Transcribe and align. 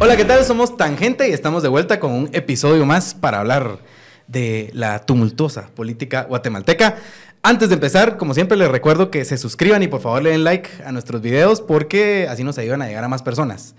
Hola, 0.00 0.16
¿qué 0.16 0.24
tal? 0.24 0.44
Somos 0.44 0.76
Tangente 0.76 1.28
y 1.30 1.32
estamos 1.32 1.62
de 1.62 1.70
vuelta 1.70 1.98
con 1.98 2.12
un 2.12 2.30
episodio 2.32 2.84
más 2.84 3.14
para 3.14 3.40
hablar 3.40 3.78
de 4.26 4.70
la 4.74 4.98
tumultuosa 4.98 5.68
política 5.74 6.24
guatemalteca. 6.24 6.96
Antes 7.42 7.68
de 7.68 7.76
empezar, 7.76 8.16
como 8.18 8.34
siempre, 8.34 8.56
les 8.56 8.68
recuerdo 8.68 9.10
que 9.10 9.24
se 9.24 9.38
suscriban 9.38 9.82
y 9.82 9.88
por 9.88 10.00
favor 10.00 10.22
le 10.22 10.30
den 10.30 10.44
like 10.44 10.68
a 10.84 10.92
nuestros 10.92 11.22
videos 11.22 11.60
porque 11.60 12.26
así 12.28 12.44
nos 12.44 12.58
ayudan 12.58 12.82
a 12.82 12.86
llegar 12.86 13.04
a 13.04 13.08
más 13.08 13.22
personas. 13.22 13.74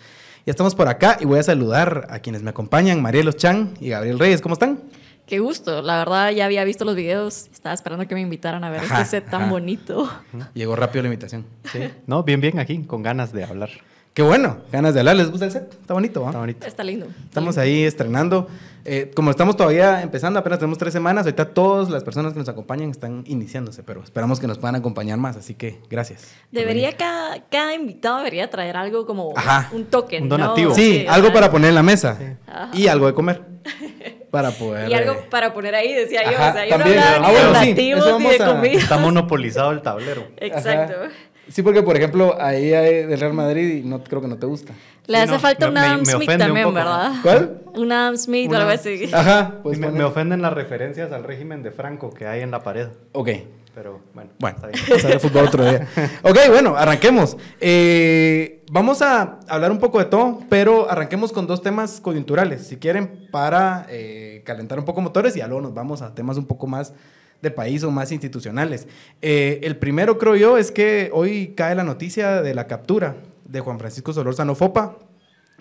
Ya 0.45 0.51
estamos 0.51 0.73
por 0.73 0.87
acá 0.87 1.17
y 1.19 1.25
voy 1.25 1.39
a 1.39 1.43
saludar 1.43 2.07
a 2.09 2.19
quienes 2.19 2.43
me 2.43 2.49
acompañan, 2.49 3.01
Marielos 3.01 3.35
Chan 3.35 3.75
y 3.79 3.89
Gabriel 3.89 4.17
Reyes. 4.17 4.41
¿Cómo 4.41 4.53
están? 4.53 4.79
Qué 5.25 5.39
gusto, 5.39 5.81
la 5.81 5.97
verdad 5.97 6.31
ya 6.31 6.45
había 6.45 6.63
visto 6.63 6.85
los 6.85 6.95
videos, 6.95 7.47
estaba 7.51 7.73
esperando 7.73 8.07
que 8.07 8.13
me 8.13 8.21
invitaran 8.21 8.63
a 8.63 8.69
ver 8.69 8.81
Ajá, 8.81 9.01
este 9.01 9.21
set 9.21 9.29
tan 9.29 9.43
ajá. 9.43 9.51
bonito. 9.51 10.09
Llegó 10.53 10.75
rápido 10.75 11.01
la 11.01 11.07
invitación. 11.07 11.45
Sí. 11.71 11.79
No, 12.05 12.23
bien, 12.23 12.41
bien 12.41 12.59
aquí, 12.59 12.83
con 12.83 13.01
ganas 13.01 13.33
de 13.33 13.43
hablar. 13.43 13.69
Qué 14.13 14.21
bueno, 14.21 14.59
ganas 14.71 14.93
de 14.93 15.01
hablar. 15.01 15.17
¿Les 15.17 15.29
gusta 15.29 15.45
el 15.45 15.51
set? 15.51 15.73
Está 15.73 15.93
bonito, 15.93 16.21
¿va? 16.21 16.27
Está 16.29 16.39
bonito. 16.39 16.65
Está 16.67 16.83
lindo. 16.85 17.07
Estamos 17.25 17.57
ahí 17.57 17.83
estrenando. 17.83 18.47
Eh, 18.85 19.11
como 19.15 19.31
estamos 19.31 19.57
todavía 19.57 20.03
empezando, 20.03 20.39
apenas 20.39 20.59
tenemos 20.59 20.77
tres 20.77 20.93
semanas, 20.93 21.25
ahorita 21.25 21.53
todas 21.53 21.89
las 21.89 22.03
personas 22.03 22.31
que 22.31 22.39
nos 22.39 22.47
acompañan 22.47 22.91
están 22.91 23.23
iniciándose, 23.25 23.81
pero 23.83 24.03
esperamos 24.03 24.39
que 24.39 24.45
nos 24.47 24.59
puedan 24.59 24.75
acompañar 24.75 25.17
más, 25.17 25.35
así 25.35 25.55
que 25.55 25.81
gracias. 25.89 26.33
Debería 26.51 26.95
cada, 26.95 27.43
cada 27.49 27.73
invitado 27.73 28.19
debería 28.19 28.47
traer 28.49 28.77
algo 28.77 29.05
como 29.07 29.33
Ajá. 29.35 29.69
un 29.73 29.85
token, 29.85 30.23
Un 30.23 30.29
¿no? 30.29 30.37
donativo. 30.37 30.75
Sí, 30.75 31.03
algo 31.09 31.33
para 31.33 31.49
poner 31.51 31.69
en 31.69 31.75
la 31.75 31.83
mesa 31.83 32.37
y 32.73 32.85
algo 32.87 33.07
de 33.07 33.13
comer 33.15 33.41
para 34.35 34.51
poder... 34.51 34.89
Y 34.89 34.93
algo 34.93 35.13
eh, 35.13 35.19
para 35.29 35.53
poner 35.53 35.75
ahí, 35.75 35.93
decía 35.93 36.23
yo. 36.23 36.37
Ajá, 36.37 36.49
o 36.49 36.53
sea, 36.53 36.63
yo 36.65 36.77
también. 36.77 36.95
no 36.97 37.03
hablaba 37.03 37.27
Ah, 37.27 37.31
ni 37.31 37.33
de 37.33 37.41
bueno, 37.41 37.59
sí, 37.59 37.65
donativos 37.69 37.99
eso 37.99 38.05
ni 38.05 38.11
vamos 38.25 38.37
de 38.37 38.43
a- 38.43 38.47
comida. 38.47 38.79
Está 38.79 38.97
monopolizado 38.97 39.71
el 39.71 39.81
tablero. 39.81 40.27
Exacto. 40.37 40.93
Ajá. 41.03 41.11
Sí, 41.47 41.61
porque 41.61 41.83
por 41.83 41.95
ejemplo, 41.95 42.35
ahí 42.39 42.73
hay 42.73 43.03
del 43.05 43.19
Real 43.19 43.33
Madrid 43.33 43.77
y 43.77 43.81
no 43.87 44.03
creo 44.03 44.19
que 44.19 44.27
no 44.27 44.37
te 44.37 44.47
gusta. 44.47 44.73
Le 45.05 45.17
Sí, 45.17 45.23
hace 45.23 45.31
no, 45.33 45.39
falta 45.39 45.69
un 45.69 45.77
Adam 45.77 46.03
Smith 46.05 46.37
también. 46.37 46.73
¿verdad? 46.73 47.11
¿Cuál? 47.21 47.61
Un 47.75 47.91
Adam 47.91 48.17
Smith 48.17 48.51
o 48.51 48.55
algo 48.57 48.71
así. 48.71 49.09
Ajá, 49.13 49.59
pues 49.61 49.77
me, 49.77 49.91
me 49.91 50.03
ofenden 50.03 50.41
las 50.41 50.53
referencias 50.53 51.11
al 51.11 51.23
régimen 51.23 51.61
de 51.61 51.69
Franco 51.71 52.09
que 52.11 52.25
hay 52.27 52.41
en 52.41 52.49
la 52.51 52.63
pared. 52.63 52.87
Ok. 53.11 53.29
Pero 53.75 53.99
bueno, 54.13 54.31
Bueno, 54.39 54.57
está 54.57 54.67
bien. 54.67 55.19
fútbol 55.19 55.47
otro 55.47 55.65
día. 55.65 55.85
Ok, 56.23 56.37
bueno, 56.47 56.77
arranquemos. 56.77 57.35
Eh, 57.59 58.63
vamos 58.71 59.01
a 59.01 59.41
hablar 59.49 59.69
un 59.69 59.79
poco 59.79 59.99
de 59.99 60.05
todo, 60.05 60.39
pero 60.49 60.89
arranquemos 60.89 61.33
con 61.33 61.45
dos 61.45 61.61
temas 61.61 61.99
coyunturales, 61.99 62.65
si 62.65 62.77
quieren, 62.77 63.27
para 63.31 63.85
eh, 63.89 64.43
calentar 64.45 64.79
un 64.79 64.85
poco 64.85 65.01
motores 65.01 65.35
y 65.35 65.39
luego 65.39 65.59
nos 65.59 65.73
vamos 65.73 66.01
a 66.01 66.15
temas 66.15 66.37
un 66.37 66.45
poco 66.45 66.67
más 66.67 66.93
de 67.41 67.51
país 67.51 67.83
o 67.83 67.91
más 67.91 68.13
institucionales. 68.13 68.87
Eh, 69.21 69.59
el 69.63 69.75
primero, 69.75 70.17
creo 70.17 70.37
yo, 70.37 70.57
es 70.57 70.71
que 70.71 71.09
hoy 71.13 71.53
cae 71.57 71.75
la 71.75 71.83
noticia 71.83 72.41
de 72.41 72.55
la 72.55 72.67
captura 72.67 73.17
de 73.43 73.59
Juan 73.59 73.77
Francisco 73.77 74.13
Solórzano 74.13 74.55
Fopa, 74.55 74.95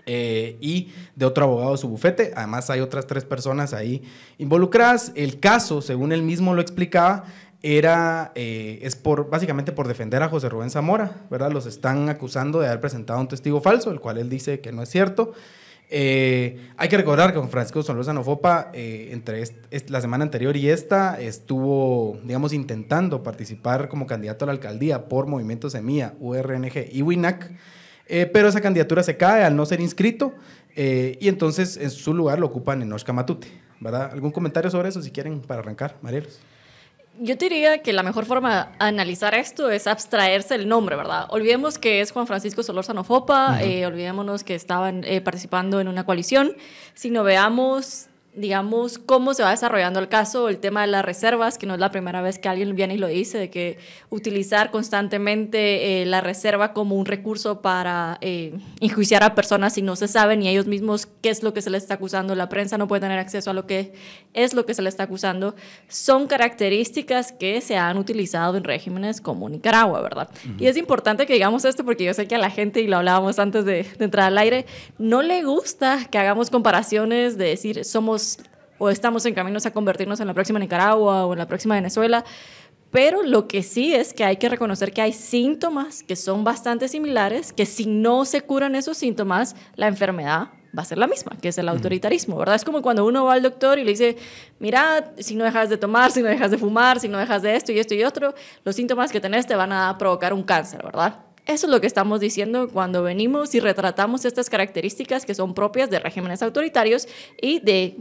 eh, 0.07 0.59
y 0.61 0.93
de 1.17 1.25
otro 1.25 1.45
abogado 1.45 1.73
de 1.73 1.79
su 1.79 1.89
bufete. 1.89 2.33
Además, 2.37 2.69
hay 2.69 2.81
otras 2.81 3.07
tres 3.07 3.25
personas 3.25 3.73
ahí 3.73 4.03
involucradas. 4.37 5.13
El 5.15 5.41
caso, 5.41 5.81
según 5.81 6.13
él 6.13 6.23
mismo 6.23 6.53
lo 6.55 6.61
explicaba, 6.61 7.25
era, 7.65 8.31
eh, 8.35 8.79
es 8.83 8.95
por, 8.95 9.31
básicamente 9.31 9.73
por 9.73 9.89
defender 9.89 10.23
a 10.23 10.29
José 10.29 10.49
Rubén 10.49 10.71
Zamora, 10.71 11.25
¿verdad? 11.31 11.51
Los 11.51 11.67
están 11.67 12.09
acusando 12.11 12.61
de 12.61 12.67
haber 12.67 12.81
presentado 12.81 13.19
un 13.19 13.29
testigo 13.29 13.61
falso, 13.61 13.91
el 13.91 14.01
cual 14.01 14.19
él 14.19 14.29
dice 14.29 14.61
que 14.61 14.71
no 14.71 14.83
es 14.83 14.91
cierto. 14.91 15.33
Eh, 15.89 16.71
hay 16.77 16.89
que 16.89 16.97
recordar 16.97 17.33
que 17.33 17.39
con 17.39 17.49
Francisco 17.49 17.83
Solórzano 17.83 18.23
Fopa, 18.23 18.71
eh, 18.75 19.09
entre 19.13 19.43
la 19.89 20.01
semana 20.01 20.25
anterior 20.25 20.57
y 20.57 20.69
esta, 20.69 21.21
estuvo, 21.21 22.19
digamos, 22.25 22.53
intentando 22.53 23.23
participar 23.23 23.89
como 23.89 24.07
candidato 24.07 24.45
a 24.45 24.47
la 24.47 24.53
alcaldía 24.53 25.09
por 25.09 25.27
Movimiento 25.27 25.71
Semilla, 25.71 26.15
URNG 26.21 26.89
y 26.93 27.03
WINAC. 27.03 27.51
Eh, 28.07 28.27
pero 28.27 28.49
esa 28.49 28.61
candidatura 28.61 29.03
se 29.03 29.17
cae 29.17 29.45
al 29.45 29.57
no 29.57 29.65
ser 29.65 29.81
inscrito 29.81 30.35
eh, 30.77 31.17
y 31.21 31.29
entonces 31.29 31.79
en 31.79 31.91
su 31.91 32.13
lugar 32.13 32.39
lo 32.39 32.47
ocupan 32.47 32.83
Enoch 32.83 33.09
Matute, 33.11 33.49
¿verdad? 33.81 34.11
¿Algún 34.13 34.31
comentario 34.31 34.71
sobre 34.71 34.91
eso 34.91 35.01
si 35.01 35.11
quieren 35.11 35.41
para 35.41 35.61
arrancar, 35.61 35.97
Marielos? 36.03 36.39
Yo 37.19 37.39
te 37.39 37.45
diría 37.45 37.79
que 37.79 37.93
la 37.93 38.03
mejor 38.03 38.27
forma 38.27 38.57
de 38.57 38.77
analizar 38.81 39.35
esto 39.35 39.71
es 39.71 39.87
abstraerse 39.87 40.57
el 40.57 40.69
nombre, 40.69 40.97
¿verdad? 40.97 41.27
Olvidemos 41.31 41.79
que 41.79 42.01
es 42.01 42.11
Juan 42.11 42.27
Francisco 42.27 42.65
Solórzano 42.65 43.05
Fopa, 43.05 43.63
eh, 43.63 43.87
olvidémonos 43.87 44.43
que 44.43 44.57
estaban 44.57 45.05
eh, 45.05 45.21
participando 45.21 45.81
en 45.81 45.87
una 45.87 46.05
coalición, 46.05 46.57
sino 46.95 47.23
veamos, 47.23 48.09
digamos, 48.37 48.99
cómo 48.99 49.33
se 49.35 49.43
va 49.43 49.51
desarrollando 49.51 50.01
el 50.01 50.09
caso, 50.09 50.49
el 50.49 50.59
tema 50.59 50.81
de 50.81 50.89
las 50.89 51.05
reservas, 51.05 51.57
que 51.57 51.67
no 51.67 51.75
es 51.75 51.81
la 51.81 51.91
primera 51.91 52.21
vez 52.21 52.39
que 52.39 52.49
alguien 52.49 52.75
viene 52.75 52.95
y 52.95 52.99
lo 52.99 53.07
dice, 53.07 53.39
de 53.39 53.51
que 53.51 53.79
utilizar 54.11 54.71
constantemente 54.71 56.03
eh, 56.03 56.07
la 56.07 56.21
reserva 56.21 56.73
como 56.73 56.97
un 56.97 57.07
recurso 57.07 57.63
para 57.63 58.19
eh, 58.21 58.59
enjuiciar 58.81 59.23
a 59.23 59.35
personas 59.35 59.75
si 59.75 59.83
no 59.83 59.95
se 59.95 60.09
sabe 60.09 60.37
ni 60.37 60.49
ellos 60.49 60.67
mismos 60.67 61.07
qué 61.21 61.31
es 61.31 61.43
lo 61.43 61.55
que 61.55 61.63
se 61.63 61.71
les 61.71 61.85
está 61.85 61.95
acusando, 61.95 62.35
la 62.35 62.49
prensa 62.49 62.77
no 62.77 62.89
puede 62.89 63.01
tener 63.01 63.19
acceso 63.19 63.51
a 63.51 63.55
lo 63.55 63.67
que 63.67 63.93
es 64.33 64.55
lo 64.55 64.67
que 64.67 64.75
se 64.75 64.83
le 64.83 64.89
está 64.89 65.05
acusando, 65.05 65.55
son 65.89 66.27
características 66.27 67.31
que 67.33 67.61
se 67.61 67.77
han 67.77 67.99
utilizado 67.99 68.57
en 68.57 68.65
regímenes 68.65 69.21
como 69.21 69.49
Nicaragua, 69.49 70.01
¿verdad? 70.01 70.29
Y 70.59 70.67
es 70.67 70.77
importante 70.77 71.27
que 71.27 71.35
digamos 71.35 71.65
esto 71.65 71.85
porque 71.85 72.05
yo 72.05 72.15
sé 72.15 72.27
que 72.27 72.35
a 72.35 72.39
la 72.39 72.51
gente, 72.51 72.81
y 72.81 72.89
lo 72.89 72.97
hablábamos 72.97 73.39
antes 73.39 73.65
de, 73.65 73.85
de 73.85 74.05
entrar 74.05 74.27
al 74.27 74.39
aire, 74.39 74.67
no 74.99 75.23
le 75.23 75.45
gusta 75.45 76.09
que 76.11 76.19
hagamos 76.19 76.51
comparaciones 76.51 77.39
de 77.39 77.45
decir 77.45 77.85
somos 77.85 78.24
o 78.79 78.91
estamos 78.91 79.25
en 79.27 79.35
caminos 79.35 79.67
a 79.67 79.73
convertirnos 79.73 80.21
en 80.21 80.27
la 80.27 80.35
próxima 80.35 80.59
Nicaragua 80.59 81.27
o 81.27 81.33
en 81.33 81.39
la 81.39 81.47
próxima 81.47 81.75
Venezuela. 81.75 82.25
Pero 82.91 83.23
lo 83.23 83.49
que 83.49 83.63
sí 83.63 83.93
es 83.93 84.13
que 84.15 84.25
hay 84.25 84.37
que 84.37 84.49
reconocer 84.49 84.93
que 84.93 85.03
hay 85.03 85.13
síntomas 85.13 86.03
que 86.05 86.15
son 86.15 86.45
bastante 86.45 86.87
similares, 86.87 87.53
que 87.53 87.67
si 87.67 87.87
no 87.87 88.25
se 88.25 88.43
curan 88.43 88.77
esos 88.77 88.97
síntomas, 88.97 89.57
la 89.75 89.89
enfermedad 89.89 90.51
va 90.77 90.83
a 90.83 90.85
ser 90.85 90.99
la 90.99 91.07
misma, 91.07 91.37
que 91.41 91.49
es 91.49 91.59
el 91.59 91.69
autoritarismo, 91.69 92.37
¿verdad? 92.37 92.57
Es 92.57 92.65
como 92.65 92.83
cuando 92.83 93.05
uno 93.05 93.25
va 93.25 93.35
al 93.35 93.43
doctor 93.43 93.79
y 93.79 93.85
le 93.85 93.91
dice, 93.91 94.17
mira, 94.59 95.13
si 95.19 95.35
no 95.35 95.45
dejas 95.45 95.71
de 95.71 95.77
tomar, 95.77 96.11
si 96.11 96.23
no 96.23 96.29
dejas 96.29 96.51
de 96.51 96.59
fumar, 96.59 97.01
si 97.01 97.09
no 97.09 97.19
dejas 97.19 97.43
de 97.43 97.57
esto 97.57 97.73
y 97.73 97.79
esto 97.79 97.95
y 97.95 98.05
otro, 98.05 98.35
los 98.65 98.77
síntomas 98.77 99.11
que 99.11 99.21
tenés 99.21 99.47
te 99.47 99.55
van 99.55 99.73
a 99.73 99.97
provocar 99.99 100.33
un 100.33 100.43
cáncer, 100.43 100.83
¿verdad? 100.85 101.19
Eso 101.47 101.67
es 101.67 101.71
lo 101.71 101.81
que 101.81 101.87
estamos 101.87 102.21
diciendo 102.21 102.69
cuando 102.69 103.03
venimos 103.03 103.55
y 103.55 103.61
retratamos 103.61 104.25
estas 104.25 104.49
características 104.49 105.27
que 105.27 105.35
son 105.35 105.55
propias 105.55 105.91
de 105.91 105.99
regímenes 105.99 106.43
autoritarios 106.43 107.07
y 107.41 107.61
de 107.61 107.97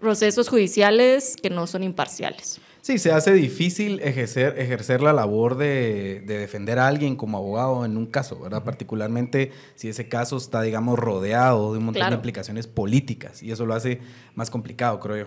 procesos 0.00 0.48
judiciales 0.48 1.36
que 1.42 1.48
no 1.50 1.66
son 1.66 1.82
imparciales. 1.82 2.60
Sí, 2.82 2.98
se 2.98 3.12
hace 3.12 3.32
difícil 3.32 4.00
ejercer, 4.00 4.58
ejercer 4.58 5.00
la 5.02 5.12
labor 5.12 5.56
de, 5.56 6.20
de 6.26 6.38
defender 6.38 6.80
a 6.80 6.88
alguien 6.88 7.14
como 7.14 7.38
abogado 7.38 7.84
en 7.84 7.96
un 7.96 8.06
caso, 8.06 8.40
¿verdad? 8.40 8.64
Particularmente 8.64 9.52
si 9.76 9.88
ese 9.88 10.08
caso 10.08 10.36
está, 10.36 10.62
digamos, 10.62 10.98
rodeado 10.98 11.72
de 11.72 11.78
un 11.78 11.84
montón 11.84 12.00
Claro. 12.00 12.10
de 12.10 12.16
implicaciones 12.16 12.66
políticas 12.66 13.40
y 13.42 13.52
eso 13.52 13.66
lo 13.66 13.74
hace 13.74 14.00
más 14.34 14.50
complicado, 14.50 14.98
creo 14.98 15.16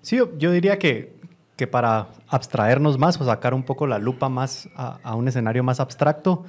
Sí, 0.00 0.16
yo, 0.16 0.36
yo 0.38 0.52
diría 0.52 0.78
que, 0.78 1.12
que 1.56 1.66
para 1.66 2.08
abstraernos 2.28 2.98
más 2.98 3.20
o 3.20 3.24
sacar 3.24 3.54
un 3.54 3.62
poco 3.62 3.86
la 3.86 3.98
lupa 3.98 4.28
más 4.28 4.68
a, 4.76 5.14
un 5.14 5.28
escenario 5.28 5.62
más 5.62 5.80
abstracto, 5.80 6.44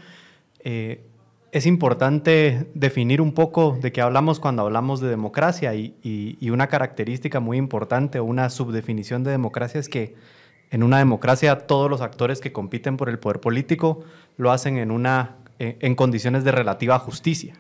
eh, 0.64 1.04
es 1.52 1.66
importante 1.66 2.70
definir 2.74 3.22
un 3.22 3.32
poco 3.34 3.78
de 3.82 3.92
qué 3.92 4.02
hablamos 4.02 4.40
cuando 4.40 4.64
hablamos 4.64 5.00
de 5.00 5.08
democracia 5.10 5.74
y- 5.76 5.96
y 6.04 6.50
una 6.50 6.68
característica 6.68 7.40
muy 7.40 7.58
importante 7.58 8.20
o 8.20 8.26
una 8.26 8.50
subdefinición 8.50 9.24
de 9.24 9.32
democracia 9.32 9.80
es 9.80 9.88
que 9.88 10.16
en 10.72 10.84
una 10.84 10.98
democracia 10.98 11.68
todos 11.68 11.90
los 11.90 12.02
actores 12.02 12.42
que 12.42 12.52
compiten 12.52 12.98
por 12.98 13.08
el 13.10 13.20
poder 13.20 13.40
político 13.40 14.04
lo 14.38 14.52
hacen 14.52 14.78
en 14.78 14.92
una 14.92 15.38
en 15.60 15.96
condiciones 15.96 16.44
de 16.44 16.52
relativa 16.52 17.00
justicia. 17.00 17.54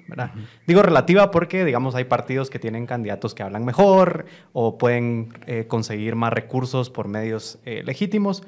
Digo 0.68 0.82
relativa 0.82 1.32
porque, 1.32 1.64
digamos, 1.64 1.96
hay 1.96 2.06
partidos 2.06 2.50
que 2.50 2.60
tienen 2.60 2.86
candidatos 2.86 3.34
que 3.34 3.44
hablan 3.44 3.64
mejor 3.64 4.26
o 4.54 4.78
pueden 4.78 5.34
eh, 5.48 5.66
conseguir 5.68 6.16
más 6.16 6.34
recursos 6.34 6.90
por 6.90 7.08
medios 7.08 7.60
eh, 7.66 7.84
legítimos. 7.86 8.44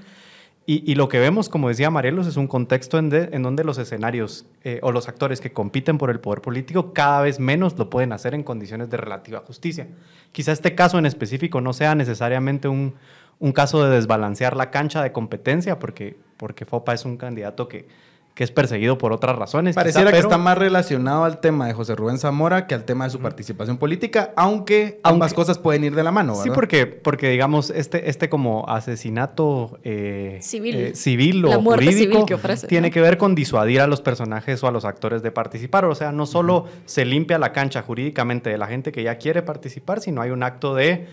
Y, 0.69 0.95
lo 0.95 1.07
que 1.07 1.17
vemos, 1.17 1.47
como 1.47 1.69
decía 1.69 1.89
Marielos, 1.89 2.27
es 2.27 2.35
un 2.35 2.47
contexto 2.47 2.97
en 2.99 3.41
donde 3.41 3.63
los 3.63 3.77
escenarios 3.77 4.45
eh, 4.65 4.81
o 4.83 4.91
los 4.91 5.07
actores 5.07 5.39
que 5.39 5.53
compiten 5.53 5.97
por 5.97 6.09
el 6.09 6.19
poder 6.19 6.41
político 6.41 6.91
cada 6.91 7.21
vez 7.21 7.39
menos 7.39 7.77
lo 7.77 7.89
pueden 7.89 8.11
hacer 8.11 8.33
en 8.33 8.43
condiciones 8.43 8.89
de 8.89 8.97
relativa 8.97 9.39
justicia. 9.39 9.87
Quizá 10.33 10.51
este 10.51 10.75
caso 10.75 10.99
en 10.99 11.05
específico 11.05 11.61
no 11.61 11.71
sea 11.71 11.95
necesariamente 11.95 12.67
un, 12.67 12.95
un 13.39 13.53
caso 13.53 13.81
de 13.85 13.95
desbalancear 13.95 14.57
la 14.57 14.69
cancha 14.69 15.01
de 15.01 15.13
competencia, 15.13 15.79
porque, 15.79 16.17
porque 16.35 16.65
FOPA 16.65 16.95
es 16.95 17.05
un 17.05 17.15
candidato 17.15 17.69
que, 17.69 17.87
que 18.37 18.43
es 18.43 18.51
perseguido 18.51 18.99
por 18.99 19.13
otras 19.13 19.35
razones. 19.35 19.71
quizá, 19.73 19.81
Pareciera 19.81 20.11
que 20.11 20.17
pero- 20.17 20.27
está 20.27 20.37
más 20.37 20.55
relacionado 20.59 21.23
al 21.23 21.39
tema 21.39 21.65
de 21.65 21.73
José 21.73 21.95
Rubén 21.95 22.19
Zamora 22.19 22.67
que 22.67 22.75
al 22.75 22.85
tema 22.85 23.05
de 23.05 23.09
su 23.09 23.19
participación 23.19 23.79
política, 23.79 24.31
aunque 24.35 24.99
ambas 25.01 25.33
cosas 25.33 25.57
pueden 25.57 25.83
ir 25.83 25.95
de 25.95 26.03
la 26.03 26.11
mano, 26.11 26.33
¿verdad? 26.33 26.43
Sí, 26.43 26.51
porque, 26.53 26.85
porque 26.85 27.29
digamos, 27.31 27.71
este, 27.71 28.11
este 28.11 28.29
como 28.29 28.69
asesinato 28.69 29.79
eh, 29.83 30.37
Civil. 30.43 30.75
eh, 30.75 30.95
civil 30.95 31.41
La 31.41 31.57
o 31.57 31.61
muerte 31.61 31.85
jurídico 31.85 32.11
civil 32.11 32.25
que 32.27 32.33
ofrece, 32.35 32.67
tiene 32.67 32.89
¿no? 32.89 32.93
que 32.93 33.01
ver 33.01 33.17
con 33.17 33.33
disuadir 33.33 33.81
a 33.81 33.87
los 33.87 34.01
personajes 34.01 34.63
o 34.63 34.67
a 34.67 34.71
los 34.71 34.85
actores 34.85 35.23
de 35.23 35.31
participar. 35.31 35.85
O 35.85 35.95
sea, 35.95 36.11
no 36.11 36.27
solo 36.27 36.65
se 36.85 37.05
limpia 37.05 37.39
la 37.39 37.51
cancha 37.53 37.81
jurídicamente 37.81 38.51
de 38.51 38.59
la 38.59 38.67
gente 38.67 38.91
que 38.91 39.01
ya 39.01 39.17
quiere 39.17 39.41
participar, 39.41 39.99
sino 39.99 40.21
hay 40.21 40.29
un 40.29 40.43
acto 40.43 40.75
de, 40.75 41.07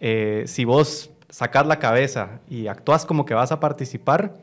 eh, 0.00 0.42
si 0.48 0.64
vos 0.64 1.12
sacás 1.28 1.68
la 1.68 1.78
cabeza 1.78 2.40
y 2.50 2.66
actúas 2.66 3.06
como 3.06 3.24
que 3.26 3.34
vas 3.34 3.52
a 3.52 3.60
participar, 3.60 4.34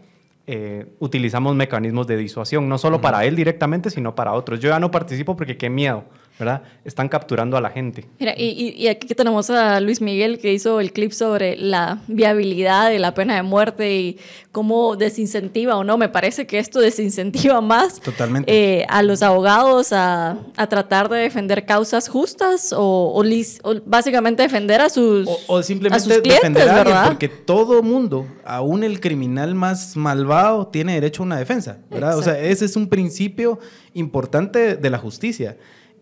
eh, 0.54 0.86
utilizamos 1.00 1.56
mecanismos 1.56 2.08
de 2.08 2.18
disuasión, 2.18 2.68
no 2.68 2.78
solo 2.78 3.00
para 3.00 3.24
él 3.24 3.38
directamente, 3.38 3.90
sino 3.90 4.16
para 4.16 4.34
otros. 4.34 4.60
Yo 4.60 4.68
ya 4.68 4.82
no 4.82 4.92
participo 4.92 5.38
porque 5.38 5.56
qué 5.56 5.70
miedo. 5.70 6.04
¿Verdad? 6.40 6.64
Están 6.84 7.08
capturando 7.08 7.58
a 7.58 7.62
la 7.62 7.70
gente. 7.70 8.08
Mira, 8.20 8.34
y, 8.36 8.74
y, 8.76 8.88
aquí 8.88 9.08
tenemos 9.14 9.50
a 9.50 9.80
Luis 9.80 10.02
Miguel 10.02 10.40
que 10.40 10.52
hizo 10.54 10.80
el 10.80 10.92
clip 10.92 11.12
sobre 11.12 11.56
la 11.56 12.00
viabilidad 12.08 12.90
de 12.90 13.00
la 13.00 13.14
pena 13.14 13.36
de 13.36 13.44
muerte 13.44 13.96
y 13.96 14.18
cómo 14.52 14.96
desincentiva 14.96 15.78
o 15.78 15.84
no. 15.84 15.98
Me 15.98 16.10
parece 16.10 16.48
que 16.48 16.58
esto 16.58 16.80
desincentiva 16.80 17.62
más 17.62 18.00
Totalmente. 18.00 18.52
Eh, 18.52 18.86
a 18.90 19.04
los 19.04 19.22
abogados 19.22 19.94
a, 19.94 20.38
a, 20.58 20.68
tratar 20.68 21.10
de 21.10 21.20
defender 21.20 21.66
causas 21.66 22.08
justas 22.08 22.74
o, 22.76 23.14
o, 23.14 23.76
básicamente 23.86 24.44
defender 24.44 24.82
a 24.82 24.90
sus 24.90 25.28
O, 25.48 25.62
simplemente 25.62 26.22
defender 26.22 26.70
a 26.70 26.78
alguien, 26.80 26.98
porque 27.06 27.30
todo 27.30 27.84
mundo, 27.84 28.26
aún 28.46 28.84
el 28.84 29.00
criminal 29.00 29.54
más 29.54 29.96
malvado, 29.96 30.68
tiene 30.68 30.96
derecho 30.96 31.24
a 31.24 31.26
una 31.28 31.38
defensa, 31.38 31.78
¿verdad? 31.90 32.18
O 32.18 32.24
sea, 32.24 32.40
ese 32.40 32.66
es 32.66 32.76
un 32.76 32.88
principio 32.88 33.60
importante 33.94 34.76
de 34.76 34.90
la 34.90 34.98
justicia. 34.98 35.58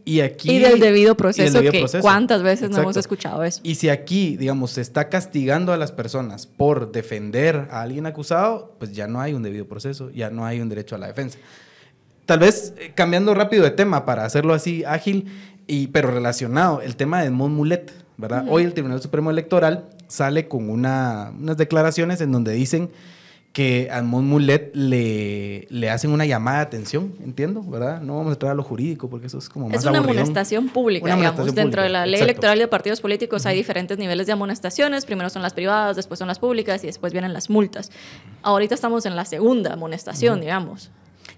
Y 0.05 0.21
aquí... 0.21 0.51
Y 0.51 0.59
del 0.59 0.79
debido 0.79 1.15
proceso, 1.15 1.61
que 1.61 1.85
cuántas 2.01 2.41
veces 2.41 2.69
no 2.69 2.79
hemos 2.79 2.97
escuchado 2.97 3.43
eso. 3.43 3.59
Y 3.63 3.75
si 3.75 3.89
aquí, 3.89 4.37
digamos, 4.37 4.71
se 4.71 4.81
está 4.81 5.09
castigando 5.09 5.73
a 5.73 5.77
las 5.77 5.91
personas 5.91 6.47
por 6.47 6.91
defender 6.91 7.67
a 7.71 7.81
alguien 7.81 8.05
acusado, 8.05 8.75
pues 8.79 8.93
ya 8.93 9.07
no 9.07 9.21
hay 9.21 9.33
un 9.33 9.43
debido 9.43 9.67
proceso, 9.67 10.09
ya 10.11 10.29
no 10.29 10.45
hay 10.45 10.61
un 10.61 10.69
derecho 10.69 10.95
a 10.95 10.97
la 10.97 11.07
defensa. 11.07 11.37
Tal 12.25 12.39
vez 12.39 12.73
eh, 12.77 12.91
cambiando 12.95 13.33
rápido 13.33 13.63
de 13.63 13.71
tema 13.71 14.05
para 14.05 14.25
hacerlo 14.25 14.53
así 14.53 14.83
ágil, 14.83 15.27
y, 15.67 15.87
pero 15.87 16.09
relacionado, 16.09 16.81
el 16.81 16.95
tema 16.95 17.21
de 17.21 17.27
Edmond 17.27 17.55
Mulet, 17.55 17.93
¿verdad? 18.17 18.45
Hoy 18.49 18.63
el 18.63 18.73
Tribunal 18.73 19.01
Supremo 19.01 19.29
Electoral 19.29 19.89
sale 20.07 20.47
con 20.47 20.69
una, 20.69 21.31
unas 21.39 21.57
declaraciones 21.57 22.19
en 22.21 22.31
donde 22.31 22.53
dicen 22.53 22.89
que 23.53 23.89
a 23.91 24.01
Mulet 24.03 24.71
le, 24.75 25.67
le 25.69 25.89
hacen 25.89 26.11
una 26.11 26.25
llamada 26.25 26.57
de 26.57 26.63
atención, 26.63 27.13
entiendo, 27.23 27.63
¿verdad? 27.63 27.99
No 27.99 28.17
vamos 28.17 28.29
a 28.31 28.33
entrar 28.33 28.51
a 28.51 28.55
lo 28.55 28.63
jurídico 28.63 29.09
porque 29.09 29.27
eso 29.27 29.39
es 29.39 29.49
como 29.49 29.67
más 29.67 29.79
Es 29.79 29.85
una 29.85 29.99
amonestación 29.99 30.69
pública, 30.69 31.15
digamos. 31.15 31.55
Dentro 31.55 31.81
de 31.81 31.89
la 31.89 32.05
ley 32.05 32.21
electoral 32.21 32.59
de 32.59 32.67
partidos 32.67 33.01
políticos 33.01 33.45
hay 33.47 33.55
diferentes 33.55 33.97
niveles 33.97 34.27
de 34.27 34.33
amonestaciones. 34.33 35.05
Primero 35.05 35.29
son 35.29 35.41
las 35.41 35.53
privadas, 35.53 35.95
después 35.95 36.19
son 36.19 36.27
las 36.27 36.37
públicas 36.37 36.83
y 36.83 36.87
después 36.87 37.11
vienen 37.11 37.33
las 37.33 37.49
multas. 37.49 37.91
Ahorita 38.43 38.75
estamos 38.75 39.05
en 39.07 39.15
la 39.15 39.25
segunda 39.25 39.73
amonestación, 39.73 40.41
digamos. 40.41 40.91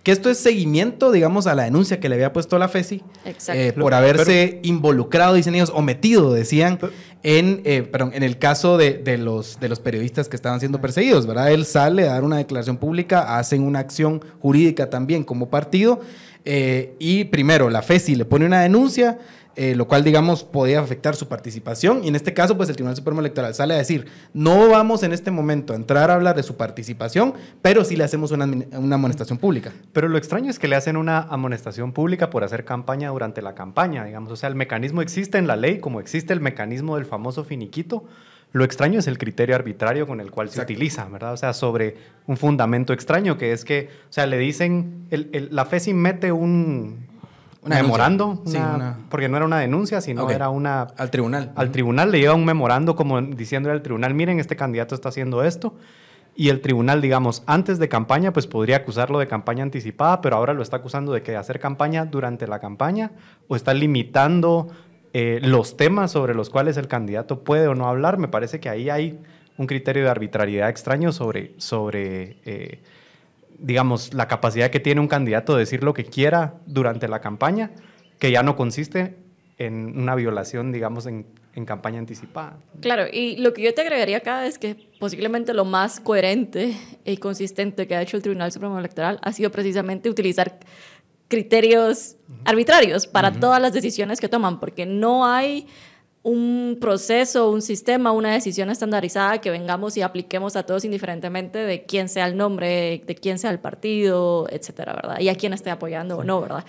Que 0.04 0.12
esto 0.12 0.31
es 0.31 0.40
seguimiento, 0.40 1.12
digamos, 1.12 1.46
a 1.46 1.54
la 1.54 1.63
denuncia 1.63 2.00
que 2.00 2.10
le 2.10 2.16
había 2.16 2.34
puesto 2.34 2.58
la 2.58 2.68
FESI 2.68 3.04
eh, 3.50 3.72
por 3.78 3.94
haberse 3.94 4.60
involucrado, 4.63 5.36
dicen 5.36 5.54
ellos, 5.54 5.72
o 5.74 5.84
metido, 5.84 6.34
decían, 6.34 6.80
en, 7.23 7.62
eh, 7.65 7.83
perdón, 7.83 8.12
en 8.13 8.23
el 8.23 8.38
caso 8.38 8.77
de, 8.77 8.94
de, 8.94 9.18
los, 9.18 9.59
de 9.59 9.69
los 9.69 9.79
periodistas 9.79 10.27
que 10.27 10.35
estaban 10.35 10.59
siendo 10.59 10.81
perseguidos, 10.81 11.27
¿verdad? 11.27 11.51
Él 11.51 11.65
sale 11.65 12.03
a 12.07 12.13
dar 12.13 12.23
una 12.23 12.38
declaración 12.38 12.77
pública, 12.77 13.38
hacen 13.38 13.63
una 13.63 13.79
acción 13.79 14.21
jurídica 14.39 14.89
también 14.89 15.23
como 15.23 15.50
partido, 15.50 16.01
eh, 16.45 16.95
y 16.97 17.25
primero 17.25 17.69
la 17.69 17.81
FESI 17.83 18.15
le 18.15 18.25
pone 18.25 18.45
una 18.45 18.62
denuncia, 18.62 19.19
eh, 19.56 19.75
lo 19.75 19.88
cual, 19.88 20.03
digamos, 20.03 20.44
podía 20.44 20.80
afectar 20.80 21.15
su 21.15 21.27
participación. 21.27 22.03
Y 22.03 22.07
en 22.07 22.15
este 22.15 22.33
caso, 22.33 22.56
pues 22.56 22.69
el 22.69 22.75
Tribunal 22.75 22.95
Supremo 22.95 23.19
Electoral 23.19 23.53
sale 23.53 23.74
a 23.74 23.77
decir, 23.77 24.07
no 24.33 24.69
vamos 24.69 25.03
en 25.03 25.12
este 25.12 25.31
momento 25.31 25.74
a 25.74 25.75
entrar 25.75 26.09
a 26.09 26.15
hablar 26.15 26.36
de 26.36 26.44
su 26.44 26.56
participación, 26.56 27.33
pero 27.62 27.83
sí 27.83 27.95
le 27.95 28.03
hacemos 28.03 28.31
una, 28.31 28.45
una 28.45 28.95
amonestación 28.95 29.38
pública. 29.38 29.71
Pero 29.94 30.07
lo 30.07 30.18
extraño 30.18 30.50
es 30.50 30.59
que 30.59 30.68
le 30.68 30.75
hacen 30.75 30.95
una 30.95 31.19
amonestación 31.19 31.92
pública 31.92 32.30
por 32.30 32.44
hacer 32.44 32.63
campaña 32.63 33.09
durante 33.09 33.42
la 33.42 33.56
campaña, 33.56 34.06
digamos. 34.06 34.31
O 34.31 34.36
sea, 34.36 34.50
el 34.50 34.56
mecanismo 34.56 35.01
existe 35.01 35.38
en 35.38 35.48
la 35.48 35.56
ley, 35.56 35.80
como 35.80 36.00
existe 36.00 36.33
el 36.33 36.39
mecanismo 36.39 36.95
del 36.95 37.06
famoso 37.06 37.44
finiquito. 37.44 38.06
Lo 38.53 38.65
extraño 38.65 39.00
es 39.00 39.07
el 39.07 39.18
criterio 39.18 39.56
arbitrario 39.56 40.06
con 40.06 40.19
el 40.19 40.30
cual 40.30 40.50
se 40.50 40.62
utiliza, 40.62 41.06
¿verdad? 41.06 41.33
O 41.33 41.38
sea, 41.38 41.53
sobre 41.53 41.95
un 42.27 42.36
fundamento 42.36 42.92
extraño 42.92 43.38
que 43.38 43.53
es 43.53 43.63
que, 43.63 43.89
o 44.09 44.13
sea, 44.13 44.25
le 44.25 44.38
dicen, 44.38 45.07
el, 45.09 45.48
la 45.51 45.65
FESI 45.65 45.94
mete 45.94 46.33
un, 46.33 47.07
una 47.63 47.75
memorando, 47.75 48.44
porque 49.10 49.30
no 49.30 49.38
era 49.38 49.46
una 49.46 49.60
denuncia, 49.60 50.02
sino 50.02 50.30
era 50.30 50.50
una... 50.50 50.81
Al 50.98 51.12
tribunal. 51.12 51.52
Al 51.56 51.72
tribunal 51.72 52.12
le 52.12 52.19
lleva 52.19 52.34
un 52.34 52.46
memorando 52.46 52.96
como 52.96 53.22
diciéndole 53.22 53.74
al 53.74 53.84
tribunal, 53.84 54.13
miren, 54.16 54.40
este 54.40 54.56
candidato 54.56 54.96
está 54.96 55.10
haciendo 55.10 55.44
esto. 55.44 55.75
Y 56.34 56.50
el 56.50 56.62
tribunal, 56.62 57.02
digamos, 57.02 57.44
antes 57.46 57.78
de 57.78 57.90
campaña, 57.90 58.31
pues 58.34 58.48
podría 58.48 58.78
acusarlo 58.78 59.19
de 59.19 59.28
campaña 59.28 59.63
anticipada, 59.63 60.22
pero 60.22 60.38
ahora 60.38 60.54
lo 60.54 60.63
está 60.63 60.78
acusando 60.78 61.12
de 61.12 61.22
que 61.22 61.36
hacer 61.36 61.60
campaña 61.60 62.06
durante 62.06 62.48
la 62.48 62.60
campaña 62.60 63.12
o 63.48 63.56
está 63.56 63.74
limitando 63.74 64.69
eh, 65.13 65.40
los 65.44 65.75
temas 65.75 66.12
sobre 66.12 66.34
los 66.34 66.50
cuales 66.50 66.78
el 66.78 66.88
candidato 66.88 67.44
puede 67.44 67.68
o 67.68 67.75
no 67.75 67.88
hablar. 67.88 68.18
Me 68.18 68.30
parece 68.30 68.60
que 68.60 68.69
ahí 68.69 68.90
hay 68.90 69.19
un 69.58 69.68
criterio 69.68 70.04
de 70.04 70.10
arbitrariedad 70.10 70.69
extraño 70.69 71.12
sobre, 71.12 71.54
sobre 71.58 72.38
eh, 72.46 72.81
digamos, 73.62 74.13
la 74.13 74.28
capacidad 74.28 74.69
que 74.72 74.80
tiene 74.80 75.00
un 75.00 75.08
candidato 75.08 75.54
de 75.54 75.60
decir 75.60 75.84
lo 75.84 75.94
que 75.94 76.06
quiera 76.06 76.56
durante 76.66 77.08
la 77.08 77.22
campaña, 77.22 77.72
que 78.19 78.31
ya 78.31 78.44
no 78.44 78.56
consiste 78.56 79.18
en 79.58 79.98
una 79.98 80.16
violación, 80.16 80.72
digamos, 80.72 81.06
en, 81.06 81.28
en, 81.54 81.66
campaña 81.66 82.00
anticipada. 82.00 82.58
Claro, 82.81 83.06
y 83.12 83.38
lo 83.38 83.54
que 83.54 83.62
yo 83.62 83.74
te 83.74 83.81
agregaría 83.81 84.18
acá 84.18 84.48
es 84.48 84.58
que 84.58 84.75
posiblemente 85.00 85.54
lo 85.54 85.66
más 85.66 86.00
coherente 86.00 86.75
y 87.06 87.18
consistente 87.18 87.88
que 87.88 87.96
ha 87.96 88.02
hecho 88.02 88.18
el 88.18 88.24
Tribunal 88.24 88.52
Supremo 88.52 88.80
Electoral 88.80 89.19
ha 89.22 89.31
sido 89.31 89.52
precisamente 89.52 90.10
utilizar 90.10 90.60
criterios 91.28 92.18
arbitrarios 92.44 93.08
para 93.08 93.31
todas 93.31 93.62
las 93.62 93.72
decisiones 93.72 94.19
que 94.19 94.28
toman, 94.28 94.60
porque 94.60 94.86
no 94.86 95.25
hay 95.25 95.68
un 96.23 96.77
proceso, 96.79 97.50
un 97.50 97.62
sistema, 97.62 98.12
una 98.12 98.31
decisión 98.31 98.69
estandarizada 98.69 99.41
que 99.41 99.50
vengamos 99.50 99.97
y 99.97 100.01
apliquemos 100.03 100.56
a 100.56 100.63
todos 100.63 100.85
indiferentemente 100.85 101.57
de 101.57 101.83
quién 101.83 102.09
sea 102.09 102.27
el 102.27 102.38
nombre, 102.38 103.01
de 103.06 103.15
quién 103.15 103.39
sea 103.39 103.50
el 103.50 103.59
partido, 103.59 104.47
etcétera, 104.51 104.94
¿verdad? 104.94 105.19
Y 105.19 105.29
a 105.29 105.35
quién 105.35 105.53
esté 105.53 105.71
apoyando 105.71 106.18
o 106.18 106.23
no, 106.23 106.41
¿verdad? 106.41 106.63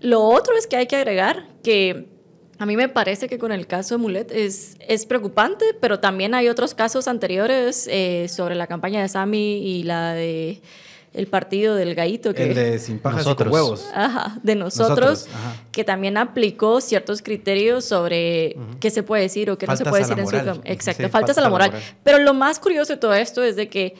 Lo 0.00 0.22
otro 0.22 0.56
es 0.56 0.66
que 0.66 0.76
hay 0.76 0.86
que 0.86 0.96
agregar 0.96 1.48
que 1.62 2.08
a 2.58 2.66
mí 2.66 2.76
me 2.76 2.88
parece 2.88 3.28
que 3.28 3.38
con 3.38 3.52
el 3.52 3.66
caso 3.66 3.96
de 3.96 4.02
Mulet 4.02 4.30
es, 4.30 4.76
es 4.80 5.06
preocupante, 5.06 5.64
pero 5.80 6.00
también 6.00 6.34
hay 6.34 6.48
otros 6.48 6.74
casos 6.74 7.08
anteriores 7.08 7.88
eh, 7.90 8.26
sobre 8.28 8.54
la 8.54 8.66
campaña 8.66 9.02
de 9.02 9.08
Sami 9.08 9.58
y 9.58 9.82
la 9.82 10.14
de 10.14 10.62
el 11.14 11.28
partido 11.28 11.76
del 11.76 11.94
gallito. 11.94 12.34
Que, 12.34 12.50
el 12.50 12.54
de 12.54 12.78
sin 12.78 12.98
pajas 12.98 13.24
y 13.26 13.48
huevos. 13.48 13.88
Ajá, 13.94 14.38
de 14.42 14.56
nosotros, 14.56 15.26
que 15.70 15.84
también 15.84 16.16
aplicó 16.16 16.80
ciertos 16.80 17.22
criterios 17.22 17.84
sobre 17.84 18.56
qué 18.80 18.90
se 18.90 19.02
puede 19.02 19.22
decir 19.22 19.50
o 19.50 19.56
qué 19.56 19.66
no 19.66 19.76
se 19.76 19.84
puede 19.84 20.02
decir 20.02 20.18
en 20.18 20.26
su... 20.26 20.60
Exacto, 20.64 21.08
faltas 21.08 21.38
a 21.38 21.40
la 21.40 21.48
moral. 21.48 21.72
Pero 22.02 22.18
lo 22.18 22.34
más 22.34 22.58
curioso 22.58 22.94
de 22.94 22.98
todo 22.98 23.14
esto 23.14 23.42
es 23.42 23.56
de 23.56 23.68
que 23.68 23.94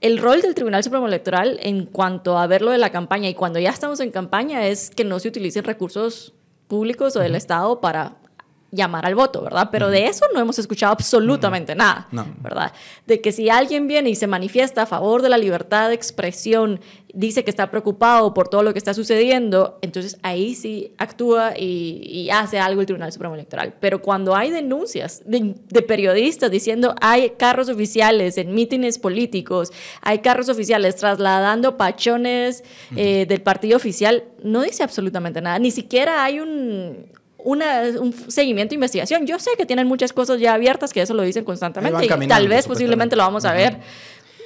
el 0.00 0.18
rol 0.18 0.42
del 0.42 0.54
Tribunal 0.54 0.84
Supremo 0.84 1.06
Electoral 1.06 1.58
en 1.62 1.86
cuanto 1.86 2.38
a 2.38 2.46
ver 2.46 2.62
lo 2.62 2.70
de 2.70 2.78
la 2.78 2.90
campaña 2.90 3.28
y 3.28 3.34
cuando 3.34 3.58
ya 3.58 3.70
estamos 3.70 4.00
en 4.00 4.10
campaña 4.10 4.66
es 4.66 4.90
que 4.90 5.04
no 5.04 5.18
se 5.18 5.28
utilicen 5.28 5.64
recursos 5.64 6.34
públicos 6.68 7.16
o 7.16 7.20
del 7.20 7.34
Estado 7.34 7.80
para 7.80 8.16
llamar 8.70 9.06
al 9.06 9.14
voto, 9.14 9.42
¿verdad? 9.42 9.70
Pero 9.72 9.88
de 9.88 10.06
eso 10.06 10.26
no 10.34 10.40
hemos 10.40 10.58
escuchado 10.58 10.92
absolutamente 10.92 11.74
nada, 11.74 12.06
¿verdad? 12.42 12.72
De 13.06 13.20
que 13.20 13.32
si 13.32 13.48
alguien 13.48 13.88
viene 13.88 14.10
y 14.10 14.14
se 14.14 14.26
manifiesta 14.26 14.82
a 14.82 14.86
favor 14.86 15.22
de 15.22 15.30
la 15.30 15.38
libertad 15.38 15.88
de 15.88 15.94
expresión, 15.94 16.80
dice 17.14 17.44
que 17.44 17.50
está 17.50 17.70
preocupado 17.70 18.34
por 18.34 18.48
todo 18.48 18.62
lo 18.62 18.72
que 18.72 18.78
está 18.78 18.92
sucediendo, 18.92 19.78
entonces 19.80 20.18
ahí 20.22 20.54
sí 20.54 20.92
actúa 20.98 21.54
y, 21.58 22.28
hace 22.30 22.58
algo 22.58 22.82
el 22.82 22.86
Tribunal 22.86 23.10
Supremo 23.10 23.34
Electoral. 23.34 23.74
Pero 23.80 24.02
cuando 24.02 24.36
hay 24.36 24.50
denuncias 24.50 25.22
de, 25.24 25.54
periodistas 25.82 26.50
diciendo 26.50 26.94
hay 27.00 27.30
carros 27.30 27.70
oficiales 27.70 28.36
en 28.36 28.54
mítines 28.54 28.98
políticos, 28.98 29.72
hay 30.02 30.18
carros 30.18 30.50
oficiales 30.50 30.96
trasladando 30.96 31.78
pachones 31.78 32.64
eh, 32.94 33.24
del 33.26 33.40
partido 33.40 33.78
oficial, 33.78 34.24
no 34.42 34.60
dice 34.60 34.82
absolutamente 34.82 35.40
nada. 35.40 35.58
Ni 35.58 35.70
siquiera 35.70 36.22
hay 36.22 36.40
un, 36.40 37.06
una, 37.38 37.82
un 38.00 38.12
seguimiento 38.12 38.70
de 38.70 38.74
investigación. 38.76 39.26
Yo 39.26 39.38
sé 39.38 39.50
que 39.56 39.64
tienen 39.64 39.86
muchas 39.86 40.12
cosas 40.12 40.40
ya 40.40 40.54
abiertas, 40.54 40.92
que 40.92 41.02
eso 41.02 41.14
lo 41.14 41.22
dicen 41.22 41.44
constantemente, 41.44 42.04
y 42.04 42.28
tal 42.28 42.48
vez 42.48 42.66
posiblemente 42.66 43.16
lo 43.16 43.22
vamos 43.22 43.44
a 43.44 43.52
ver 43.52 43.78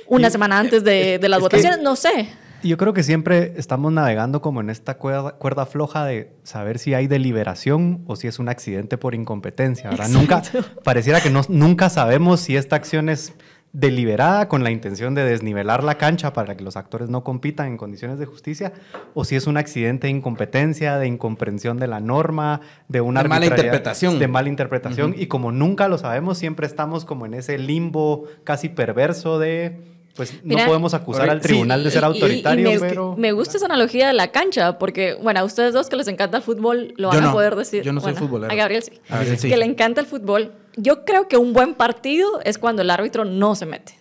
una 0.06 0.30
semana 0.30 0.58
antes 0.58 0.84
de, 0.84 1.18
de 1.18 1.28
las 1.28 1.40
votaciones, 1.40 1.80
no 1.80 1.96
sé. 1.96 2.28
Yo 2.62 2.76
creo 2.76 2.92
que 2.92 3.02
siempre 3.02 3.54
estamos 3.56 3.92
navegando 3.92 4.40
como 4.40 4.60
en 4.60 4.70
esta 4.70 4.96
cuerda, 4.96 5.32
cuerda, 5.32 5.66
floja 5.66 6.04
de 6.04 6.32
saber 6.44 6.78
si 6.78 6.94
hay 6.94 7.08
deliberación 7.08 8.04
o 8.06 8.14
si 8.14 8.28
es 8.28 8.38
un 8.38 8.48
accidente 8.48 8.98
por 8.98 9.16
incompetencia. 9.16 9.90
Nunca, 10.08 10.42
pareciera 10.84 11.20
que 11.20 11.30
no, 11.30 11.42
nunca 11.48 11.90
sabemos 11.90 12.40
si 12.40 12.56
esta 12.56 12.76
acción 12.76 13.08
es 13.08 13.32
deliberada 13.72 14.48
con 14.48 14.62
la 14.64 14.70
intención 14.70 15.14
de 15.14 15.24
desnivelar 15.24 15.82
la 15.82 15.96
cancha 15.96 16.34
para 16.34 16.56
que 16.56 16.62
los 16.62 16.76
actores 16.76 17.08
no 17.08 17.24
compitan 17.24 17.68
en 17.68 17.76
condiciones 17.78 18.18
de 18.18 18.26
justicia, 18.26 18.72
o 19.14 19.24
si 19.24 19.34
es 19.34 19.46
un 19.46 19.56
accidente 19.56 20.08
de 20.08 20.12
incompetencia, 20.12 20.98
de 20.98 21.06
incomprensión 21.06 21.78
de 21.78 21.86
la 21.86 22.00
norma, 22.00 22.60
de 22.88 23.00
una 23.00 23.22
mala 23.24 23.46
interpretación. 23.46 24.18
De 24.18 24.28
mala 24.28 24.48
interpretación. 24.48 25.14
Y 25.16 25.26
como 25.26 25.52
nunca 25.52 25.88
lo 25.88 25.96
sabemos, 25.96 26.36
siempre 26.36 26.66
estamos 26.66 27.04
como 27.04 27.24
en 27.24 27.34
ese 27.34 27.56
limbo 27.58 28.24
casi 28.44 28.68
perverso 28.68 29.38
de 29.38 30.01
pues 30.14 30.34
Mira, 30.42 30.62
no 30.62 30.68
podemos 30.68 30.94
acusar 30.94 31.30
al 31.30 31.40
sí, 31.40 31.48
tribunal 31.48 31.82
de 31.84 31.90
ser 31.90 32.02
Y- 32.02 32.04
y- 32.04 32.08
y 32.08 32.12
autoritario, 32.14 32.70
me, 32.70 32.78
pero... 32.80 33.14
me 33.16 33.32
gusta 33.32 33.56
esa 33.56 33.66
analogía 33.66 34.08
de 34.08 34.12
la 34.12 34.28
cancha, 34.30 34.78
porque, 34.78 35.14
bueno, 35.22 35.40
a 35.40 35.44
ustedes 35.44 35.72
dos 35.72 35.88
que 35.88 35.96
les 35.96 36.08
encanta 36.08 36.36
el 36.36 36.42
fútbol 36.42 36.94
lo 36.96 37.10
Yo 37.12 37.18
van 37.20 37.28
a 37.28 37.32
poder 37.32 37.56
decir. 37.56 37.82
yo 37.82 37.92
no 37.92 38.00
soy 38.00 38.14
futbolero. 38.14 38.52
A 38.52 38.54
Gabriel 38.56 38.82
sí. 38.82 38.92
A 39.08 39.16
Gabriel 39.16 39.38
sí. 39.38 39.48
Que 39.48 39.56
le 39.56 39.64
encanta 39.64 40.00
el 40.00 40.06
fútbol. 40.06 40.52
Yo 40.76 41.04
creo 41.04 41.28
que 41.28 41.36
un 41.36 41.52
buen 41.52 41.74
partido 41.74 42.40
es 42.44 42.56
cuando 42.56 42.80
el 42.80 42.88
árbitro 42.90 43.26
no 43.26 43.54
se 43.54 43.66
mete. 43.66 43.98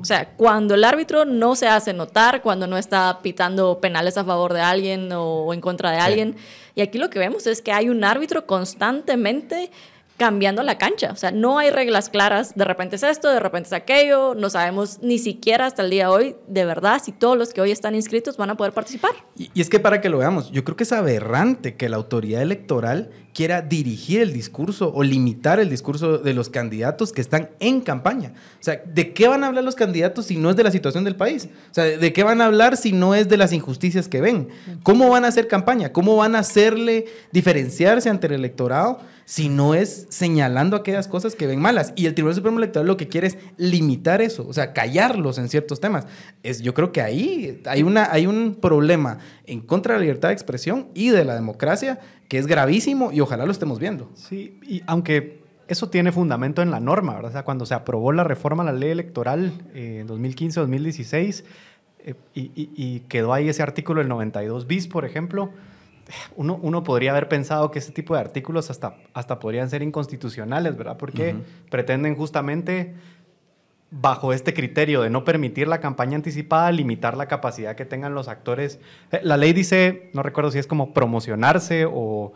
O 0.00 0.04
sea, 0.04 0.30
cuando 0.36 0.74
el 0.74 0.82
árbitro 0.84 1.24
no 1.26 1.56
se 1.56 1.68
hace 1.68 1.92
notar, 1.92 2.40
cuando 2.40 2.66
no 2.66 2.78
está 2.78 3.18
pitando 3.22 3.80
penales 3.80 4.16
a 4.16 4.24
favor 4.24 4.54
de 4.54 4.60
alguien 4.62 5.10
o 5.12 5.52
en 5.52 5.60
contra 5.60 5.90
de 5.90 5.98
alguien. 5.98 6.36
Y 6.74 6.80
aquí 6.80 6.96
lo 6.98 7.10
que 7.10 7.18
vemos 7.18 7.46
es 7.46 7.60
que 7.60 7.70
hay 7.72 7.90
un 7.90 8.02
árbitro 8.02 8.46
constantemente 8.46 9.70
cambiando 10.16 10.62
la 10.62 10.78
cancha. 10.78 11.10
O 11.12 11.16
sea, 11.16 11.30
no 11.30 11.58
hay 11.58 11.70
reglas 11.70 12.08
claras. 12.08 12.54
De 12.54 12.64
repente 12.64 12.96
es 12.96 13.02
esto, 13.02 13.30
de 13.30 13.40
repente 13.40 13.68
es 13.68 13.72
aquello. 13.72 14.34
No 14.34 14.50
sabemos 14.50 14.98
ni 15.02 15.18
siquiera 15.18 15.66
hasta 15.66 15.82
el 15.82 15.90
día 15.90 16.06
de 16.06 16.12
hoy, 16.12 16.36
de 16.46 16.64
verdad, 16.64 17.00
si 17.02 17.12
todos 17.12 17.36
los 17.36 17.52
que 17.52 17.60
hoy 17.60 17.70
están 17.70 17.94
inscritos 17.94 18.36
van 18.36 18.50
a 18.50 18.56
poder 18.56 18.72
participar. 18.72 19.12
Y, 19.36 19.50
y 19.54 19.60
es 19.60 19.68
que 19.68 19.80
para 19.80 20.00
que 20.00 20.08
lo 20.08 20.18
veamos, 20.18 20.50
yo 20.50 20.64
creo 20.64 20.76
que 20.76 20.84
es 20.84 20.92
aberrante 20.92 21.76
que 21.76 21.88
la 21.88 21.96
autoridad 21.96 22.42
electoral 22.42 23.10
quiera 23.36 23.60
dirigir 23.60 24.22
el 24.22 24.32
discurso 24.32 24.90
o 24.94 25.02
limitar 25.02 25.60
el 25.60 25.68
discurso 25.68 26.16
de 26.16 26.32
los 26.32 26.48
candidatos 26.48 27.12
que 27.12 27.20
están 27.20 27.50
en 27.60 27.82
campaña. 27.82 28.32
O 28.58 28.64
sea, 28.64 28.82
¿de 28.82 29.12
qué 29.12 29.28
van 29.28 29.44
a 29.44 29.48
hablar 29.48 29.62
los 29.62 29.74
candidatos 29.74 30.24
si 30.24 30.38
no 30.38 30.48
es 30.48 30.56
de 30.56 30.64
la 30.64 30.70
situación 30.70 31.04
del 31.04 31.16
país? 31.16 31.50
O 31.70 31.74
sea, 31.74 31.84
¿de 31.84 32.12
qué 32.14 32.22
van 32.22 32.40
a 32.40 32.46
hablar 32.46 32.78
si 32.78 32.92
no 32.92 33.14
es 33.14 33.28
de 33.28 33.36
las 33.36 33.52
injusticias 33.52 34.08
que 34.08 34.22
ven? 34.22 34.48
¿Cómo 34.82 35.10
van 35.10 35.26
a 35.26 35.28
hacer 35.28 35.48
campaña? 35.48 35.92
¿Cómo 35.92 36.16
van 36.16 36.34
a 36.34 36.38
hacerle 36.38 37.04
diferenciarse 37.30 38.08
ante 38.08 38.26
el 38.28 38.32
electorado 38.32 39.00
si 39.26 39.50
no 39.50 39.74
es 39.74 40.06
señalando 40.08 40.74
aquellas 40.74 41.06
cosas 41.06 41.34
que 41.34 41.46
ven 41.46 41.60
malas? 41.60 41.92
Y 41.94 42.06
el 42.06 42.14
Tribunal 42.14 42.36
Supremo 42.36 42.56
Electoral 42.56 42.86
lo 42.86 42.96
que 42.96 43.08
quiere 43.08 43.26
es 43.26 43.36
limitar 43.58 44.22
eso, 44.22 44.46
o 44.48 44.54
sea, 44.54 44.72
callarlos 44.72 45.36
en 45.36 45.50
ciertos 45.50 45.78
temas. 45.78 46.06
Es, 46.42 46.62
yo 46.62 46.72
creo 46.72 46.90
que 46.90 47.02
ahí 47.02 47.60
hay, 47.66 47.82
una, 47.82 48.10
hay 48.10 48.26
un 48.26 48.54
problema 48.62 49.18
en 49.44 49.60
contra 49.60 49.92
de 49.92 49.98
la 49.98 50.04
libertad 50.04 50.28
de 50.28 50.34
expresión 50.34 50.88
y 50.94 51.10
de 51.10 51.26
la 51.26 51.34
democracia 51.34 52.00
que 52.28 52.38
es 52.38 52.46
gravísimo 52.46 53.12
y 53.12 53.20
ojalá 53.26 53.44
lo 53.44 53.52
estemos 53.52 53.78
viendo. 53.78 54.10
Sí, 54.14 54.58
y 54.62 54.82
aunque 54.86 55.44
eso 55.68 55.88
tiene 55.90 56.12
fundamento 56.12 56.62
en 56.62 56.70
la 56.70 56.80
norma, 56.80 57.14
¿verdad? 57.14 57.30
O 57.30 57.32
sea, 57.32 57.42
cuando 57.44 57.66
se 57.66 57.74
aprobó 57.74 58.12
la 58.12 58.24
reforma 58.24 58.62
a 58.62 58.66
la 58.66 58.72
ley 58.72 58.90
electoral 58.90 59.52
eh, 59.74 59.98
en 60.00 60.08
2015-2016 60.08 61.44
eh, 61.98 62.14
y, 62.34 62.40
y- 62.54 62.70
y 62.76 63.00
quedó 63.08 63.32
ahí 63.32 63.48
ese 63.48 63.62
artículo 63.62 63.98
del 64.00 64.08
92 64.08 64.66
bis, 64.66 64.86
por 64.86 65.04
ejemplo, 65.04 65.50
uno, 66.36 66.58
uno 66.62 66.84
podría 66.84 67.10
haber 67.10 67.28
pensado 67.28 67.72
que 67.72 67.80
ese 67.80 67.90
tipo 67.90 68.14
de 68.14 68.20
artículos 68.20 68.70
hasta, 68.70 68.96
hasta 69.12 69.40
podrían 69.40 69.68
ser 69.68 69.82
inconstitucionales, 69.82 70.76
¿verdad? 70.76 70.96
Porque 70.98 71.34
Ujú. 71.34 71.42
pretenden 71.68 72.14
justamente 72.14 72.94
bajo 73.90 74.32
este 74.32 74.52
criterio 74.52 75.02
de 75.02 75.10
no 75.10 75.24
permitir 75.24 75.68
la 75.68 75.78
campaña 75.80 76.16
anticipada, 76.16 76.72
limitar 76.72 77.16
la 77.16 77.28
capacidad 77.28 77.76
que 77.76 77.84
tengan 77.84 78.14
los 78.14 78.28
actores. 78.28 78.80
Eh, 79.12 79.20
La 79.22 79.36
ley 79.36 79.52
dice, 79.52 80.10
no 80.12 80.22
recuerdo 80.22 80.50
si 80.50 80.58
es 80.58 80.66
como 80.66 80.92
promocionarse 80.92 81.86
o, 81.88 82.32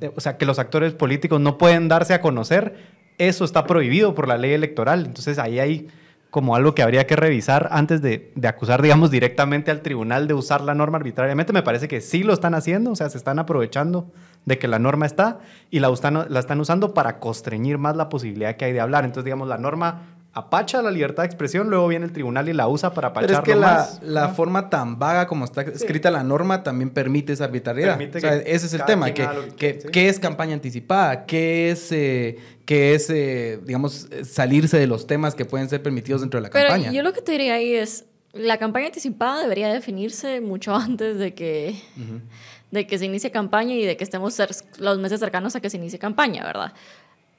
eh, 0.00 0.10
o 0.14 0.20
sea, 0.20 0.36
que 0.36 0.46
los 0.46 0.58
actores 0.58 0.92
políticos 0.92 1.40
no 1.40 1.58
pueden 1.58 1.88
darse 1.88 2.12
a 2.12 2.20
conocer. 2.20 3.00
Eso 3.18 3.44
está 3.44 3.66
prohibido 3.66 4.14
por 4.14 4.26
la 4.26 4.36
ley 4.36 4.52
electoral. 4.52 5.06
Entonces 5.06 5.38
ahí 5.38 5.60
hay 5.60 5.88
como 6.30 6.54
algo 6.54 6.74
que 6.74 6.82
habría 6.82 7.06
que 7.06 7.16
revisar 7.16 7.68
antes 7.72 8.02
de, 8.02 8.32
de 8.34 8.48
acusar, 8.48 8.82
digamos, 8.82 9.10
directamente 9.10 9.70
al 9.70 9.82
tribunal 9.82 10.28
de 10.28 10.34
usar 10.34 10.60
la 10.60 10.74
norma 10.74 10.98
arbitrariamente. 10.98 11.52
Me 11.52 11.62
parece 11.62 11.88
que 11.88 12.00
sí 12.00 12.22
lo 12.22 12.32
están 12.32 12.54
haciendo, 12.54 12.92
o 12.92 12.96
sea, 12.96 13.10
se 13.10 13.18
están 13.18 13.38
aprovechando 13.38 14.10
de 14.44 14.58
que 14.58 14.68
la 14.68 14.78
norma 14.78 15.06
está 15.06 15.40
y 15.70 15.80
la, 15.80 15.92
la 16.28 16.40
están 16.40 16.60
usando 16.60 16.94
para 16.94 17.18
constreñir 17.18 17.78
más 17.78 17.96
la 17.96 18.08
posibilidad 18.08 18.56
que 18.56 18.64
hay 18.64 18.72
de 18.72 18.80
hablar. 18.80 19.04
Entonces, 19.04 19.24
digamos, 19.24 19.48
la 19.48 19.58
norma 19.58 20.02
apacha 20.32 20.80
la 20.80 20.90
libertad 20.90 21.24
de 21.24 21.26
expresión, 21.26 21.70
luego 21.70 21.88
viene 21.88 22.06
el 22.06 22.12
tribunal 22.12 22.48
y 22.48 22.52
la 22.52 22.68
usa 22.68 22.94
para 22.94 23.12
Pero 23.12 23.26
apacharlo 23.36 23.38
es 23.38 23.54
que 23.54 23.60
la, 23.60 23.66
más. 23.74 24.00
la 24.02 24.28
forma 24.28 24.70
tan 24.70 24.98
vaga 24.98 25.26
como 25.26 25.44
está 25.44 25.62
escrita 25.62 26.10
la 26.10 26.22
norma 26.22 26.62
también 26.62 26.90
permite 26.90 27.32
esa 27.32 27.44
arbitrariedad. 27.44 27.96
Permite 27.98 28.18
O 28.18 28.20
sea, 28.20 28.42
que 28.44 28.52
ese 28.54 28.66
es 28.66 28.74
el 28.74 28.84
tema. 28.84 29.06
Que, 29.06 29.14
que 29.14 29.22
que- 29.22 29.56
quiera, 29.56 29.80
sí. 29.82 29.88
¿Qué 29.92 30.08
es 30.08 30.20
campaña 30.20 30.54
anticipada? 30.54 31.26
¿Qué 31.26 31.70
es, 31.70 31.90
eh, 31.90 32.38
qué 32.64 32.94
es 32.94 33.10
eh, 33.10 33.58
digamos, 33.64 34.08
salirse 34.24 34.78
de 34.78 34.86
los 34.86 35.06
temas 35.06 35.34
que 35.34 35.44
pueden 35.44 35.68
ser 35.68 35.82
permitidos 35.82 36.20
dentro 36.20 36.38
de 36.38 36.42
la 36.42 36.50
Pero 36.50 36.68
campaña? 36.68 36.92
yo 36.92 37.02
lo 37.02 37.12
que 37.12 37.22
te 37.22 37.32
diría 37.32 37.54
ahí 37.54 37.74
es, 37.74 38.04
la 38.32 38.56
campaña 38.58 38.86
anticipada 38.86 39.42
debería 39.42 39.68
definirse 39.72 40.40
mucho 40.40 40.74
antes 40.76 41.18
de 41.18 41.34
que, 41.34 41.74
de 42.70 42.86
que 42.86 42.98
se 42.98 43.06
inicie 43.06 43.32
campaña 43.32 43.74
y 43.74 43.84
de 43.84 43.96
que 43.96 44.04
estemos 44.04 44.40
los 44.78 44.98
meses 45.00 45.18
cercanos 45.18 45.56
a 45.56 45.60
que 45.60 45.68
se 45.70 45.76
inicie 45.76 45.98
campaña, 45.98 46.44
¿verdad? 46.44 46.72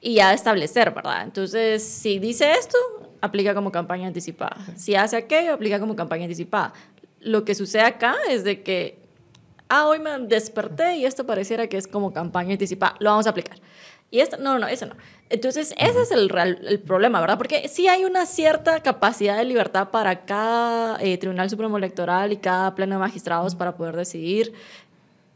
Y 0.04 0.14
ya 0.14 0.32
establecer, 0.34 0.90
¿verdad? 0.90 1.22
Entonces, 1.22 1.82
si 1.82 2.18
dice 2.18 2.50
esto, 2.58 2.76
aplica 3.20 3.54
como 3.54 3.70
campaña 3.70 4.08
anticipada. 4.08 4.56
Si 4.76 4.96
hace 4.96 5.16
aquello, 5.16 5.54
aplica 5.54 5.78
como 5.78 5.94
campaña 5.94 6.24
anticipada. 6.24 6.72
Lo 7.20 7.44
que 7.44 7.54
sucede 7.54 7.82
acá 7.82 8.16
es 8.28 8.42
de 8.42 8.64
que, 8.64 8.98
ah, 9.68 9.86
hoy 9.86 10.00
me 10.00 10.10
desperté 10.18 10.96
y 10.96 11.04
esto 11.06 11.24
pareciera 11.24 11.68
que 11.68 11.76
es 11.76 11.86
como 11.86 12.12
campaña 12.12 12.50
anticipada, 12.52 12.96
lo 12.98 13.10
vamos 13.10 13.28
a 13.28 13.30
aplicar. 13.30 13.60
Y 14.10 14.20
esto, 14.20 14.36
no, 14.38 14.58
no, 14.58 14.66
eso 14.66 14.86
no. 14.86 14.96
Entonces, 15.30 15.72
ese 15.78 16.02
es 16.02 16.10
el, 16.10 16.28
real- 16.28 16.60
el 16.66 16.80
problema, 16.80 17.18
¿verdad? 17.20 17.38
Porque 17.38 17.66
sí 17.68 17.88
hay 17.88 18.04
una 18.04 18.26
cierta 18.26 18.80
capacidad 18.82 19.38
de 19.38 19.44
libertad 19.46 19.88
para 19.90 20.26
cada 20.26 20.98
eh, 21.00 21.16
Tribunal 21.16 21.48
Supremo 21.48 21.78
Electoral 21.78 22.32
y 22.32 22.36
cada 22.36 22.74
pleno 22.74 22.96
de 22.96 22.98
magistrados 22.98 23.54
para 23.54 23.76
poder 23.76 23.96
decidir 23.96 24.52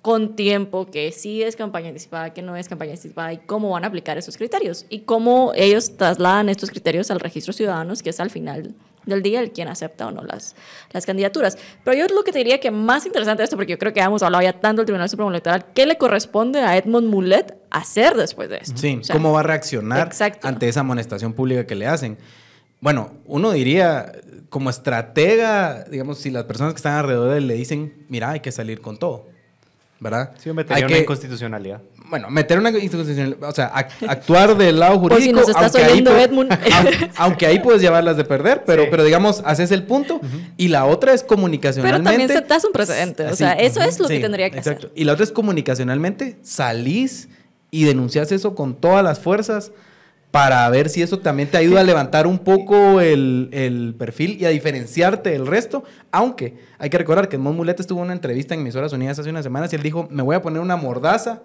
con 0.07 0.37
tiempo 0.37 0.87
que 0.87 1.11
sí 1.11 1.43
es 1.43 1.57
campaña 1.57 1.89
anticipada, 1.89 2.33
que 2.33 2.41
no 2.41 2.55
es 2.55 2.69
campaña 2.69 2.93
anticipada 2.93 3.33
y 3.33 3.39
cómo 3.39 3.71
van 3.71 3.83
a 3.83 3.89
aplicar 3.89 4.17
esos 4.17 4.37
criterios 4.37 4.87
y 4.89 5.01
cómo 5.01 5.51
ellos 5.57 5.97
trasladan 5.97 6.49
estos 6.49 6.71
criterios 6.71 7.11
al 7.11 7.19
registro 7.19 7.53
ciudadanos, 7.53 8.05
que 8.05 8.11
es 8.11 8.21
al 8.21 8.31
final 8.31 8.73
del 9.05 9.21
día 9.21 9.41
el 9.41 9.51
quien 9.51 9.67
acepta 9.67 10.07
o 10.07 10.13
no 10.13 10.23
las, 10.23 10.55
las 10.93 11.07
candidaturas. 11.07 11.59
Pero 11.83 11.97
yo 11.97 12.15
lo 12.15 12.23
que 12.23 12.31
te 12.31 12.39
diría 12.39 12.61
que 12.61 12.71
más 12.71 13.05
interesante 13.05 13.41
de 13.41 13.47
esto, 13.47 13.57
porque 13.57 13.73
yo 13.73 13.79
creo 13.79 13.93
que 13.93 13.99
hemos 13.99 14.23
hablado 14.23 14.45
ya 14.45 14.53
tanto 14.53 14.83
del 14.83 14.87
Tribunal 14.87 15.09
Supremo 15.09 15.31
Electoral, 15.31 15.65
¿qué 15.75 15.87
le 15.87 15.99
corresponde 15.99 16.61
a 16.61 16.77
Edmond 16.77 17.09
Mulet 17.09 17.59
hacer 17.71 18.15
después 18.15 18.49
de 18.49 18.59
esto? 18.59 18.77
Sí, 18.77 18.99
O 19.01 19.03
sea, 19.03 19.13
¿cómo 19.13 19.33
va 19.33 19.41
a 19.41 19.43
reaccionar 19.43 20.07
exacto. 20.07 20.47
ante 20.47 20.69
esa 20.69 20.81
amonestación 20.81 21.33
pública 21.33 21.67
que 21.67 21.75
le 21.75 21.89
hacen? 21.89 22.17
Bueno, 22.81 23.11
uno 23.25 23.51
diría, 23.51 24.13
como 24.51 24.71
estratega, 24.71 25.83
digamos, 25.91 26.19
si 26.19 26.31
las 26.31 26.45
personas 26.45 26.75
que 26.75 26.79
están 26.79 26.95
alrededor 26.95 27.33
de 27.33 27.39
él 27.39 27.49
le 27.49 27.55
dicen, 27.55 28.07
mira, 28.09 28.31
hay 28.31 28.39
que 28.39 28.53
salir 28.53 28.81
con 28.81 28.99
todo, 28.99 29.27
¿verdad? 30.01 30.33
Sí, 30.39 30.47
yo 30.47 30.55
metería 30.55 30.77
Hay 30.77 30.83
una 30.85 30.95
que- 30.95 31.01
inconstitucionalidad. 31.03 31.81
Bueno, 32.09 32.31
meter 32.31 32.59
una 32.61 32.71
institución, 32.71 33.37
o 33.41 33.51
sea, 33.53 33.73
ac- 33.75 33.89
actuar 34.09 34.57
del 34.57 34.79
lado 34.79 35.01
Por 35.03 35.11
si 35.15 35.33
jurídico. 35.33 35.41
nos 35.41 35.49
estás 35.49 35.75
aunque 35.75 35.83
ahí 35.85 35.93
oyendo, 35.93 36.13
pu- 36.13 36.21
Edmund. 36.25 36.53
aunque, 36.75 37.11
aunque 37.17 37.47
ahí 37.47 37.59
puedes 37.59 37.83
llevarlas 37.83 38.17
de 38.17 38.25
perder, 38.25 38.63
pero, 38.65 38.85
Sí. 38.85 38.89
pero 38.93 39.03
digamos, 39.05 39.43
haces 39.45 39.73
el 39.73 39.83
punto. 39.83 40.21
Y 40.57 40.69
la 40.69 40.87
otra 40.87 41.13
es 41.13 41.23
Pero 41.23 41.35
comunicacionalmente. 41.35 42.09
también 42.11 42.29
se 42.29 42.67
un 42.67 42.73
precedente. 42.73 43.27
O 43.27 43.35
sea, 43.35 43.55
eso 43.55 43.81
es 43.83 43.99
lo 43.99 44.07
sí, 44.07 44.15
que 44.17 44.21
tendría 44.21 44.51
que 44.51 44.59
exacto. 44.59 44.87
hacer. 44.87 44.93
Y 44.95 45.05
la 45.05 45.15
otra 45.15 45.25
es 45.25 45.33
comunicacionalmente, 45.33 46.37
salís 46.43 47.29
y 47.73 47.85
denuncias 47.85 48.31
eso 48.33 48.55
con 48.55 48.75
todas 48.77 49.03
las 49.03 49.19
fuerzas 49.19 49.73
para 50.37 50.69
ver 50.69 50.91
si 50.91 51.01
eso 51.01 51.19
también 51.21 51.49
te 51.51 51.57
ayuda 51.57 51.81
a 51.81 51.83
levantar 51.83 52.27
un 52.27 52.39
poco 52.39 53.01
el, 53.01 53.49
el 53.53 53.95
perfil 53.99 54.37
y 54.39 54.45
a 54.45 54.51
diferenciarte 54.51 55.31
del 55.31 55.47
resto. 55.47 55.83
Aunque 56.13 56.57
hay 56.79 56.91
que 56.91 56.99
recordar 56.99 57.31
que 57.31 57.37
Edmond 57.37 57.57
Mulet 57.57 57.81
estuvo 57.81 58.01
en 58.01 58.05
una 58.07 58.13
entrevista 58.13 58.53
en 58.53 58.61
Emisoras 58.61 58.93
Unidas 58.93 59.19
hace 59.19 59.31
unas 59.31 59.45
semanas 59.45 59.73
y 59.73 59.77
él 59.77 59.83
dijo, 59.83 60.09
me 60.11 60.23
voy 60.23 60.37
a 60.37 60.43
poner 60.43 60.61
una 60.61 60.77
mordaza 60.77 61.41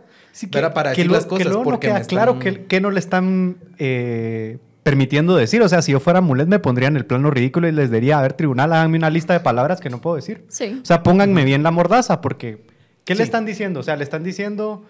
¿verdad? 0.51 0.73
para 0.73 0.89
decir 0.89 1.07
lo- 1.07 1.13
las 1.13 1.25
cosas. 1.25 1.45
luego 1.47 1.59
no 1.61 1.63
porque 1.63 1.87
queda 1.87 1.99
me 1.99 2.05
claro 2.05 2.33
están- 2.33 2.53
que, 2.55 2.65
que 2.65 2.81
no 2.81 2.91
le 2.91 2.99
están 2.99 3.55
eh, 3.79 4.57
permitiendo 4.83 5.37
decir. 5.37 5.61
O 5.61 5.69
sea, 5.69 5.81
si 5.81 5.93
yo 5.93 6.01
fuera 6.01 6.19
Mulet 6.19 6.49
me 6.49 6.59
pondría 6.59 6.89
en 6.89 6.97
el 6.97 7.05
plano 7.05 7.31
ridículo 7.31 7.69
y 7.69 7.71
les 7.71 7.91
diría, 7.91 8.19
a 8.19 8.21
ver, 8.21 8.33
tribunal, 8.33 8.73
háganme 8.73 8.97
una 8.97 9.09
lista 9.09 9.31
de 9.31 9.39
palabras 9.39 9.79
que 9.79 9.89
no 9.89 10.01
puedo 10.01 10.17
decir. 10.17 10.43
Sí. 10.49 10.79
O 10.81 10.85
sea, 10.85 11.01
pónganme 11.01 11.45
bien 11.45 11.63
la 11.63 11.71
mordaza, 11.71 12.19
porque 12.19 12.65
¿qué 13.05 13.13
Sí. 13.13 13.19
le 13.19 13.23
están 13.23 13.45
diciendo? 13.45 13.79
O 13.79 13.83
sea, 13.83 13.95
le 13.95 14.03
están 14.03 14.23
diciendo 14.23 14.83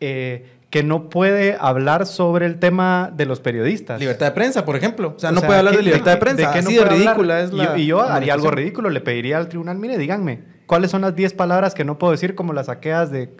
eh, 0.00 0.52
que 0.70 0.82
no 0.82 1.08
puede 1.08 1.56
hablar 1.58 2.06
sobre 2.06 2.44
el 2.46 2.58
tema 2.58 3.10
de 3.14 3.24
los 3.24 3.40
periodistas. 3.40 4.00
Libertad 4.00 4.26
de 4.26 4.32
prensa, 4.32 4.64
por 4.64 4.76
ejemplo. 4.76 5.14
O 5.16 5.18
sea, 5.18 5.30
O 5.30 5.32
no 5.32 5.40
sea, 5.40 5.46
puede 5.46 5.58
hablar 5.60 5.72
¿qué- 5.74 5.78
de 5.78 5.84
libertad 5.84 6.12
de 6.12 6.16
prensa. 6.18 6.52
qué 6.52 6.62
no 6.62 6.68
Así 6.68 6.76
de 6.78 6.84
ridícula 6.84 7.40
es 7.40 7.52
Y 7.52 7.56
la. 7.56 7.64
yo- 7.64 7.76
Y 7.76 7.86
yo 7.86 8.00
haría 8.02 8.34
algo 8.34 8.50
ridículo, 8.50 8.90
le 8.90 9.00
pediría 9.00 9.38
al 9.38 9.48
tribunal, 9.48 9.78
mire, 9.78 9.96
díganme, 9.96 10.42
¿cuáles 10.66 10.90
son 10.90 11.02
las 11.02 11.14
10 11.14 11.32
palabras 11.34 11.74
que 11.74 11.84
no 11.84 11.98
puedo 11.98 12.10
decir 12.10 12.34
como 12.34 12.52
las 12.52 12.66
saqueas 12.66 13.10
de, 13.10 13.34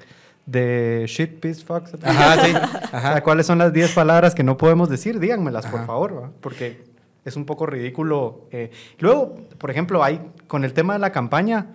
de 0.46 1.04
shit, 1.08 1.40
piss, 1.40 1.64
fuck? 1.64 1.84
Ajá, 2.02 2.44
sí. 2.44 2.52
O 2.92 2.96
Ajá. 2.96 3.12
sea, 3.14 3.22
¿cuáles 3.22 3.46
son 3.46 3.58
las 3.58 3.72
10 3.72 3.92
palabras 3.92 4.34
que 4.34 4.44
no 4.44 4.56
podemos 4.56 4.88
decir? 4.88 5.18
Díganmelas, 5.18 5.66
por 5.66 5.80
Ajá. 5.80 5.86
favor, 5.86 6.22
¿va? 6.22 6.30
porque 6.40 6.84
es 7.24 7.34
un 7.36 7.44
poco 7.44 7.66
ridículo. 7.66 8.46
eh. 8.52 8.70
Luego, 9.00 9.34
por 9.58 9.70
ejemplo, 9.72 10.04
hay, 10.04 10.20
con 10.46 10.64
el 10.64 10.72
tema 10.72 10.92
de 10.92 11.00
la 11.00 11.10
campaña, 11.10 11.66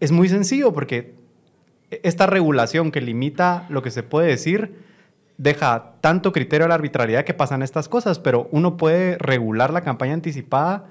es 0.00 0.10
muy 0.10 0.28
sencillo 0.28 0.72
porque 0.72 1.14
esta 2.02 2.26
regulación 2.26 2.90
que 2.90 3.00
limita 3.00 3.66
lo 3.68 3.82
que 3.82 3.90
se 3.90 4.02
puede 4.02 4.28
decir 4.28 4.92
deja 5.38 5.94
tanto 6.00 6.32
criterio 6.32 6.66
a 6.66 6.68
la 6.68 6.74
arbitrariedad 6.74 7.24
que 7.24 7.34
pasan 7.34 7.62
estas 7.62 7.88
cosas, 7.88 8.18
pero 8.18 8.48
uno 8.52 8.76
puede 8.76 9.18
regular 9.18 9.72
la 9.72 9.82
campaña 9.82 10.14
anticipada 10.14 10.84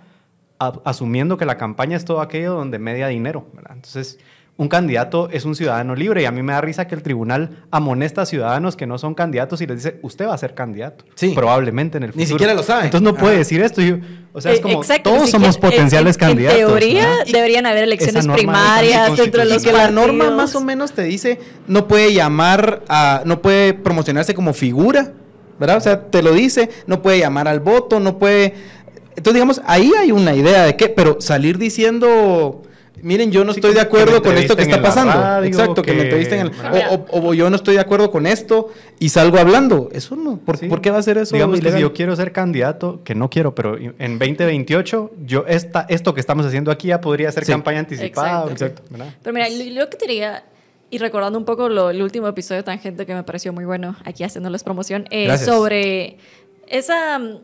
asumiendo 0.86 1.38
que 1.38 1.46
la 1.46 1.58
campaña 1.58 1.98
es 1.98 2.06
todo 2.06 2.22
aquello 2.22 2.54
donde 2.54 2.78
media 2.78 3.08
dinero. 3.08 3.48
Entonces, 3.58 4.20
un 4.58 4.68
candidato 4.68 5.28
es 5.32 5.46
un 5.46 5.56
ciudadano 5.56 5.96
libre 5.96 6.22
y 6.22 6.26
a 6.26 6.32
mí 6.32 6.44
me 6.44 6.54
da 6.54 6.62
risa 6.62 6.86
que 6.86 6.94
el 6.94 7.02
tribunal 7.02 7.64
amonesta 7.72 8.22
a 8.22 8.26
ciudadanos 8.28 8.76
que 8.76 8.86
no 8.86 9.00
son 9.00 9.16
candidatos 9.16 9.60
y 9.62 9.66
les 9.66 9.78
dice, 9.78 9.98
usted 10.04 10.28
va 10.28 10.36
a 10.36 10.38
ser 10.38 10.54
candidato. 10.54 11.04
Sí. 11.16 11.32
Probablemente 11.34 11.98
en 11.98 12.04
el 12.04 12.10
futuro. 12.10 12.22
Ni 12.24 12.28
siquiera 12.28 12.54
lo 12.54 12.62
sabe. 12.62 12.86
Entonces 12.86 13.02
no 13.04 13.16
puede 13.16 13.34
Ajá. 13.34 13.40
decir 13.40 13.62
esto. 13.62 13.82
y- 13.82 14.00
o 14.34 14.40
sea, 14.40 14.52
es 14.52 14.60
Eh, 14.60 14.62
como, 14.62 14.82
exacto, 14.82 15.10
todos 15.10 15.32
somos 15.32 15.58
potenciales 15.58 16.16
en- 16.18 16.22
en- 16.24 16.28
candidatos. 16.30 16.60
En 16.60 16.68
teoría 16.68 17.08
deberían 17.32 17.66
haber 17.66 17.84
elecciones 17.86 18.28
primarias 18.28 19.18
dentro 19.18 19.42
de 19.42 19.50
los 19.50 19.64
Y 19.64 19.66
que 19.66 19.72
la 19.74 19.90
norma 19.90 20.30
más 20.32 20.54
o 20.56 20.62
menos 20.62 20.92
te 20.92 21.04
dice, 21.04 21.40
no 21.68 21.88
puede 21.88 22.14
llamar 22.14 22.84
a, 22.88 23.24
no 23.26 23.42
puede 23.42 23.74
promocionarse 23.74 24.34
como 24.36 24.54
figura, 24.54 25.12
¿verdad? 25.60 25.78
O 25.78 25.82
sea, 25.82 26.06
te 26.06 26.22
lo 26.22 26.34
dice, 26.34 26.70
no 26.88 27.02
puede 27.02 27.18
llamar 27.20 27.48
al 27.48 27.62
voto, 27.62 28.00
no 28.00 28.20
puede... 28.20 28.54
Entonces, 29.16 29.34
digamos, 29.34 29.62
ahí 29.66 29.92
hay 30.00 30.12
una 30.12 30.36
idea 30.36 30.64
de 30.66 30.78
qué, 30.78 30.88
pero 30.88 31.20
salir 31.20 31.58
diciendo, 31.58 32.62
miren, 33.04 33.32
yo 33.32 33.44
no 33.44 33.54
Sí, 33.54 33.60
estoy 33.60 33.74
de 33.74 33.82
acuerdo 33.82 34.22
con 34.22 34.38
esto 34.38 34.56
que 34.56 34.64
está 34.64 34.82
pasando. 34.82 35.14
radio, 35.14 35.48
Exacto, 35.48 35.82
que, 35.82 35.94
me 35.94 36.04
entrevisten 36.04 36.40
en 36.40 36.48
el- 36.48 36.54
o, 36.90 37.06
o- 37.12 37.28
o 37.30 37.34
yo 37.34 37.50
no 37.50 37.56
estoy 37.56 37.76
de 37.76 37.82
acuerdo 37.82 38.12
con 38.12 38.26
esto 38.28 38.70
y 39.00 39.10
salgo 39.10 39.38
hablando. 39.38 39.90
Eso 39.92 40.16
no, 40.16 40.38
¿por, 40.38 40.58
Sí. 40.58 40.68
¿por 40.68 40.82
qué 40.82 40.92
va 40.92 40.98
a 41.00 41.04
ser 41.04 41.18
eso? 41.18 41.36
Digamos 41.36 41.60
que 41.60 41.72
si 41.72 41.80
yo 41.80 41.94
quiero 41.94 42.16
ser 42.16 42.32
candidato, 42.32 43.02
que 43.04 43.16
no 43.16 43.30
quiero, 43.30 43.54
pero 43.56 43.78
en 43.78 44.20
2028, 44.20 45.12
yo 45.26 45.46
esta, 45.48 45.86
esto 45.90 46.14
que 46.14 46.20
estamos 46.20 46.46
haciendo 46.46 46.72
aquí 46.72 46.88
ya 46.90 47.02
podría 47.02 47.32
ser 47.32 47.46
Sí. 47.46 47.52
campaña 47.52 47.80
anticipada. 47.80 48.50
Exacto. 48.52 48.82
Pero 49.24 49.34
mira, 49.34 49.48
lo, 49.50 49.90
que 49.90 49.98
te 49.98 50.06
diría, 50.08 50.44
y 50.90 50.98
recordando 50.98 51.38
un 51.40 51.46
poco 51.46 51.70
lo- 51.70 51.90
el 51.90 52.02
último 52.02 52.28
episodio 52.28 52.58
de 52.60 52.64
Tangente 52.64 53.06
que 53.06 53.14
me 53.14 53.24
pareció 53.24 53.54
muy 53.54 53.66
bueno, 53.66 53.96
aquí 54.04 54.24
haciéndoles 54.24 54.64
promoción, 54.64 55.06
eh, 55.10 55.38
sobre 55.38 56.18
esa, 56.68 57.18
mm, 57.20 57.38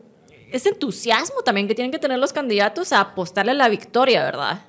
ese 0.52 0.70
entusiasmo 0.70 1.42
también 1.42 1.68
que 1.68 1.74
tienen 1.74 1.90
que 1.92 1.98
tener 1.98 2.18
los 2.18 2.32
candidatos 2.32 2.92
a 2.92 3.00
apostarle 3.00 3.52
a 3.52 3.54
la 3.54 3.68
victoria, 3.68 4.22
¿verdad? 4.24 4.62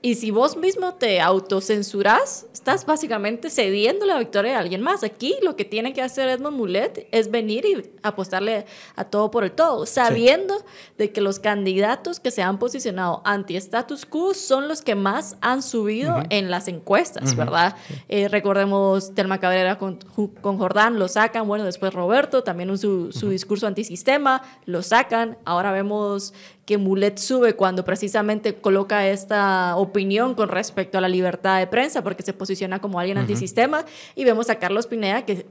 Y 0.00 0.14
si 0.14 0.30
vos 0.30 0.56
mismo 0.56 0.94
te 0.94 1.20
autocensurás, 1.20 2.46
estás 2.52 2.86
básicamente 2.86 3.50
cediendo 3.50 4.06
la 4.06 4.16
victoria 4.18 4.56
a 4.56 4.60
alguien 4.60 4.80
más. 4.80 5.02
Aquí 5.02 5.34
lo 5.42 5.56
que 5.56 5.64
tiene 5.64 5.92
que 5.92 6.02
hacer 6.02 6.28
Edmond 6.28 6.56
Mulet 6.56 7.08
es 7.10 7.30
venir 7.32 7.64
y 7.66 7.90
apostarle 8.04 8.64
a 8.94 9.04
todo 9.04 9.30
por 9.32 9.42
el 9.42 9.50
todo, 9.50 9.86
sabiendo 9.86 10.54
de 10.98 11.10
que 11.10 11.20
los 11.20 11.40
candidatos 11.40 12.20
que 12.20 12.30
se 12.30 12.42
han 12.42 12.58
posicionado 12.60 13.22
anti-status 13.24 14.06
quo 14.06 14.34
son 14.34 14.68
los 14.68 14.82
que 14.82 14.94
más 14.94 15.36
han 15.40 15.62
subido 15.64 16.22
en 16.30 16.48
las 16.48 16.68
encuestas, 16.68 17.34
¿verdad? 17.34 17.74
Eh, 18.08 18.28
recordemos 18.28 19.14
Telma 19.16 19.38
Cabrera 19.40 19.78
con, 19.78 19.98
con 20.40 20.58
Jordán, 20.58 21.00
lo 21.00 21.08
sacan, 21.08 21.48
bueno, 21.48 21.64
después 21.64 21.92
Roberto, 21.92 22.44
también 22.44 22.70
un- 22.70 22.78
su, 22.78 23.10
su 23.10 23.30
discurso 23.30 23.66
antisistema, 23.66 24.42
lo 24.64 24.82
sacan, 24.84 25.38
ahora 25.44 25.72
vemos 25.72 26.32
que 26.68 26.76
Mulet 26.76 27.16
sube 27.16 27.56
cuando 27.56 27.82
precisamente 27.82 28.56
coloca 28.56 29.08
esta 29.08 29.74
opinión 29.76 30.34
con 30.34 30.50
respecto 30.50 30.98
a 30.98 31.00
la 31.00 31.08
libertad 31.08 31.58
de 31.58 31.66
prensa, 31.66 32.04
porque 32.04 32.22
se 32.22 32.34
posiciona 32.34 32.78
como 32.78 33.00
alguien 33.00 33.16
antisistema, 33.16 33.86
y 34.14 34.24
vemos 34.24 34.50
a 34.50 34.56
Carlos 34.56 34.86
Pineda 34.86 35.24
que 35.24 35.46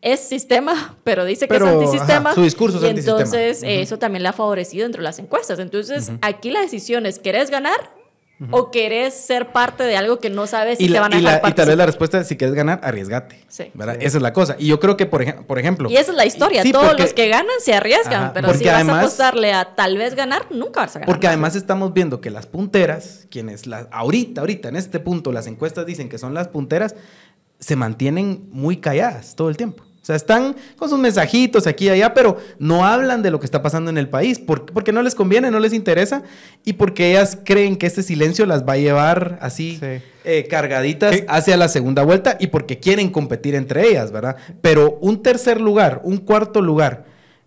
es 0.00 0.20
sistema, 0.20 0.96
pero 1.02 1.24
dice 1.24 1.48
que 1.48 1.56
es 1.56 1.62
antisistema. 1.62 2.30
ajá, 2.30 2.34
su 2.36 2.42
discurso 2.44 2.78
es 2.78 2.84
y 2.84 2.86
antisistema. 2.86 3.18
entonces 3.18 3.64
eso 3.64 3.98
también 3.98 4.22
le 4.22 4.28
ha 4.28 4.32
favorecido 4.32 4.84
dentro 4.84 5.00
de 5.00 5.06
las 5.06 5.18
encuestas. 5.18 5.58
Entonces, 5.58 6.12
aquí 6.22 6.52
la 6.52 6.60
decisión 6.60 7.04
es, 7.04 7.18
¿querés 7.18 7.50
ganar 7.50 7.99
o 8.50 8.70
querés 8.70 9.12
ser 9.14 9.48
parte 9.52 9.82
de 9.84 9.96
algo 9.96 10.18
que 10.18 10.30
no 10.30 10.46
sabes 10.46 10.78
si 10.78 10.84
Y, 10.84 10.86
te 10.88 10.94
la- 10.94 11.00
van 11.00 11.12
a 11.12 11.16
y, 11.18 11.22
dejar 11.22 11.42
la- 11.42 11.48
y 11.50 11.52
tal 11.52 11.68
vez 11.68 11.76
la 11.76 11.84
respuesta 11.86 12.20
es, 12.20 12.26
si 12.26 12.36
quieres 12.38 12.54
ganar, 12.54 12.80
arriesgate. 12.82 13.44
Sí. 13.48 13.70
¿verdad? 13.74 13.96
Esa 14.00 14.16
es 14.16 14.22
la 14.22 14.32
cosa. 14.32 14.56
Y 14.58 14.66
yo 14.68 14.80
creo 14.80 14.96
que, 14.96 15.04
por, 15.06 15.22
ej- 15.22 15.44
por 15.46 15.58
ejemplo... 15.58 15.90
Y 15.90 15.96
esa 15.96 16.12
es 16.12 16.16
la 16.16 16.24
historia. 16.24 16.62
Sí, 16.62 16.72
Todos 16.72 16.86
porque- 16.88 17.02
los 17.02 17.12
que 17.12 17.28
ganan 17.28 17.54
se 17.62 17.74
arriesgan, 17.74 18.22
Ajá, 18.24 18.32
pero 18.32 18.54
si 18.54 18.64
vas 18.64 18.74
además- 18.76 18.96
a 18.96 19.00
apostarle 19.00 19.52
a 19.52 19.74
tal 19.74 19.98
vez 19.98 20.14
ganar, 20.14 20.46
nunca 20.50 20.80
vas 20.80 20.96
a 20.96 21.00
ganar. 21.00 21.06
Porque 21.12 21.26
además 21.26 21.54
estamos 21.54 21.92
viendo 21.92 22.20
que 22.22 22.30
las 22.30 22.46
punteras, 22.46 23.26
quienes 23.30 23.66
las, 23.66 23.86
ahorita, 23.90 24.40
ahorita, 24.40 24.68
en 24.70 24.76
este 24.76 25.00
punto, 25.00 25.32
las 25.32 25.46
encuestas 25.46 25.84
dicen 25.84 26.08
que 26.08 26.16
son 26.18 26.32
las 26.32 26.48
punteras, 26.48 26.94
se 27.58 27.76
mantienen 27.76 28.48
muy 28.52 28.78
calladas 28.78 29.34
todo 29.36 29.50
el 29.50 29.56
tiempo. 29.58 29.84
O 30.02 30.04
sea, 30.04 30.16
están 30.16 30.56
con 30.76 30.88
sus 30.88 30.98
mensajitos 30.98 31.66
aquí 31.66 31.86
y 31.86 31.90
allá, 31.90 32.14
pero 32.14 32.38
no 32.58 32.86
hablan 32.86 33.22
de 33.22 33.30
lo 33.30 33.38
que 33.38 33.44
está 33.44 33.60
pasando 33.62 33.90
en 33.90 33.98
el 33.98 34.08
país, 34.08 34.38
por- 34.38 34.64
porque 34.72 34.92
no 34.92 35.02
les 35.02 35.14
conviene, 35.14 35.50
no 35.50 35.60
les 35.60 35.74
interesa, 35.74 36.22
y 36.64 36.72
porque 36.72 37.10
ellas 37.10 37.38
creen 37.44 37.76
que 37.76 37.86
este 37.86 38.02
silencio 38.02 38.46
las 38.46 38.64
va 38.66 38.72
a 38.72 38.78
llevar 38.78 39.38
así 39.42 39.76
Sí. 39.78 40.02
eh, 40.24 40.46
cargaditas 40.48 41.16
¿Qué? 41.20 41.26
hacia 41.28 41.56
la 41.58 41.68
segunda 41.68 42.02
vuelta 42.02 42.38
y 42.40 42.46
porque 42.46 42.78
quieren 42.78 43.10
competir 43.10 43.54
entre 43.54 43.88
ellas, 43.88 44.10
¿verdad? 44.10 44.36
Pero 44.62 44.96
un 45.02 45.22
tercer 45.22 45.60
lugar, 45.60 46.00
un 46.02 46.16
cuarto 46.16 46.62
lugar, 46.62 47.04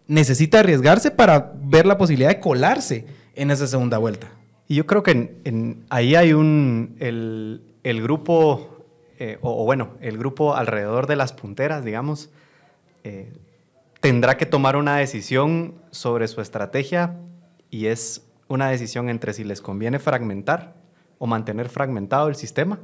necesita 0.07 0.59
arriesgarse 0.59 1.09
para 1.11 1.53
ver 1.63 1.85
la 1.87 1.97
posibilidad 1.97 2.29
de 2.29 2.39
colarse 2.39 3.05
en 3.35 3.49
esa 3.49 3.65
segunda 3.65 3.97
vuelta. 3.97 4.27
Y 4.67 4.75
yo 4.75 4.85
creo 4.85 5.01
que 5.01 5.11
en- 5.11 5.31
en- 5.43 5.83
ahí 5.89 6.13
hay 6.13 6.33
un, 6.33 6.95
el, 6.99 7.61
el 7.83 8.01
grupo, 8.03 8.77
eh, 9.19 9.37
o, 9.41 9.63
o 9.63 9.65
bueno, 9.65 9.89
el 10.01 10.17
grupo 10.19 10.55
alrededor 10.55 11.07
de 11.07 11.15
las 11.15 11.33
punteras, 11.33 11.83
digamos, 11.83 12.29
eh, 13.03 13.33
tendrá 13.99 14.37
que 14.37 14.45
tomar 14.45 14.75
una 14.75 14.97
decisión 14.97 15.75
sobre 15.91 16.27
su 16.27 16.41
estrategia 16.41 17.15
y 17.69 17.87
es 17.87 18.25
una 18.47 18.69
decisión 18.69 19.09
entre 19.09 19.33
si 19.33 19.43
les 19.43 19.61
conviene 19.61 19.99
fragmentar 19.99 20.75
o 21.17 21.27
mantener 21.27 21.69
fragmentado 21.69 22.27
el 22.27 22.35
sistema 22.35 22.79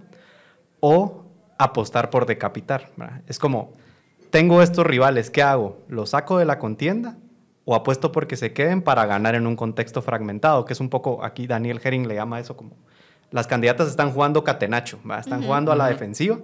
o 0.79 1.25
apostar 1.57 2.09
por 2.09 2.25
decapitar. 2.25 2.89
¿verdad? 2.95 3.21
Es 3.27 3.37
como, 3.37 3.73
tengo 4.29 4.61
estos 4.61 4.85
rivales, 4.85 5.29
¿qué 5.29 5.43
hago? 5.43 5.83
¿Los 5.87 6.11
saco 6.11 6.37
de 6.37 6.45
la 6.45 6.59
contienda 6.59 7.17
o 7.65 7.75
apuesto 7.75 8.11
porque 8.11 8.37
se 8.37 8.53
queden 8.53 8.81
para 8.81 9.05
ganar 9.05 9.35
en 9.35 9.45
un 9.45 9.55
contexto 9.55 10.01
fragmentado? 10.01 10.65
Que 10.65 10.73
es 10.73 10.79
un 10.79 10.89
poco, 10.89 11.23
aquí 11.23 11.47
Daniel 11.47 11.81
Herring 11.83 12.07
le 12.07 12.15
llama 12.15 12.39
eso 12.39 12.55
como, 12.55 12.77
las 13.31 13.45
candidatas 13.45 13.89
están 13.89 14.11
jugando 14.11 14.43
catenacho, 14.43 14.99
¿verdad? 15.03 15.19
están 15.19 15.43
jugando 15.43 15.71
a 15.71 15.75
la 15.75 15.87
defensiva 15.87 16.39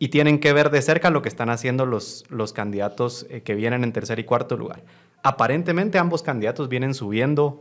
y 0.00 0.08
tienen 0.08 0.40
que 0.40 0.52
ver 0.52 0.70
de 0.70 0.80
cerca 0.82 1.10
lo 1.10 1.20
que 1.22 1.28
están 1.28 1.50
haciendo 1.50 1.84
los, 1.86 2.24
los 2.30 2.52
candidatos 2.52 3.26
eh, 3.30 3.42
que 3.42 3.54
vienen 3.54 3.84
en 3.84 3.92
tercer 3.92 4.18
y 4.18 4.24
cuarto 4.24 4.56
lugar. 4.56 4.82
Aparentemente 5.22 5.98
ambos 5.98 6.22
candidatos 6.22 6.70
vienen 6.70 6.94
subiendo 6.94 7.60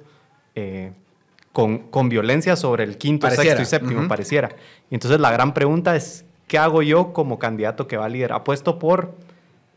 eh, 0.55 0.93
con, 1.51 1.79
con 1.89 2.07
violencia 2.07 2.55
sobre 2.55 2.85
el 2.85 2.97
quinto, 2.97 3.27
Pareciera. 3.27 3.57
sexto 3.57 3.61
y 3.61 3.65
séptimo, 3.79 3.99
Ujú. 3.99 4.07
pareciera. 4.07 4.49
Y 4.89 4.95
entonces 4.95 5.19
la 5.19 5.31
gran 5.31 5.53
pregunta 5.53 5.97
es, 5.97 6.23
¿qué 6.47 6.57
hago 6.57 6.81
yo 6.81 7.11
como 7.11 7.39
candidato 7.39 7.87
que 7.87 7.97
va 7.97 8.05
a 8.05 8.09
liderar? 8.09 8.39
¿Apuesto 8.39 8.79
por 8.79 9.13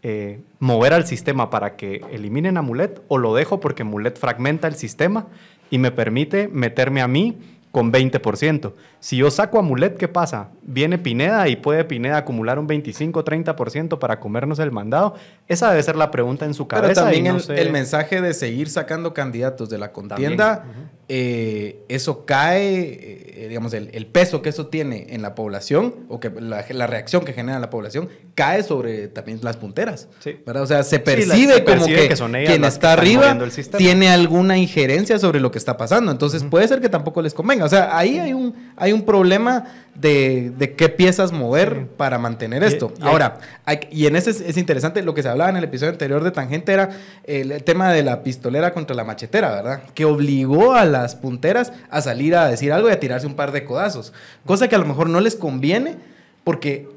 eh, 0.05 0.40
mover 0.61 0.92
al 0.94 1.05
sistema 1.05 1.51
para 1.51 1.75
que 1.75 2.05
eliminen 2.12 2.57
a 2.59 2.62
Mulet 2.62 3.03
o 3.09 3.18
lo 3.18 3.35
dejo 3.35 3.59
porque 3.59 3.83
Mulet 3.83 4.18
fragmenta 4.20 4.68
el 4.68 4.77
sistema 4.77 5.27
y 5.68 5.79
me 5.79 5.90
permite 5.90 6.46
meterme 6.46 7.03
a 7.03 7.09
mí 7.09 7.38
con 7.72 7.92
20%? 7.92 8.72
Si 9.01 9.16
yo 9.16 9.33
saco 9.33 9.59
a 9.59 9.62
Mulet, 9.62 9.96
¿qué 9.96 10.07
pasa? 10.07 10.51
Viene 10.64 10.96
Pineda 10.98 11.48
y 11.48 11.57
puede 11.57 11.85
Pineda 11.85 12.18
acumular 12.18 12.59
un 12.59 12.68
25-30% 12.68 13.98
para 13.98 14.20
comernos 14.20 14.59
el 14.59 14.70
mandado. 14.70 15.14
Esa 15.48 15.70
debe 15.70 15.83
ser 15.83 15.96
la 15.96 16.11
pregunta 16.11 16.44
en 16.44 16.55
su 16.55 16.66
cabeza. 16.68 16.88
Pero 16.94 17.03
también 17.03 17.25
no 17.25 17.37
el, 17.37 17.42
sé- 17.42 17.61
el 17.61 17.72
mensaje 17.72 18.20
de 18.20 18.33
seguir 18.35 18.68
sacando 18.70 19.12
candidatos 19.12 19.68
de 19.70 19.79
la 19.79 19.92
contienda, 19.92 20.64
eh, 21.09 21.85
eso 21.88 22.25
cae, 22.25 23.44
eh, 23.44 23.46
digamos, 23.48 23.75
el, 23.75 23.90
el 23.92 24.07
peso 24.07 24.40
que 24.40 24.48
eso 24.48 24.68
tiene 24.68 25.09
en 25.11 25.20
la 25.20 25.35
población, 25.35 25.94
o 26.09 26.20
que 26.20 26.31
la, 26.31 26.64
la 26.70 26.87
reacción 26.87 27.25
que 27.25 27.33
genera 27.33 27.59
la 27.59 27.68
población, 27.68 28.09
cae 28.35 28.62
sobre 28.62 29.09
también 29.09 29.40
las 29.42 29.57
punteras. 29.57 30.09
Sí. 30.20 30.37
¿verdad? 30.46 30.62
O 30.62 30.66
sea, 30.66 30.83
se 30.85 30.98
la- 30.98 31.05
percibe 31.05 31.64
como 31.64 31.87
que, 31.87 32.09
que 32.09 32.16
son 32.16 32.35
ellas 32.37 32.51
quien 32.51 32.64
está 32.64 32.92
arriba 32.94 33.37
tiene 33.79 34.09
alguna 34.09 34.57
injerencia 34.57 35.18
sobre 35.18 35.40
lo 35.40 35.51
que 35.51 35.59
está 35.59 35.77
pasando. 35.77 36.12
Entonces 36.12 36.44
puede 36.44 36.66
ser 36.68 36.81
que 36.81 36.88
tampoco 36.88 37.20
les 37.20 37.35
convenga. 37.35 37.64
O 37.64 37.68
sea, 37.68 37.96
ahí 37.96 38.18
hay 38.18 38.33
un, 38.33 38.55
hay 38.77 38.92
un 38.92 39.03
problema 39.03 39.64
de, 39.95 40.51
de 40.57 40.75
qué 40.75 40.89
piezas 40.89 41.33
mover 41.33 41.87
para 41.87 42.19
mantener 42.19 42.63
esto. 42.65 42.93
y 42.99 43.03
Ahora, 43.05 43.39
hay- 43.67 43.81
y 43.91 44.07
en 44.07 44.17
ese 44.17 44.31
es, 44.31 44.41
es 44.41 44.57
interesante, 44.57 45.03
lo 45.03 45.15
que 45.15 45.23
se 45.23 45.29
hablaba 45.29 45.51
en 45.51 45.57
el 45.57 45.65
episodio 45.65 45.93
anterior 45.93 46.25
de 46.25 46.31
Tangente 46.31 46.73
era 46.73 46.91
el, 47.25 47.53
el 47.53 47.63
tema 47.63 47.93
de 47.93 48.03
la 48.03 48.23
pistolera 48.23 48.73
contra 48.73 48.97
la 48.97 49.05
machetera, 49.05 49.51
¿verdad? 49.51 49.83
Que 49.95 50.05
obligó 50.05 50.73
a 50.75 50.85
las 50.87 51.15
punteras 51.15 51.73
a 51.91 52.01
salir 52.01 52.35
a 52.35 52.49
decir 52.49 52.73
algo 52.73 52.89
y 52.89 52.93
a 52.93 53.01
tirarse 53.01 53.27
un 53.27 53.35
par 53.35 53.53
de 53.53 53.65
codazos. 53.65 54.13
Cosa 54.47 54.69
que 54.69 54.75
a 54.75 54.79
lo 54.79 54.87
mejor 54.87 55.09
no 55.11 55.21
les 55.21 55.37
conviene 55.37 55.97
porque 56.45 56.89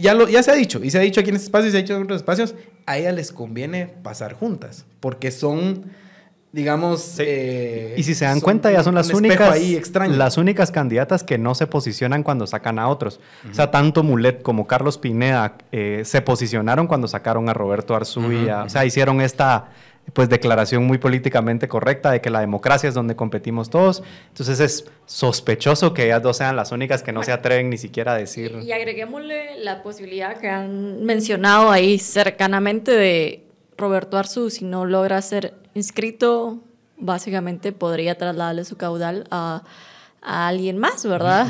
ya, 0.00 0.14
lo, 0.14 0.28
ya 0.28 0.42
se 0.42 0.50
ha 0.50 0.54
dicho, 0.54 0.80
y 0.84 0.90
se 0.90 0.98
ha 0.98 1.02
dicho 1.02 1.20
aquí 1.20 1.30
en 1.30 1.36
este 1.36 1.46
espacio 1.46 1.68
y 1.68 1.72
se 1.72 1.78
ha 1.78 1.80
dicho 1.80 1.96
en 1.96 2.02
otros 2.02 2.18
espacios, 2.20 2.54
a 2.86 2.98
ellas 2.98 3.14
les 3.14 3.32
conviene 3.32 3.86
pasar 4.02 4.34
juntas, 4.34 4.84
porque 5.00 5.30
son, 5.30 5.84
digamos... 6.52 7.16
eh, 7.18 7.94
Y 7.96 8.02
si 8.02 8.14
se 8.14 8.24
dan 8.24 8.40
cuenta, 8.40 8.70
ya 8.72 8.82
son 8.82 8.94
las 8.94 9.10
únicas, 9.10 9.52
ahí 9.52 9.74
extraño. 9.74 10.16
las 10.16 10.38
únicas 10.38 10.70
candidatas 10.70 11.22
que 11.24 11.38
no 11.38 11.54
se 11.54 11.66
posicionan 11.66 12.22
cuando 12.22 12.46
sacan 12.46 12.78
a 12.78 12.88
otros. 12.88 13.20
O 13.50 13.54
sea, 13.54 13.70
tanto 13.70 14.02
Mulet 14.02 14.42
como 14.42 14.66
Carlos 14.66 14.98
Pineda 14.98 15.56
eh, 15.72 16.02
se 16.04 16.22
posicionaron 16.22 16.86
cuando 16.86 17.08
sacaron 17.08 17.48
a 17.48 17.54
Roberto 17.54 17.94
Arzúa. 17.94 18.64
O 18.64 18.68
sea, 18.68 18.84
hicieron 18.84 19.20
esta 19.20 19.70
pues 20.14 20.30
declaración 20.30 20.86
muy 20.86 20.96
políticamente 20.96 21.68
correcta 21.68 22.10
de 22.10 22.22
que 22.22 22.30
la 22.30 22.40
democracia 22.40 22.88
es 22.88 22.94
donde 22.94 23.14
competimos 23.14 23.68
todos. 23.68 24.02
Entonces 24.28 24.58
es 24.58 24.86
sospechoso 25.04 25.92
que 25.92 26.06
ellas 26.06 26.22
dos 26.22 26.38
sean 26.38 26.56
las 26.56 26.72
únicas 26.72 27.02
que 27.02 27.12
no 27.12 27.22
se 27.22 27.30
atreven 27.32 27.68
ni 27.68 27.76
siquiera 27.76 28.12
a 28.12 28.16
decir. 28.16 28.58
Y 28.62 28.72
agreguémosle 28.72 29.62
la 29.62 29.82
posibilidad 29.82 30.38
que 30.38 30.48
han 30.48 31.04
mencionado 31.04 31.70
ahí 31.70 31.98
cercanamente 31.98 32.92
de 32.92 33.44
Roberto 33.76 34.16
Arzú, 34.16 34.48
si 34.48 34.64
no 34.64 34.86
logra 34.86 35.20
ser 35.20 35.52
inscrito, 35.78 36.58
básicamente 36.98 37.72
podría 37.72 38.16
trasladarle 38.16 38.64
su 38.64 38.76
caudal 38.76 39.24
a, 39.30 39.62
a 40.20 40.48
alguien 40.48 40.76
más, 40.78 41.04
¿verdad? 41.06 41.46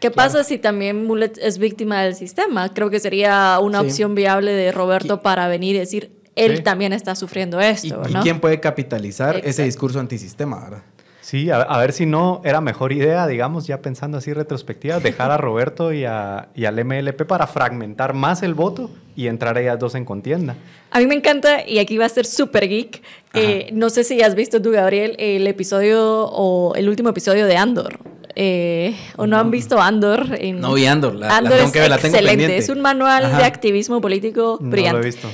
¿Qué 0.00 0.10
pasa 0.12 0.44
si 0.44 0.58
también 0.58 1.06
Mulet 1.06 1.36
es 1.38 1.58
víctima 1.58 2.02
del 2.02 2.14
sistema? 2.14 2.72
Creo 2.72 2.88
que 2.88 3.00
sería 3.00 3.58
una 3.60 3.80
Sí. 3.80 3.86
opción 3.86 4.14
viable 4.14 4.52
de 4.52 4.70
Roberto 4.72 5.22
para 5.22 5.48
venir 5.48 5.74
y 5.74 5.80
decir, 5.80 6.12
él 6.36 6.58
Sí. 6.58 6.62
también 6.62 6.92
está 6.92 7.16
sufriendo 7.16 7.60
¿Y, 7.60 7.64
esto, 7.64 8.02
y 8.08 8.12
¿no? 8.12 8.22
quién 8.22 8.38
puede 8.40 8.60
capitalizar 8.60 9.40
ese 9.44 9.64
discurso 9.64 9.98
antisistema, 9.98 10.60
verdad? 10.60 10.82
Sí, 11.28 11.50
a, 11.50 11.60
a 11.60 11.78
ver 11.78 11.92
si 11.92 12.06
no 12.06 12.40
era 12.42 12.62
mejor 12.62 12.90
idea, 12.90 13.26
digamos, 13.26 13.66
ya 13.66 13.82
pensando 13.82 14.16
así 14.16 14.32
retrospectiva, 14.32 14.98
dejar 15.10 15.30
a 15.30 15.36
Roberto 15.36 15.92
y, 15.92 16.06
a- 16.06 16.48
y 16.54 16.64
al 16.64 16.82
MLP 16.82 17.26
para 17.26 17.46
fragmentar 17.46 18.14
más 18.14 18.42
el 18.42 18.54
voto 18.54 18.88
y 19.14 19.26
entrar 19.26 19.58
ellas 19.58 19.78
dos 19.78 19.94
en 19.94 20.06
contienda. 20.06 20.56
A 20.90 21.00
mí 21.00 21.06
me 21.06 21.14
encanta, 21.14 21.66
y 21.68 21.80
aquí 21.80 21.98
va 21.98 22.06
a 22.06 22.08
ser 22.08 22.24
súper 22.24 22.66
geek, 22.66 23.02
eh, 23.34 23.68
no 23.74 23.90
sé 23.90 24.04
si 24.04 24.22
has 24.22 24.34
visto 24.34 24.62
tú, 24.62 24.70
Gabriel, 24.70 25.16
el 25.18 25.46
episodio 25.46 26.24
o 26.24 26.74
el 26.76 26.88
último 26.88 27.10
episodio 27.10 27.44
de 27.44 27.56
Andor. 27.58 27.98
eh, 28.34 28.96
o 29.16 29.26
no 29.26 29.36
han 29.36 29.50
visto 29.50 29.78
Andor. 29.80 30.24
En... 30.38 30.60
No 30.60 30.72
vi 30.74 30.86
Andor, 30.86 31.14
la- 31.14 31.26
la 31.26 31.36
Andor 31.38 31.52
tengo 31.54 31.66
es 31.66 31.72
que 31.72 31.80
ver, 31.80 31.90
la 31.90 31.96
tengo 31.98 32.14
excelente. 32.14 32.38
pendiente. 32.38 32.56
Es 32.56 32.68
un 32.70 32.80
manual 32.80 33.24
Ajá. 33.26 33.36
de 33.38 33.44
activismo 33.44 34.00
político 34.00 34.58
No 34.60 34.70
brillante. 34.70 34.98
lo 34.98 35.02
he 35.02 35.06
visto. 35.06 35.28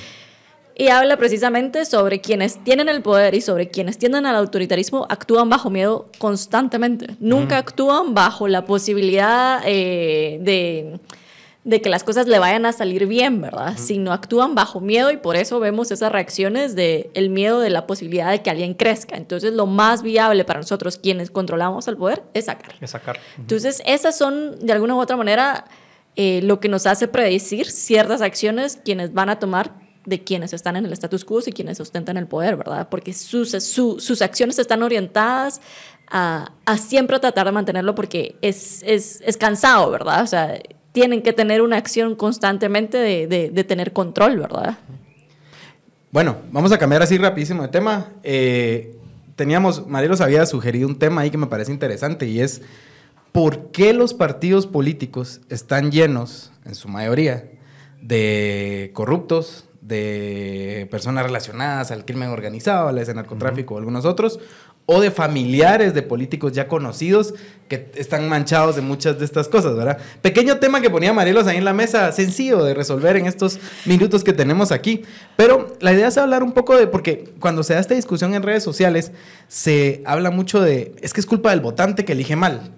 Y 0.76 0.88
habla 0.88 1.16
precisamente 1.16 1.84
sobre 1.84 2.20
quienes 2.20 2.62
tienen 2.64 2.88
el 2.88 3.00
poder 3.00 3.34
y 3.34 3.40
sobre 3.40 3.68
quienes 3.68 3.96
tienden 3.96 4.26
al 4.26 4.34
autoritarismo 4.34 5.06
actúan 5.08 5.48
bajo 5.48 5.70
miedo 5.70 6.10
constantemente. 6.18 7.14
Nunca 7.20 7.58
actúan 7.58 8.12
bajo 8.12 8.48
la 8.48 8.64
posibilidad 8.64 9.62
eh, 9.64 10.38
de, 10.40 10.98
de 11.62 11.80
que 11.80 11.88
las 11.88 12.02
cosas 12.02 12.26
le 12.26 12.40
vayan 12.40 12.66
a 12.66 12.72
salir 12.72 13.06
bien, 13.06 13.40
¿verdad? 13.40 13.74
Sino 13.76 14.12
actúan 14.12 14.56
bajo 14.56 14.80
miedo 14.80 15.12
y 15.12 15.16
por 15.16 15.36
eso 15.36 15.60
vemos 15.60 15.92
esas 15.92 16.10
reacciones 16.10 16.74
de 16.74 17.08
el 17.14 17.30
miedo 17.30 17.60
de 17.60 17.70
la 17.70 17.86
posibilidad 17.86 18.32
de 18.32 18.42
que 18.42 18.50
alguien 18.50 18.74
crezca. 18.74 19.16
Entonces 19.16 19.52
lo 19.52 19.66
más 19.66 20.02
viable 20.02 20.44
para 20.44 20.58
nosotros 20.58 20.98
quienes 20.98 21.30
controlamos 21.30 21.86
el 21.86 21.96
poder 21.96 22.24
es 22.34 22.46
sacar. 22.46 22.74
Es 22.80 22.90
sacar. 22.90 23.20
Entonces, 23.38 23.80
esas 23.86 24.18
son, 24.18 24.58
de 24.58 24.72
alguna 24.72 24.96
u 24.96 24.98
otra 24.98 25.16
manera, 25.16 25.66
eh, 26.16 26.40
lo 26.42 26.58
que 26.58 26.68
nos 26.68 26.86
hace 26.86 27.06
predecir 27.06 27.70
ciertas 27.70 28.22
acciones 28.22 28.80
quienes 28.84 29.14
van 29.14 29.30
a 29.30 29.38
tomar 29.38 29.83
de 30.04 30.22
quienes 30.22 30.52
están 30.52 30.76
en 30.76 30.86
el 30.86 30.92
status 30.92 31.24
quo 31.24 31.40
y 31.46 31.52
quienes 31.52 31.80
ostentan 31.80 32.16
el 32.16 32.26
poder, 32.26 32.56
¿verdad? 32.56 32.88
Porque 32.90 33.12
sus, 33.14 33.50
su- 33.50 33.98
sus 34.00 34.22
acciones 34.22 34.58
están 34.58 34.82
orientadas 34.82 35.60
a, 36.10 36.50
siempre 36.78 37.18
tratar 37.18 37.46
de 37.46 37.52
mantenerlo 37.52 37.94
porque 37.94 38.36
es, 38.42 38.82
es, 38.84 39.20
es 39.24 39.36
cansado, 39.36 39.90
¿verdad? 39.90 40.22
O 40.22 40.26
sea, 40.26 40.60
tienen 40.92 41.22
que 41.22 41.32
tener 41.32 41.62
una 41.62 41.76
acción 41.76 42.14
constantemente 42.14 42.98
de, 42.98 43.26
de, 43.50 43.64
tener 43.64 43.92
control, 43.92 44.38
¿verdad? 44.38 44.78
Bueno, 46.12 46.36
vamos 46.52 46.70
a 46.70 46.78
cambiar 46.78 47.02
así 47.02 47.18
rapidísimo 47.18 47.62
de 47.62 47.68
tema. 47.68 48.08
Eh, 48.22 48.94
teníamos, 49.34 49.86
Marielos 49.88 50.20
había 50.20 50.46
sugerido 50.46 50.86
un 50.86 50.98
tema 50.98 51.22
ahí 51.22 51.30
que 51.30 51.38
me 51.38 51.46
parece 51.48 51.72
interesante 51.72 52.26
y 52.26 52.40
es 52.40 52.62
¿por 53.32 53.72
qué 53.72 53.92
los 53.92 54.14
partidos 54.14 54.68
políticos 54.68 55.40
están 55.48 55.90
llenos, 55.90 56.52
en 56.64 56.76
su 56.76 56.88
mayoría, 56.88 57.50
de 58.00 58.92
corruptos, 58.94 59.64
de 59.86 60.88
personas 60.90 61.24
relacionadas 61.24 61.90
al 61.90 62.06
crimen 62.06 62.30
organizado, 62.30 62.88
al 62.88 63.14
narcotráfico 63.14 63.74
o 63.74 63.78
algunos 63.78 64.06
otros, 64.06 64.40
o 64.86 65.00
de 65.00 65.10
familiares 65.10 65.92
de 65.94 66.02
políticos 66.02 66.52
ya 66.52 66.68
conocidos 66.68 67.34
que 67.68 67.90
están 67.96 68.28
manchados 68.28 68.76
de 68.76 68.82
muchas 68.82 69.18
de 69.18 69.24
estas 69.24 69.48
cosas, 69.48 69.76
¿verdad? 69.76 69.98
Pequeño 70.22 70.58
tema 70.58 70.80
que 70.80 70.90
ponía 70.90 71.12
Marielos 71.12 71.46
ahí 71.46 71.58
en 71.58 71.64
la 71.64 71.72
mesa, 71.74 72.12
sencillo 72.12 72.64
de 72.64 72.74
resolver 72.74 73.16
en 73.16 73.26
estos 73.26 73.58
minutos 73.84 74.24
que 74.24 74.32
tenemos 74.32 74.72
aquí. 74.72 75.04
Pero 75.36 75.76
la 75.80 75.92
idea 75.92 76.08
es 76.08 76.16
hablar 76.16 76.42
un 76.42 76.52
poco 76.52 76.76
de, 76.76 76.86
porque 76.86 77.32
cuando 77.38 77.62
se 77.62 77.74
da 77.74 77.80
esta 77.80 77.94
discusión 77.94 78.34
en 78.34 78.42
redes 78.42 78.62
sociales, 78.62 79.12
se 79.48 80.02
habla 80.06 80.30
mucho 80.30 80.60
de, 80.60 80.94
es 81.02 81.12
que 81.12 81.20
es 81.20 81.26
culpa 81.26 81.50
del 81.50 81.60
votante 81.60 82.04
que 82.04 82.12
elige 82.12 82.36
mal. 82.36 82.70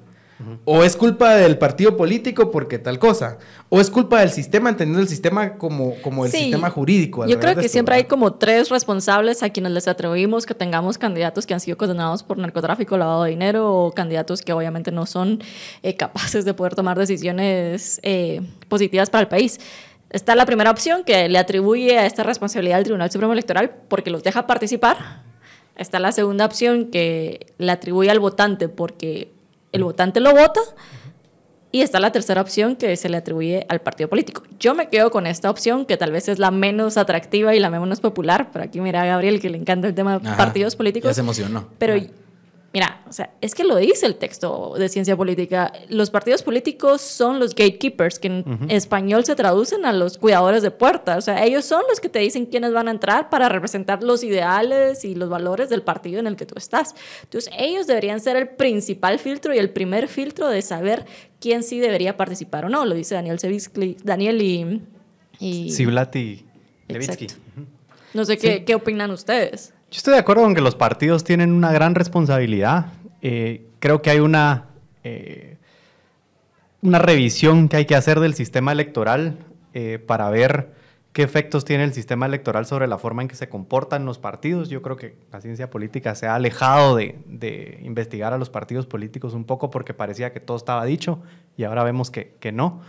O 0.67 0.85
es 0.85 0.97
culpa 0.97 1.35
del 1.35 1.57
partido 1.57 1.97
político 1.97 2.51
porque 2.51 2.79
tal 2.79 2.99
cosa. 2.99 3.39
O 3.71 3.81
es 3.81 3.91
culpa 3.91 4.21
del 4.21 4.31
sistema, 4.31 4.69
entendiendo 4.69 5.01
el 5.01 5.09
sistema 5.09 5.55
como, 5.55 5.95
como 6.03 6.27
el 6.27 6.31
Sí, 6.31 6.39
sistema 6.39 6.69
jurídico. 6.69 7.27
Yo 7.27 7.41
creo 7.41 7.55
que 7.55 7.61
esto, 7.61 7.73
siempre 7.73 7.95
hay 7.95 8.05
como 8.05 8.35
tres 8.35 8.69
responsables 8.69 9.43
a 9.43 9.51
quienes 9.51 9.73
les 9.73 9.89
atribuimos 9.89 10.45
que 10.45 10.55
tengamos 10.55 10.99
candidatos 10.99 11.47
que 11.47 11.55
han 11.55 11.61
sido 11.61 11.79
condenados 11.79 12.23
por 12.23 12.37
narcotráfico, 12.37 12.99
lavado 12.99 13.25
de 13.25 13.31
dinero 13.31 13.73
o 13.75 13.93
candidatos 13.93 14.43
que 14.43 14.53
obviamente 14.53 14.93
no 14.93 15.07
son 15.07 15.43
eh, 15.83 15.97
capaces 15.97 16.45
de 16.45 16.53
poder 16.53 16.75
tomar 16.75 16.99
decisiones 16.99 17.99
eh, 18.03 18.43
positivas 18.69 19.09
para 19.09 19.23
el 19.23 19.29
país. 19.29 19.59
Está 20.11 20.35
la 20.35 20.47
primera 20.47 20.71
opción 20.71 21.03
que 21.03 21.29
le 21.29 21.39
atribuye 21.39 21.99
a 21.99 22.07
esta 22.07 22.23
responsabilidad 22.23 22.79
al 22.79 22.85
Tribunal 22.85 23.11
Supremo 23.11 23.33
Electoral 23.33 23.71
porque 23.89 24.11
los 24.11 24.23
deja 24.23 24.47
participar. 24.47 24.99
Está 25.77 25.99
la 25.99 26.13
segunda 26.13 26.47
opción 26.47 26.87
que 26.87 27.47
le 27.59 27.73
atribuye 27.73 28.11
al 28.11 28.21
votante 28.21 28.69
porque 28.69 29.29
el 29.77 29.85
votante 29.85 30.21
lo 30.21 30.33
vota. 30.35 30.61
Y 31.73 31.83
está 31.83 32.01
la 32.01 32.11
tercera 32.11 32.41
opción 32.41 32.77
que 32.77 32.97
se 32.97 33.09
le 33.09 33.17
atribuye 33.19 33.67
al 33.69 33.81
partido 33.81 34.09
político. 34.09 34.43
Yo 34.59 34.75
me 34.75 34.89
quedo 34.89 35.11
con 35.11 35.27
esta 35.27 35.51
opción, 35.51 35.85
que 35.85 35.97
tal 35.97 36.11
vez 36.11 36.29
es 36.29 36.39
la 36.39 36.51
menos 36.51 36.97
atractiva 36.97 37.55
y 37.55 37.61
la 37.61 37.69
menos 37.71 38.01
popular. 38.01 38.49
Pero 38.53 38.65
aquí 38.65 38.81
mira 38.81 39.03
a 39.03 39.07
Gabriel, 39.07 39.41
que 39.41 39.51
le 39.51 39.59
encanta 39.59 39.87
el 39.89 39.95
tema 39.95 40.19
de 40.19 40.27
Ajá, 40.27 40.37
partidos 40.39 40.73
Ya 40.75 40.79
políticos. 40.79 41.15
se 41.15 41.21
emocionó. 41.21 41.69
Pero 41.79 41.95
Ajá. 41.95 42.07
Mira, 42.73 43.03
o 43.09 43.13
sea, 43.13 43.31
es 43.41 43.55
que 43.55 43.65
lo 43.65 43.77
dice 43.77 44.07
el 44.07 44.17
texto 44.17 44.75
de 44.79 44.89
ciencia 44.89 45.17
política. 45.17 45.73
Los 45.89 46.11
partidos 46.11 46.43
políticos 46.43 47.01
son 47.01 47.39
los 47.39 47.55
gatekeepers, 47.55 48.19
que 48.19 48.29
en 48.29 48.71
español 48.71 49.25
se 49.25 49.35
traducen 49.35 49.85
a 49.87 49.93
los 49.93 50.19
cuidadores 50.19 50.63
de 50.63 50.71
puertas. 50.71 51.19
O 51.19 51.21
sea, 51.23 51.45
ellos 51.45 51.65
son 51.65 51.83
los 51.89 52.01
que 52.01 52.09
te 52.09 52.19
dicen 52.19 52.47
quiénes 52.47 52.73
van 52.73 52.89
a 52.89 52.91
entrar 52.91 53.31
para 53.31 53.49
representar 53.49 54.03
los 54.03 54.23
ideales 54.23 55.05
y 55.05 55.15
los 55.15 55.29
valores 55.29 55.71
del 55.71 55.83
partido 55.83 56.21
en 56.21 56.27
el 56.27 56.37
que 56.37 56.47
tú 56.47 56.55
estás. 56.57 56.95
Entonces, 57.23 57.53
ellos 57.59 57.87
deberían 57.87 58.21
ser 58.21 58.37
el 58.37 58.49
principal 58.49 59.19
filtro 59.19 59.55
y 59.55 59.59
el 59.59 59.71
primer 59.71 60.09
filtro 60.09 60.49
de 60.49 60.61
saber 60.63 61.07
quién 61.41 61.63
sí 61.63 61.79
debería 61.79 62.17
participar 62.17 62.67
o 62.67 62.69
no. 62.69 62.85
Lo 62.85 62.95
dice 62.95 63.15
Daniel 63.15 63.39
Sevitsky, 63.39 63.97
Daniel 64.03 64.43
y... 64.43 64.83
y 65.39 65.71
Levitsky. 66.89 67.29
No 68.15 68.25
sé 68.25 68.39
qué, 68.39 68.65
qué 68.65 68.75
opinan 68.75 69.11
ustedes. 69.11 69.73
Yo 69.91 69.99
estoy 69.99 70.15
de 70.15 70.21
acuerdo 70.21 70.43
con 70.43 70.55
que 70.55 70.61
los 70.61 70.75
partidos 70.75 71.23
tienen 71.23 71.53
una 71.53 71.71
gran 71.71 71.95
responsabilidad. 71.95 72.87
Eh, 73.23 73.69
creo 73.79 74.03
que 74.03 74.11
hay 74.11 74.19
una, 74.19 74.67
eh, 75.05 75.59
una 76.83 76.99
revisión 76.99 77.69
que 77.69 77.77
hay 77.77 77.85
que 77.85 77.95
hacer 77.95 78.19
del 78.19 78.35
sistema 78.35 78.73
electoral 78.73 79.39
eh, 79.75 80.01
para 80.05 80.29
ver 80.29 80.73
qué 81.13 81.23
efectos 81.23 81.65
tiene 81.65 81.85
el 81.85 81.93
sistema 81.93 82.27
electoral 82.27 82.67
sobre 82.67 82.89
la 82.89 82.99
forma 82.99 83.23
en 83.23 83.29
que 83.29 83.37
se 83.37 83.49
comportan 83.49 84.05
los 84.05 84.19
partidos. 84.19 84.71
Yo 84.71 84.83
creo 84.83 84.97
que 84.97 85.15
la 85.31 85.41
ciencia 85.41 85.71
política 85.71 86.17
se 86.17 86.27
ha 86.27 86.35
alejado 86.35 86.97
de, 86.97 87.21
de 87.27 87.79
investigar 87.85 88.33
a 88.33 88.39
los 88.39 88.51
partidos 88.51 88.87
políticos 88.87 89.35
un 89.35 89.45
poco 89.45 89.71
porque 89.71 89.95
parecía 89.95 90.33
que 90.33 90.41
todo 90.41 90.57
estaba 90.57 90.85
dicho 90.85 91.23
y 91.57 91.63
ahora 91.63 91.85
vemos 91.85 92.11
que, 92.11 92.35
que 92.41 92.51
no. 92.51 92.81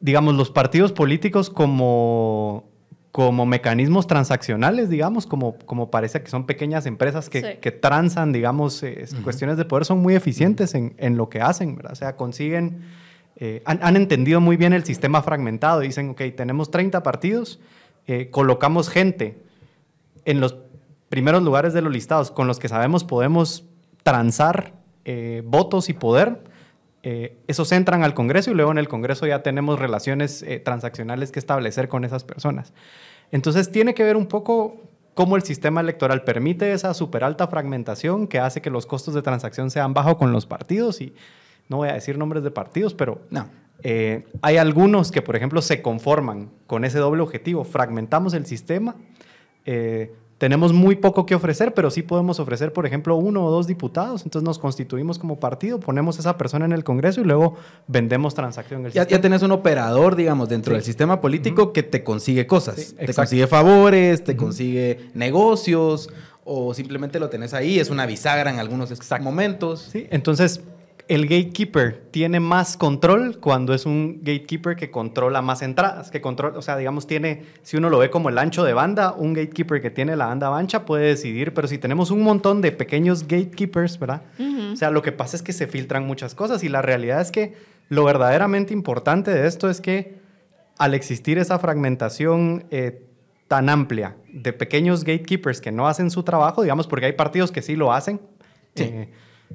Digamos, 0.00 0.34
los 0.34 0.50
partidos 0.50 0.92
políticos 0.92 1.50
como, 1.50 2.68
como 3.14 3.46
mecanismos 3.46 4.08
transaccionales, 4.08 4.90
digamos, 4.90 5.24
como, 5.28 5.56
como 5.66 5.88
parece 5.88 6.20
que 6.20 6.28
son 6.28 6.46
pequeñas 6.46 6.84
empresas 6.84 7.30
que, 7.30 7.40
Sí. 7.42 7.46
que 7.60 7.70
transan, 7.70 8.32
digamos, 8.32 8.82
eh, 8.82 9.06
cuestiones 9.22 9.56
de 9.56 9.64
poder, 9.64 9.84
son 9.84 10.00
muy 10.00 10.16
eficientes 10.16 10.74
en, 10.74 10.94
en 10.98 11.16
lo 11.16 11.28
que 11.28 11.40
hacen, 11.40 11.76
¿verdad? 11.76 11.92
O 11.92 11.94
sea, 11.94 12.16
consiguen, 12.16 12.80
eh, 13.36 13.62
han, 13.66 13.78
han 13.84 13.94
entendido 13.94 14.40
muy 14.40 14.56
bien 14.56 14.72
el 14.72 14.82
sistema 14.82 15.22
fragmentado. 15.22 15.78
Dicen, 15.78 16.10
ok, 16.10 16.22
tenemos 16.36 16.72
30 16.72 17.04
partidos, 17.04 17.60
eh, 18.08 18.30
colocamos 18.32 18.88
gente 18.88 19.38
en 20.24 20.40
los 20.40 20.56
primeros 21.08 21.40
lugares 21.44 21.72
de 21.72 21.82
los 21.82 21.92
listados 21.92 22.32
con 22.32 22.48
los 22.48 22.58
que 22.58 22.66
sabemos 22.66 23.04
podemos 23.04 23.64
transar 24.02 24.72
eh, 25.04 25.44
votos 25.46 25.88
y 25.88 25.92
poder. 25.92 26.42
Eh, 27.06 27.36
esos 27.48 27.70
entran 27.72 28.02
al 28.02 28.14
Congreso 28.14 28.50
y 28.50 28.54
luego 28.54 28.70
en 28.72 28.78
el 28.78 28.88
Congreso 28.88 29.26
ya 29.26 29.42
tenemos 29.42 29.78
relaciones 29.78 30.42
eh, 30.42 30.58
transaccionales 30.58 31.30
que 31.32 31.38
establecer 31.38 31.88
con 31.88 32.04
esas 32.04 32.24
personas. 32.24 32.72
Entonces 33.30 33.70
tiene 33.70 33.92
que 33.92 34.02
ver 34.04 34.16
un 34.16 34.26
poco 34.26 34.80
cómo 35.12 35.36
el 35.36 35.42
sistema 35.42 35.80
electoral 35.82 36.22
permite 36.24 36.72
esa 36.72 36.94
súper 36.94 37.22
alta 37.24 37.46
fragmentación 37.46 38.26
que 38.26 38.38
hace 38.38 38.62
que 38.62 38.70
los 38.70 38.86
costos 38.86 39.12
de 39.14 39.20
transacción 39.22 39.70
sean 39.70 39.92
bajos 39.92 40.16
con 40.16 40.32
los 40.32 40.46
partidos 40.46 41.00
y 41.02 41.14
no 41.68 41.76
voy 41.76 41.88
a 41.90 41.92
decir 41.92 42.16
nombres 42.16 42.42
de 42.42 42.50
partidos, 42.50 42.94
pero 42.94 43.20
No. 43.30 43.46
eh, 43.82 44.24
hay 44.40 44.56
algunos 44.56 45.12
que, 45.12 45.20
por 45.20 45.36
ejemplo, 45.36 45.60
se 45.62 45.82
conforman 45.82 46.50
con 46.66 46.84
ese 46.84 46.98
doble 46.98 47.22
objetivo. 47.22 47.64
Fragmentamos 47.64 48.32
el 48.34 48.46
sistema, 48.46 48.96
eh, 49.66 50.14
tenemos 50.44 50.74
muy 50.74 50.96
poco 50.96 51.24
que 51.24 51.34
ofrecer, 51.34 51.72
pero 51.72 51.90
sí 51.90 52.02
podemos 52.02 52.38
ofrecer, 52.38 52.70
por 52.74 52.84
ejemplo, 52.84 53.16
uno 53.16 53.46
o 53.46 53.50
dos 53.50 53.66
diputados. 53.66 54.24
Entonces 54.24 54.44
nos 54.44 54.58
constituimos 54.58 55.18
como 55.18 55.40
partido, 55.40 55.80
ponemos 55.80 56.18
a 56.18 56.20
esa 56.20 56.36
persona 56.36 56.66
en 56.66 56.72
el 56.72 56.84
Congreso 56.84 57.22
y 57.22 57.24
luego 57.24 57.54
vendemos 57.86 58.34
transacción 58.34 58.80
en 58.80 58.86
el 58.88 58.92
Ya, 58.92 58.96
ya 58.96 59.04
sistema. 59.04 59.22
tenés 59.22 59.42
un 59.42 59.52
operador, 59.52 60.16
digamos, 60.16 60.50
dentro 60.50 60.72
Sí. 60.72 60.74
del 60.74 60.84
sistema 60.84 61.22
político 61.22 61.72
que 61.72 61.82
te 61.82 62.04
consigue 62.04 62.46
cosas. 62.46 62.74
Sí, 62.76 62.84
te 62.94 63.04
exacto. 63.06 63.22
consigue 63.22 63.46
favores, 63.46 64.22
te 64.22 64.36
consigue 64.36 65.08
negocios, 65.14 66.10
o 66.44 66.74
simplemente 66.74 67.18
lo 67.18 67.30
tenés 67.30 67.54
ahí, 67.54 67.78
es 67.78 67.88
una 67.88 68.04
bisagra 68.04 68.50
en 68.50 68.58
algunos 68.58 68.92
momentos. 69.22 69.88
Sí, 69.92 70.06
entonces 70.10 70.60
el 71.06 71.26
gatekeeper 71.26 72.06
tiene 72.10 72.40
más 72.40 72.76
control 72.76 73.38
cuando 73.38 73.74
es 73.74 73.84
un 73.84 74.20
gatekeeper 74.22 74.76
que 74.76 74.90
controla 74.90 75.42
más 75.42 75.60
entradas, 75.60 76.10
que 76.10 76.20
controla, 76.20 76.58
o 76.58 76.62
sea, 76.62 76.76
digamos, 76.76 77.06
tiene, 77.06 77.44
si 77.62 77.76
uno 77.76 77.90
lo 77.90 77.98
ve 77.98 78.10
como 78.10 78.30
el 78.30 78.38
ancho 78.38 78.64
de 78.64 78.72
banda, 78.72 79.12
un 79.12 79.34
gatekeeper 79.34 79.82
que 79.82 79.90
tiene 79.90 80.16
la 80.16 80.26
banda 80.26 80.56
ancha 80.56 80.86
puede 80.86 81.06
decidir, 81.06 81.52
pero 81.52 81.68
si 81.68 81.78
tenemos 81.78 82.10
un 82.10 82.22
montón 82.22 82.62
de 82.62 82.72
pequeños 82.72 83.24
gatekeepers, 83.28 83.98
¿verdad? 83.98 84.22
O 84.72 84.76
sea, 84.76 84.90
lo 84.90 85.02
que 85.02 85.12
pasa 85.12 85.36
es 85.36 85.42
que 85.42 85.52
se 85.52 85.66
filtran 85.66 86.06
muchas 86.06 86.34
cosas 86.34 86.64
y 86.64 86.68
la 86.68 86.80
realidad 86.80 87.20
es 87.20 87.30
que 87.30 87.54
lo 87.88 88.04
verdaderamente 88.04 88.72
importante 88.72 89.30
de 89.30 89.46
esto 89.46 89.68
es 89.68 89.80
que 89.80 90.16
al 90.78 90.94
existir 90.94 91.38
esa 91.38 91.58
fragmentación 91.58 92.64
eh, 92.70 93.06
tan 93.46 93.68
amplia 93.68 94.16
de 94.32 94.52
pequeños 94.52 95.04
gatekeepers 95.04 95.60
que 95.60 95.70
no 95.70 95.86
hacen 95.86 96.10
su 96.10 96.22
trabajo, 96.22 96.62
digamos, 96.62 96.86
porque 96.86 97.06
hay 97.06 97.12
partidos 97.12 97.52
que 97.52 97.62
sí 97.62 97.76
lo 97.76 97.92
hacen, 97.92 98.20
eh, 98.76 99.10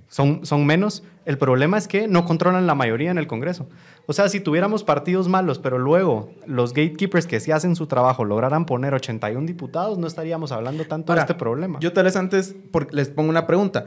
son, 0.07 0.45
son 0.45 0.65
menos. 0.65 1.03
El 1.25 1.37
problema 1.37 1.77
es 1.77 1.87
que 1.87 2.07
no 2.07 2.25
controlan 2.25 2.65
la 2.67 2.75
mayoría 2.75 3.11
en 3.11 3.17
el 3.17 3.27
Congreso. 3.27 3.67
O 4.07 4.13
sea, 4.13 4.29
si 4.29 4.39
tuviéramos 4.39 4.83
partidos 4.83 5.27
malos, 5.27 5.59
pero 5.59 5.77
luego 5.77 6.31
los 6.45 6.73
gatekeepers 6.73 7.27
que 7.27 7.39
sí 7.39 7.51
hacen 7.51 7.75
su 7.75 7.87
trabajo 7.87 8.25
lograran 8.25 8.65
poner 8.65 8.93
81 8.93 9.45
diputados, 9.45 9.97
no 9.97 10.07
estaríamos 10.07 10.51
hablando 10.51 10.85
tanto 10.85 11.13
de 11.13 11.19
este 11.19 11.35
problema. 11.35 11.79
Yo 11.79 11.93
tal 11.93 12.05
vez 12.05 12.15
antes 12.15 12.55
les 12.91 13.09
pongo 13.09 13.29
una 13.29 13.45
pregunta. 13.45 13.85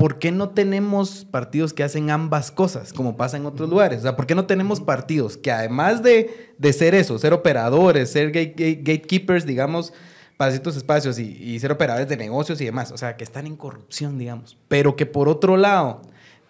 ¿por 0.00 0.18
qué 0.18 0.32
no 0.32 0.48
tenemos 0.48 1.26
partidos 1.30 1.74
que 1.74 1.84
hacen 1.84 2.08
ambas 2.08 2.50
cosas, 2.50 2.94
como 2.94 3.18
pasa 3.18 3.36
en 3.36 3.44
otros 3.44 3.68
lugares? 3.68 3.98
O 3.98 4.02
sea, 4.04 4.16
¿por 4.16 4.26
qué 4.26 4.34
no 4.34 4.46
tenemos 4.46 4.80
partidos 4.80 5.36
que 5.36 5.52
además 5.52 6.02
de, 6.02 6.54
ser 6.72 6.94
eso, 6.94 7.18
ser 7.18 7.34
operadores, 7.34 8.10
ser 8.10 8.30
gatekeepers, 8.30 9.44
digamos, 9.44 9.92
para 10.40 10.52
ciertos 10.52 10.74
espacios 10.74 11.18
y, 11.18 11.58
ser 11.58 11.70
operadores 11.70 12.08
de 12.08 12.16
negocios 12.16 12.62
y 12.62 12.64
demás, 12.64 12.92
o 12.92 12.96
sea, 12.96 13.14
que 13.18 13.24
están 13.24 13.46
en 13.46 13.56
corrupción, 13.56 14.16
digamos, 14.16 14.56
pero 14.68 14.96
que 14.96 15.04
por 15.04 15.28
otro 15.28 15.58
lado 15.58 16.00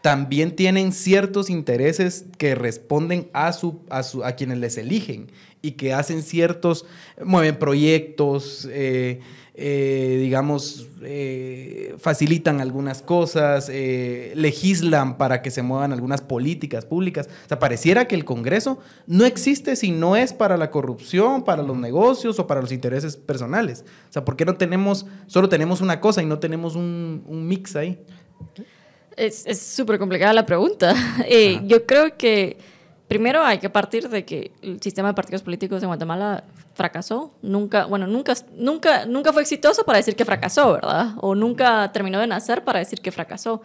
también 0.00 0.54
tienen 0.54 0.92
ciertos 0.92 1.50
intereses 1.50 2.24
que 2.38 2.54
responden 2.54 3.28
a, 3.32 3.52
su, 3.52 3.80
a, 3.90 4.04
su, 4.04 4.22
a 4.22 4.36
quienes 4.36 4.58
les 4.58 4.78
eligen 4.78 5.32
y 5.60 5.72
que 5.72 5.92
hacen 5.92 6.22
ciertos, 6.22 6.86
mueven 7.20 7.58
proyectos, 7.58 8.68
eh, 8.70 9.22
eh, 9.62 10.16
digamos, 10.18 10.86
eh, 11.02 11.94
facilitan 11.98 12.62
algunas 12.62 13.02
cosas, 13.02 13.68
eh, 13.70 14.32
legislan 14.34 15.18
para 15.18 15.42
que 15.42 15.50
se 15.50 15.60
muevan 15.60 15.92
algunas 15.92 16.22
políticas 16.22 16.86
públicas. 16.86 17.28
O 17.44 17.48
sea, 17.48 17.58
pareciera 17.58 18.06
que 18.06 18.14
el 18.14 18.24
Congreso 18.24 18.78
no 19.06 19.26
existe 19.26 19.76
si 19.76 19.90
no 19.90 20.16
es 20.16 20.32
para 20.32 20.56
la 20.56 20.70
corrupción, 20.70 21.44
para 21.44 21.62
los 21.62 21.76
negocios 21.76 22.38
o 22.38 22.46
para 22.46 22.62
los 22.62 22.72
intereses 22.72 23.18
personales. 23.18 23.84
O 24.08 24.12
sea, 24.14 24.24
¿por 24.24 24.34
qué 24.34 24.46
no 24.46 24.56
tenemos, 24.56 25.04
solo 25.26 25.50
tenemos 25.50 25.82
una 25.82 26.00
cosa 26.00 26.22
y 26.22 26.26
no 26.26 26.38
tenemos 26.38 26.74
un, 26.74 27.22
mix 27.46 27.76
ahí? 27.76 28.02
Es 29.14 29.60
súper 29.60 29.98
complicada 29.98 30.32
la 30.32 30.46
pregunta. 30.46 30.94
yo 31.66 31.84
creo 31.84 32.16
que 32.16 32.56
primero 33.08 33.44
hay 33.44 33.58
que 33.58 33.68
partir 33.68 34.08
de 34.08 34.24
que 34.24 34.52
el 34.62 34.80
sistema 34.80 35.08
de 35.08 35.14
partidos 35.14 35.42
políticos 35.42 35.82
en 35.82 35.88
Guatemala 35.88 36.44
fracasó. 36.80 37.34
Nunca, 37.42 37.84
bueno, 37.84 38.06
nunca, 38.06 38.32
nunca, 38.56 39.04
nunca 39.04 39.34
fue 39.34 39.42
exitoso 39.42 39.84
para 39.84 39.98
decir 39.98 40.16
que 40.16 40.24
fracasó, 40.24 40.72
¿verdad? 40.72 41.08
O 41.18 41.34
nunca 41.34 41.92
terminó 41.92 42.18
de 42.18 42.26
nacer 42.26 42.64
para 42.64 42.78
decir 42.78 43.02
que 43.02 43.12
fracasó. 43.12 43.60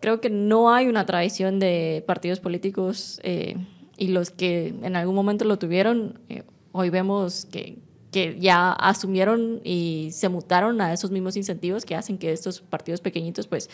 Creo 0.00 0.20
que 0.20 0.30
no 0.30 0.74
hay 0.74 0.88
una 0.88 1.06
tradición 1.06 1.60
de 1.60 2.02
partidos 2.08 2.40
políticos 2.40 3.20
eh, 3.22 3.54
y 3.96 4.08
los 4.08 4.30
que 4.30 4.74
en 4.82 4.96
algún 4.96 5.14
momento 5.14 5.44
lo 5.44 5.60
tuvieron, 5.60 6.18
eh, 6.28 6.42
hoy 6.72 6.90
vemos 6.90 7.46
que, 7.52 7.78
que 8.10 8.36
ya 8.40 8.72
asumieron 8.72 9.60
y 9.62 10.08
se 10.10 10.28
mutaron 10.28 10.80
a 10.80 10.92
esos 10.92 11.12
mismos 11.12 11.36
incentivos 11.36 11.84
que 11.84 11.94
hacen 11.94 12.18
que 12.18 12.32
estos 12.32 12.62
partidos 12.62 13.00
pequeñitos 13.00 13.46
pues 13.46 13.70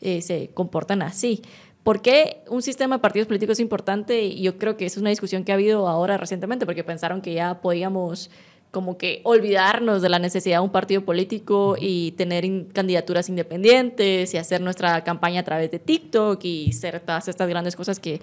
eh, 0.00 0.22
se 0.22 0.50
comportan 0.54 1.02
así. 1.02 1.42
¿Por 1.82 2.02
qué 2.02 2.42
un 2.48 2.62
sistema 2.62 2.96
de 2.96 3.00
partidos 3.00 3.26
políticos 3.26 3.54
es 3.54 3.60
importante? 3.60 4.22
Y 4.22 4.42
yo 4.42 4.58
creo 4.58 4.76
que 4.76 4.86
esa 4.86 4.98
es 4.98 5.00
una 5.00 5.10
discusión 5.10 5.44
que 5.44 5.52
ha 5.52 5.54
habido 5.54 5.88
ahora 5.88 6.16
recientemente, 6.18 6.66
porque 6.66 6.84
pensaron 6.84 7.22
que 7.22 7.32
ya 7.32 7.60
podíamos 7.60 8.30
como 8.70 8.96
que 8.96 9.20
olvidarnos 9.24 10.00
de 10.00 10.08
la 10.08 10.18
necesidad 10.18 10.58
de 10.58 10.64
un 10.64 10.70
partido 10.70 11.04
político 11.04 11.76
y 11.78 12.12
tener 12.12 12.44
candidaturas 12.72 13.28
independientes 13.28 14.32
y 14.32 14.36
hacer 14.36 14.60
nuestra 14.60 15.02
campaña 15.02 15.40
a 15.40 15.44
través 15.44 15.70
de 15.70 15.78
TikTok 15.80 16.44
y 16.44 16.70
hacer 16.70 17.00
todas 17.00 17.26
estas 17.26 17.48
grandes 17.48 17.74
cosas 17.74 17.98
que, 17.98 18.20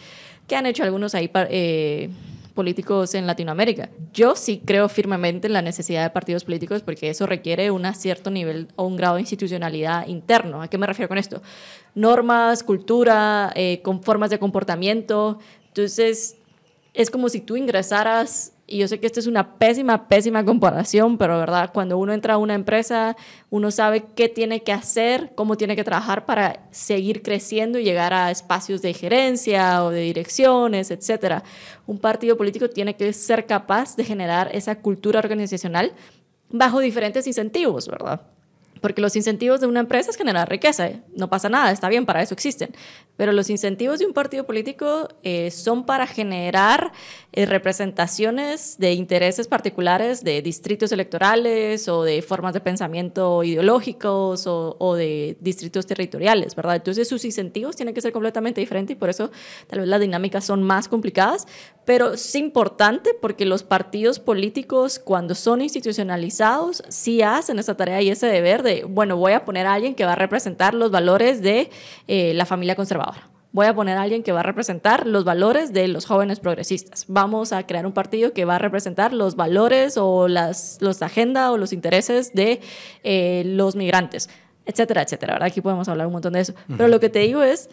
que 0.47 0.55
han 0.55 0.65
hecho 0.65 0.83
algunos 0.83 1.15
ahí 1.15 1.29
eh, 1.49 2.09
políticos 2.57 3.13
en 3.13 3.27
Latinoamérica. 3.27 3.89
Yo 4.11 4.35
sí 4.35 4.61
creo 4.65 4.89
firmemente 4.89 5.45
en 5.47 5.53
la 5.53 5.61
necesidad 5.61 6.03
de 6.03 6.09
partidos 6.09 6.43
políticos 6.43 6.81
porque 6.81 7.09
eso 7.09 7.27
requiere 7.27 7.69
un 7.71 7.85
cierto 7.93 8.31
nivel 8.31 8.67
o 8.75 8.85
un 8.85 8.97
grado 8.97 9.15
de 9.15 9.21
institucionalidad 9.21 10.07
interno. 10.07 10.63
¿A 10.63 10.67
qué 10.67 10.79
me 10.79 10.87
refiero 10.87 11.07
con 11.07 11.19
esto? 11.19 11.43
Normas, 11.93 12.63
cultura, 12.63 13.53
eh, 13.55 13.81
con 13.83 14.01
formas 14.01 14.31
de 14.31 14.39
comportamiento. 14.39 15.37
Entonces, 15.67 16.37
es 16.95 17.11
como 17.11 17.29
si 17.29 17.41
tú 17.41 17.55
ingresaras 17.55 18.53
y 18.69 18.79
yo 18.79 18.87
sé 18.89 18.99
que 18.99 19.07
esta 19.07 19.21
es 19.21 19.27
una 19.27 19.57
pésima, 19.57 20.09
pésima 20.09 20.43
comparación, 20.43 21.17
pero 21.17 21.39
verdad, 21.39 21.71
cuando 21.73 21.97
uno 21.97 22.11
entra 22.11 22.33
a 22.33 22.37
una 22.37 22.53
empresa, 22.53 23.15
uno 23.49 23.71
sabe 23.71 24.03
qué 24.13 24.27
tiene 24.27 24.61
que 24.61 24.73
hacer, 24.73 25.31
cómo 25.35 25.55
tiene 25.55 25.77
que 25.77 25.85
trabajar 25.85 26.25
para 26.25 26.67
seguir 26.71 27.21
creciendo 27.21 27.79
y 27.79 27.85
llegar 27.85 28.13
a 28.13 28.29
espacios 28.29 28.81
de 28.81 28.93
gerencia 28.93 29.85
o 29.85 29.89
de 29.89 30.01
direcciones, 30.01 30.91
etc. 30.91 31.43
Un 31.87 31.97
partido 31.99 32.37
político 32.37 32.69
tiene 32.69 32.95
que 32.95 33.11
ser 33.13 33.45
capaz 33.45 33.95
de 33.95 34.03
generar 34.03 34.49
esa 34.53 34.81
cultura 34.81 35.19
organizacional 35.19 35.93
bajo 36.49 36.79
diferentes 36.79 37.25
incentivos, 37.25 37.87
¿verdad? 37.87 38.21
Porque 38.81 39.01
los 39.01 39.15
incentivos 39.15 39.61
de 39.61 39.67
una 39.67 39.79
empresa 39.79 40.09
es 40.09 40.17
generar 40.17 40.49
riqueza, 40.49 40.89
no 41.15 41.29
pasa 41.29 41.49
nada, 41.49 41.71
está 41.71 41.89
bien, 41.89 42.05
para 42.05 42.21
eso 42.21 42.33
existen. 42.33 42.69
Pero 43.15 43.31
los 43.31 43.49
incentivos 43.49 43.99
de 43.99 44.05
un 44.05 44.13
partido 44.13 44.45
político 44.45 45.09
eh, 45.23 45.49
son 45.49 45.85
para 45.85 46.05
generar 46.05 46.91
eh, 47.33 47.45
representaciones 47.45 48.77
de 48.77 48.93
intereses 48.93 49.47
particulares 49.47 50.23
de 50.23 50.41
distritos 50.41 50.91
electorales 50.91 51.87
o 51.87 52.03
de 52.03 52.21
formas 52.21 52.53
de 52.53 52.61
pensamiento 52.61 53.43
ideológicos 53.43 54.45
o, 54.45 54.75
o, 54.79 54.95
de 54.95 55.35
distritos 55.39 55.87
territoriales, 55.87 56.55
¿verdad? 56.55 56.75
Entonces 56.75 57.07
sus 57.07 57.25
incentivos 57.25 57.75
tienen 57.75 57.95
que 57.95 58.01
ser 58.01 58.11
completamente 58.11 58.61
diferentes 58.61 58.95
y 58.95 58.99
por 58.99 59.09
eso 59.09 59.31
tal 59.67 59.79
vez 59.79 59.87
las 59.87 59.99
dinámicas 59.99 60.45
son 60.45 60.61
más 60.61 60.87
complicadas, 60.87 61.47
pero 61.85 62.13
es 62.13 62.35
importante 62.35 63.15
porque 63.19 63.45
los 63.45 63.63
partidos 63.63 64.19
políticos 64.19 64.99
cuando 64.99 65.35
son 65.35 65.61
institucionalizados 65.61 66.83
sí 66.89 67.21
hacen 67.21 67.59
esa 67.59 67.75
tarea 67.75 68.01
y 68.01 68.09
ese 68.09 68.27
deber 68.27 68.61
bueno, 68.87 69.17
voy 69.17 69.33
a 69.33 69.45
poner 69.45 69.65
a 69.65 69.73
alguien 69.73 69.95
que 69.95 70.05
va 70.05 70.13
a 70.13 70.15
representar 70.15 70.73
los 70.73 70.91
valores 70.91 71.41
de 71.41 71.69
eh, 72.07 72.33
la 72.33 72.45
familia 72.45 72.75
conservadora. 72.75 73.29
Voy 73.53 73.65
a 73.65 73.73
poner 73.73 73.97
a 73.97 74.01
alguien 74.01 74.23
que 74.23 74.31
va 74.31 74.41
a 74.41 74.43
representar 74.43 75.07
los 75.07 75.23
valores 75.23 75.73
de 75.73 75.87
los 75.87 76.05
jóvenes 76.05 76.39
progresistas. 76.39 77.05
Vamos 77.07 77.53
a 77.53 77.65
crear 77.65 77.85
un 77.85 77.93
partido 77.93 78.33
que 78.33 78.45
va 78.45 78.55
a 78.55 78.59
representar 78.59 79.13
los 79.13 79.35
valores 79.35 79.97
o 79.97 80.27
las 80.27 80.77
los 80.81 81.01
agendas 81.01 81.49
o 81.49 81.57
los 81.57 81.73
intereses 81.73 82.33
de 82.33 82.59
eh, 83.03 83.43
los 83.45 83.75
migrantes, 83.75 84.29
etcétera, 84.65 85.01
etcétera. 85.01 85.33
¿verdad? 85.33 85.47
Aquí 85.47 85.61
podemos 85.61 85.87
hablar 85.87 86.07
un 86.07 86.13
montón 86.13 86.33
de 86.33 86.41
eso. 86.41 86.53
Pero 86.67 86.87
lo 86.87 86.99
que 86.99 87.09
te 87.09 87.19
digo 87.19 87.41
es, 87.41 87.69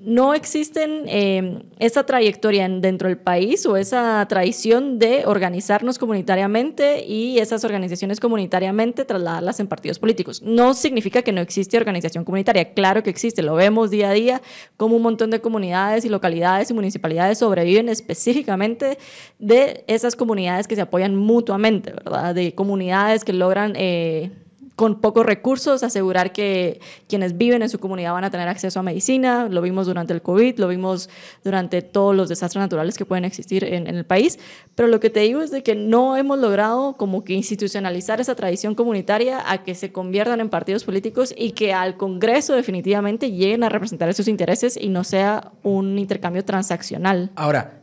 no 0.00 0.34
existen 0.34 1.04
eh, 1.06 1.62
esa 1.78 2.04
trayectoria 2.04 2.68
dentro 2.68 3.08
del 3.08 3.18
país 3.18 3.66
o 3.66 3.76
esa 3.76 4.24
tradición 4.28 4.98
de 4.98 5.24
organizarnos 5.26 5.98
comunitariamente 5.98 7.04
y 7.04 7.38
esas 7.38 7.64
organizaciones 7.64 8.20
comunitariamente 8.20 9.04
trasladarlas 9.04 9.60
en 9.60 9.66
partidos 9.66 9.98
políticos. 9.98 10.42
No 10.42 10.74
significa 10.74 11.22
que 11.22 11.32
no 11.32 11.40
existe 11.40 11.76
organización 11.76 12.24
comunitaria, 12.24 12.72
claro 12.74 13.02
que 13.02 13.10
existe, 13.10 13.42
lo 13.42 13.54
vemos 13.54 13.90
día 13.90 14.10
a 14.10 14.12
día, 14.12 14.42
como 14.76 14.96
un 14.96 15.02
montón 15.02 15.30
de 15.30 15.40
comunidades 15.40 16.04
y 16.04 16.08
localidades 16.08 16.70
y 16.70 16.74
municipalidades 16.74 17.38
sobreviven 17.38 17.88
específicamente 17.88 18.98
de 19.38 19.84
esas 19.86 20.16
comunidades 20.16 20.68
que 20.68 20.76
se 20.76 20.82
apoyan 20.82 21.16
mutuamente, 21.16 21.92
¿verdad? 21.92 22.34
De 22.34 22.54
comunidades 22.54 23.24
que 23.24 23.32
logran... 23.32 23.72
Eh, 23.76 24.30
con 24.78 25.00
pocos 25.00 25.26
recursos, 25.26 25.82
asegurar 25.82 26.32
que 26.32 26.80
quienes 27.08 27.36
viven 27.36 27.62
en 27.62 27.68
su 27.68 27.80
comunidad 27.80 28.12
van 28.12 28.22
a 28.22 28.30
tener 28.30 28.46
acceso 28.46 28.78
a 28.78 28.84
medicina. 28.84 29.48
Lo 29.50 29.60
vimos 29.60 29.88
durante 29.88 30.12
el 30.12 30.22
COVID, 30.22 30.56
lo 30.60 30.68
vimos 30.68 31.10
durante 31.42 31.82
todos 31.82 32.14
los 32.14 32.28
desastres 32.28 32.60
naturales 32.60 32.96
que 32.96 33.04
pueden 33.04 33.24
existir 33.24 33.64
en, 33.64 33.88
el 33.88 34.04
país. 34.04 34.38
Pero 34.76 34.86
lo 34.86 35.00
que 35.00 35.10
te 35.10 35.18
digo 35.18 35.42
es 35.42 35.50
de 35.50 35.64
que 35.64 35.74
no 35.74 36.16
hemos 36.16 36.38
logrado 36.38 36.96
como 36.96 37.24
que 37.24 37.32
institucionalizar 37.32 38.20
esa 38.20 38.36
tradición 38.36 38.76
comunitaria 38.76 39.50
a 39.50 39.64
que 39.64 39.74
se 39.74 39.90
conviertan 39.90 40.38
en 40.40 40.48
partidos 40.48 40.84
políticos 40.84 41.34
y 41.36 41.50
que 41.50 41.72
al 41.72 41.96
Congreso 41.96 42.54
definitivamente 42.54 43.32
lleguen 43.32 43.64
a 43.64 43.70
representar 43.70 44.08
esos 44.08 44.28
intereses 44.28 44.78
y 44.80 44.90
no 44.90 45.02
sea 45.02 45.50
un 45.64 45.98
intercambio 45.98 46.44
transaccional. 46.44 47.32
Ahora, 47.34 47.80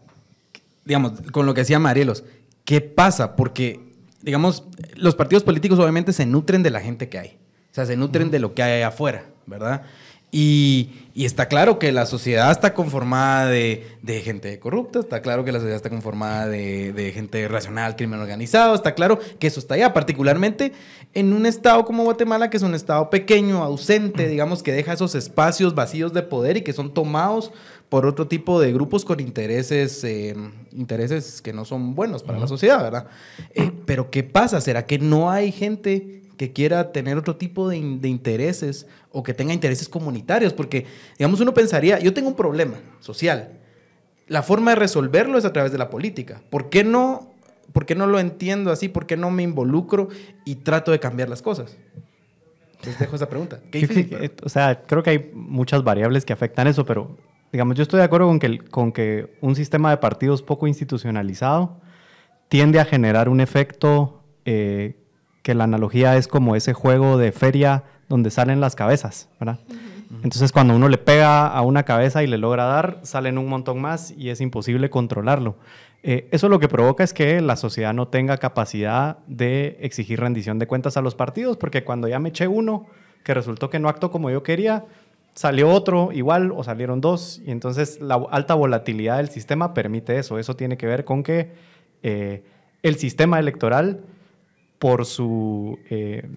digamos, 0.86 1.12
con 1.34 1.46
lo 1.46 1.54
que 1.54 1.60
decía 1.60 1.78
Marielos, 1.78 2.24
¿qué 2.64 2.80
pasa? 2.80 3.36
Porque 3.36 3.86
digamos, 4.26 4.64
los 4.96 5.16
partidos 5.16 5.44
políticos 5.44 5.78
obviamente 5.78 6.12
se 6.12 6.26
nutren 6.26 6.64
de 6.64 6.72
la 6.72 6.82
gente 6.82 7.08
que 7.08 7.20
hay. 7.20 7.38
O 7.72 7.76
sea, 7.76 7.86
se 7.86 7.96
nutren 7.96 8.32
de 8.32 8.40
lo 8.40 8.56
que 8.56 8.64
hay 8.64 8.82
afuera, 8.82 9.26
¿verdad? 9.46 9.84
Y, 10.32 10.90
está 11.16 11.48
claro 11.48 11.80
que 11.80 11.94
la 11.94 12.06
sociedad 12.06 12.52
está 12.52 12.74
conformada 12.74 13.48
de, 13.48 13.86
gente 14.24 14.60
corrupta, 14.60 15.00
está 15.00 15.22
claro 15.22 15.46
que 15.46 15.54
la 15.54 15.60
sociedad 15.60 15.78
está 15.78 15.90
conformada 15.90 16.48
de, 16.50 17.12
gente 17.14 17.48
racional, 17.48 17.96
crimen 17.96 18.20
organizado, 18.20 18.76
está 18.76 18.96
claro 18.96 19.20
que 19.40 19.48
eso 19.48 19.62
está 19.62 19.76
allá, 19.76 19.94
particularmente 19.94 20.74
en 21.14 21.32
un 21.32 21.46
estado 21.46 21.86
como 21.86 22.04
Guatemala, 22.04 22.50
que 22.50 22.58
es 22.58 22.64
un 22.64 22.76
estado 22.76 23.10
pequeño, 23.10 23.64
ausente, 23.64 24.28
digamos, 24.28 24.62
que 24.62 24.74
deja 24.74 24.92
esos 24.92 25.16
espacios 25.16 25.74
vacíos 25.74 26.12
de 26.12 26.24
poder 26.24 26.58
y 26.58 26.64
que 26.64 26.74
son 26.74 26.94
tomados 26.94 27.54
por 27.96 28.06
otro 28.06 28.28
tipo 28.28 28.60
de 28.60 28.74
grupos 28.74 29.06
con 29.06 29.22
intereses, 29.22 30.04
eh, 30.04 30.36
intereses 30.74 31.42
que 31.42 31.54
no 31.54 31.64
son 31.64 31.96
buenos 31.96 32.24
para 32.24 32.38
la 32.38 32.46
sociedad, 32.46 32.84
¿verdad? 32.84 33.08
Eh, 33.54 33.72
pero 33.86 34.12
¿qué 34.12 34.22
pasa? 34.22 34.60
¿Será 34.60 34.86
que 34.86 35.00
no 35.00 35.32
hay 35.32 35.54
gente 35.54 36.24
que 36.36 36.52
quiera 36.52 36.92
tener 36.92 37.18
otro 37.18 37.38
tipo 37.38 37.70
de, 37.70 37.78
intereses 37.78 38.86
o 39.14 39.24
que 39.24 39.34
tenga 39.34 39.54
intereses 39.54 39.88
comunitarios, 39.88 40.52
porque, 40.52 40.88
digamos, 41.18 41.40
uno 41.40 41.54
pensaría, 41.54 41.98
yo 42.00 42.14
tengo 42.14 42.28
un 42.28 42.36
problema 42.36 42.74
social, 43.00 43.62
la 44.28 44.44
forma 44.44 44.72
de 44.72 44.76
resolverlo 44.76 45.38
es 45.38 45.46
a 45.46 45.54
través 45.54 45.72
de 45.72 45.78
la 45.78 45.90
política. 45.90 46.42
¿Por 46.50 46.70
qué 46.70 46.84
no, 46.84 47.32
por 47.72 47.86
qué 47.86 47.96
no 47.96 48.08
lo 48.08 48.20
entiendo 48.20 48.74
así? 48.74 48.90
¿Por 48.90 49.06
qué 49.06 49.16
no 49.16 49.32
me 49.32 49.44
involucro 49.44 50.10
y 50.44 50.56
trato 50.56 50.92
de 50.92 51.00
cambiar 51.00 51.30
las 51.30 51.42
cosas? 51.42 51.78
Les 52.86 53.00
dejo 53.00 53.16
esa 53.16 53.30
pregunta. 53.30 53.62
o 54.44 54.50
sea, 54.50 54.84
creo 54.86 55.02
que 55.02 55.12
hay 55.12 55.32
muchas 55.34 55.82
variables 55.82 56.26
que 56.26 56.34
afectan 56.34 56.68
eso, 56.68 56.86
pero 56.86 57.16
digamos, 57.56 57.78
yo 57.78 57.84
estoy 57.84 58.00
de 58.00 58.04
acuerdo 58.04 58.28
con 58.28 58.38
que, 58.38 58.60
con 58.60 58.92
que 58.92 59.38
un 59.40 59.56
sistema 59.56 59.90
de 59.90 59.96
partidos 59.96 60.42
poco 60.42 60.68
institucionalizado 60.68 61.80
tiende 62.50 62.82
a 62.82 62.86
generar 62.86 63.30
un 63.30 63.40
efecto 63.40 64.24
eh, 64.44 64.98
que 65.42 65.56
la 65.56 65.64
analogía 65.64 66.18
es 66.18 66.28
como 66.28 66.58
ese 66.58 66.74
juego 66.74 67.18
de 67.18 67.32
feria 67.32 67.86
donde 68.10 68.30
salen 68.30 68.60
las 68.60 68.76
cabezas, 68.76 69.30
¿verdad? 69.40 69.60
Entonces 70.22 70.52
cuando 70.52 70.76
uno 70.76 70.90
le 70.90 70.98
pega 70.98 71.48
a 71.48 71.62
una 71.62 71.84
cabeza 71.84 72.24
y 72.24 72.28
le 72.28 72.38
logra 72.38 72.66
dar, 72.66 73.00
salen 73.04 73.38
un 73.38 73.48
montón 73.48 73.80
más 73.80 74.12
y 74.12 74.32
es 74.32 74.42
imposible 74.42 74.90
controlarlo. 74.90 75.56
Eh, 76.04 76.28
eso 76.32 76.50
lo 76.50 76.60
que 76.60 76.68
provoca 76.68 77.06
es 77.06 77.14
que 77.14 77.40
la 77.40 77.56
sociedad 77.56 77.94
no 77.94 78.10
tenga 78.10 78.36
capacidad 78.36 79.20
de 79.28 79.78
exigir 79.80 80.20
rendición 80.20 80.60
de 80.60 80.68
cuentas 80.68 80.98
a 80.98 81.02
los 81.02 81.16
partidos, 81.16 81.56
porque 81.56 81.86
cuando 81.86 82.10
ya 82.10 82.20
me 82.20 82.30
eché 82.30 82.50
uno 82.50 82.88
que 83.24 83.34
resultó 83.34 83.70
que 83.70 83.80
no 83.80 83.88
actuó 83.88 84.12
como 84.12 84.30
yo 84.30 84.44
quería, 84.44 84.84
salió 85.36 85.70
otro 85.70 86.12
igual 86.14 86.52
o 86.56 86.64
salieron 86.64 87.02
dos, 87.02 87.42
y 87.46 87.52
entonces 87.52 88.00
la 88.02 88.16
alta 88.32 88.56
volatilidad 88.56 89.18
del 89.18 89.30
sistema 89.30 89.74
permite 89.74 90.18
eso. 90.18 90.40
Eso 90.40 90.56
tiene 90.56 90.78
que 90.78 90.88
ver 90.88 91.06
con 91.06 91.22
que 91.24 91.52
eh, 92.02 92.44
el 92.82 92.96
sistema 92.96 93.38
electoral 93.38 94.02
por 94.80 95.06
su 95.06 95.78
eh, 95.90 96.28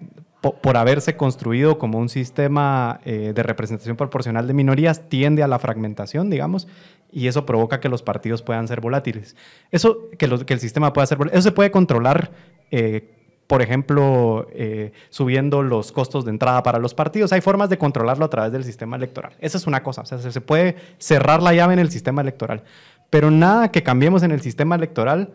por 0.41 0.77
haberse 0.77 1.17
construido 1.17 1.77
como 1.77 1.99
un 1.99 2.07
sistema 2.07 3.01
eh, 3.03 3.33
de 3.35 3.43
representación 3.43 3.97
proporcional 3.97 4.47
de 4.47 4.53
minorías, 4.53 5.09
tiende 5.09 5.43
a 5.43 5.49
la 5.49 5.59
fragmentación, 5.59 6.29
digamos, 6.29 6.65
y 7.11 7.27
eso 7.27 7.45
provoca 7.45 7.81
que 7.81 7.89
los 7.89 8.03
partidos 8.03 8.41
puedan 8.41 8.69
ser 8.69 8.79
volátiles. 8.79 9.35
Eso, 9.71 10.07
que, 10.17 10.25
el 10.25 10.59
sistema 10.61 10.93
pueda 10.93 11.07
ser 11.07 11.17
volátil, 11.17 11.37
eso 11.37 11.49
se 11.49 11.51
puede 11.51 11.71
controlar, 11.71 12.31
por 13.49 13.63
ejemplo, 13.63 14.47
subiendo 15.09 15.63
los 15.63 15.91
costos 15.91 16.23
de 16.23 16.29
entrada 16.29 16.61
para 16.61 16.77
los 16.77 16.93
partidos. 16.93 17.33
Hay 17.33 17.41
formas 17.41 17.67
de 17.71 17.79
controlarlo 17.79 18.25
a 18.25 18.29
través 18.29 18.51
del 18.51 18.63
sistema 18.63 18.95
electoral. 18.95 19.33
Esa 19.39 19.57
es 19.57 19.65
una 19.65 19.81
cosa, 19.81 20.01
o 20.01 20.05
sea, 20.05 20.19
se 20.19 20.41
puede 20.41 20.75
cerrar 20.99 21.41
la 21.41 21.51
llave 21.51 21.73
en 21.73 21.79
el 21.79 21.89
sistema 21.89 22.21
electoral, 22.21 22.61
pero 23.09 23.31
nada 23.31 23.71
que 23.71 23.81
cambiemos 23.81 24.21
en 24.21 24.29
el 24.29 24.41
sistema 24.41 24.75
electoral 24.75 25.31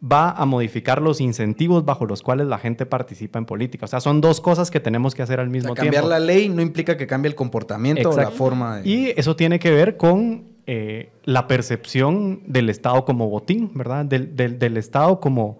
va 0.00 0.30
a 0.30 0.46
modificar 0.46 1.02
los 1.02 1.20
incentivos 1.20 1.84
bajo 1.84 2.06
los 2.06 2.22
cuales 2.22 2.46
la 2.46 2.58
gente 2.58 2.86
participa 2.86 3.38
en 3.38 3.44
política. 3.46 3.86
O 3.86 3.88
sea, 3.88 4.00
son 4.00 4.20
dos 4.20 4.40
cosas 4.40 4.70
que 4.70 4.78
tenemos 4.78 5.14
que 5.14 5.22
hacer 5.22 5.40
al 5.40 5.48
mismo 5.48 5.74
tiempo. 5.74 5.92
Cambiar 5.92 6.04
la 6.04 6.20
ley 6.20 6.48
no 6.48 6.62
implica 6.62 6.96
que 6.96 7.06
cambie 7.06 7.28
el 7.28 7.34
comportamiento 7.34 8.10
o 8.10 8.16
la 8.16 8.30
forma 8.30 8.78
de... 8.78 8.88
Y 8.88 9.14
eso 9.16 9.34
tiene 9.34 9.58
que 9.58 9.72
ver 9.72 9.96
con 9.96 10.44
eh, 10.66 11.10
la 11.24 11.48
percepción 11.48 12.42
del 12.46 12.70
Estado 12.70 13.04
como 13.04 13.28
botín, 13.28 13.72
¿verdad? 13.74 14.04
Del, 14.04 14.76
Estado 14.76 15.18
como, 15.18 15.58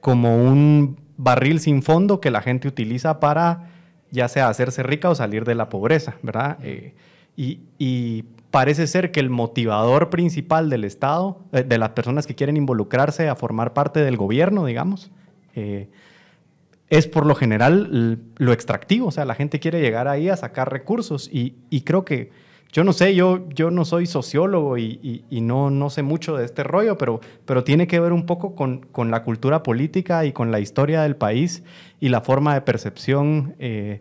como 0.00 0.36
un 0.36 0.96
barril 1.22 1.60
sin 1.60 1.82
fondo 1.82 2.20
que 2.20 2.30
la 2.30 2.42
gente 2.42 2.68
utiliza 2.68 3.20
para 3.20 3.70
ya 4.10 4.28
sea 4.28 4.48
hacerse 4.48 4.82
rica 4.82 5.08
o 5.08 5.14
salir 5.14 5.44
de 5.44 5.54
la 5.54 5.68
pobreza, 5.68 6.16
¿verdad? 6.22 6.58
Eh, 6.62 6.94
y, 7.36 7.60
y 7.78 8.24
parece 8.50 8.86
ser 8.86 9.12
que 9.12 9.20
el 9.20 9.30
motivador 9.30 10.10
principal 10.10 10.70
del 10.70 10.84
Estado, 10.84 11.38
eh, 11.52 11.62
de 11.62 11.78
las 11.78 11.90
personas 11.90 12.26
que 12.26 12.34
quieren 12.34 12.56
involucrarse 12.56 13.28
a 13.28 13.36
formar 13.36 13.72
parte 13.72 14.00
del 14.00 14.16
gobierno, 14.16 14.66
digamos, 14.66 15.10
eh, 15.54 15.88
es 16.88 17.06
por 17.06 17.24
lo 17.24 17.36
general 17.36 18.18
lo 18.36 18.52
extractivo. 18.52 19.06
O 19.06 19.10
sea, 19.12 19.24
la 19.24 19.36
gente 19.36 19.60
quiere 19.60 19.80
llegar 19.80 20.08
ahí 20.08 20.28
a 20.28 20.36
sacar 20.36 20.72
recursos 20.72 21.30
y, 21.32 21.54
creo 21.82 22.04
que, 22.04 22.32
yo 22.72 22.84
no 22.84 22.92
sé, 22.92 23.14
yo, 23.14 23.48
yo 23.50 23.70
no 23.70 23.84
soy 23.84 24.06
sociólogo 24.06 24.78
y, 24.78 25.24
no, 25.30 25.70
no 25.70 25.90
sé 25.90 26.02
mucho 26.02 26.36
de 26.36 26.44
este 26.44 26.62
rollo, 26.62 26.96
pero, 26.96 27.20
pero 27.44 27.64
tiene 27.64 27.86
que 27.86 27.98
ver 28.00 28.12
un 28.12 28.26
poco 28.26 28.54
con, 28.54 28.86
con 28.92 29.10
la 29.10 29.24
cultura 29.24 29.62
política 29.62 30.24
y 30.24 30.32
con 30.32 30.50
la 30.50 30.60
historia 30.60 31.02
del 31.02 31.16
país 31.16 31.62
y 32.00 32.08
la 32.08 32.20
forma 32.20 32.54
de 32.54 32.60
percepción. 32.60 33.54
Eh, 33.58 34.00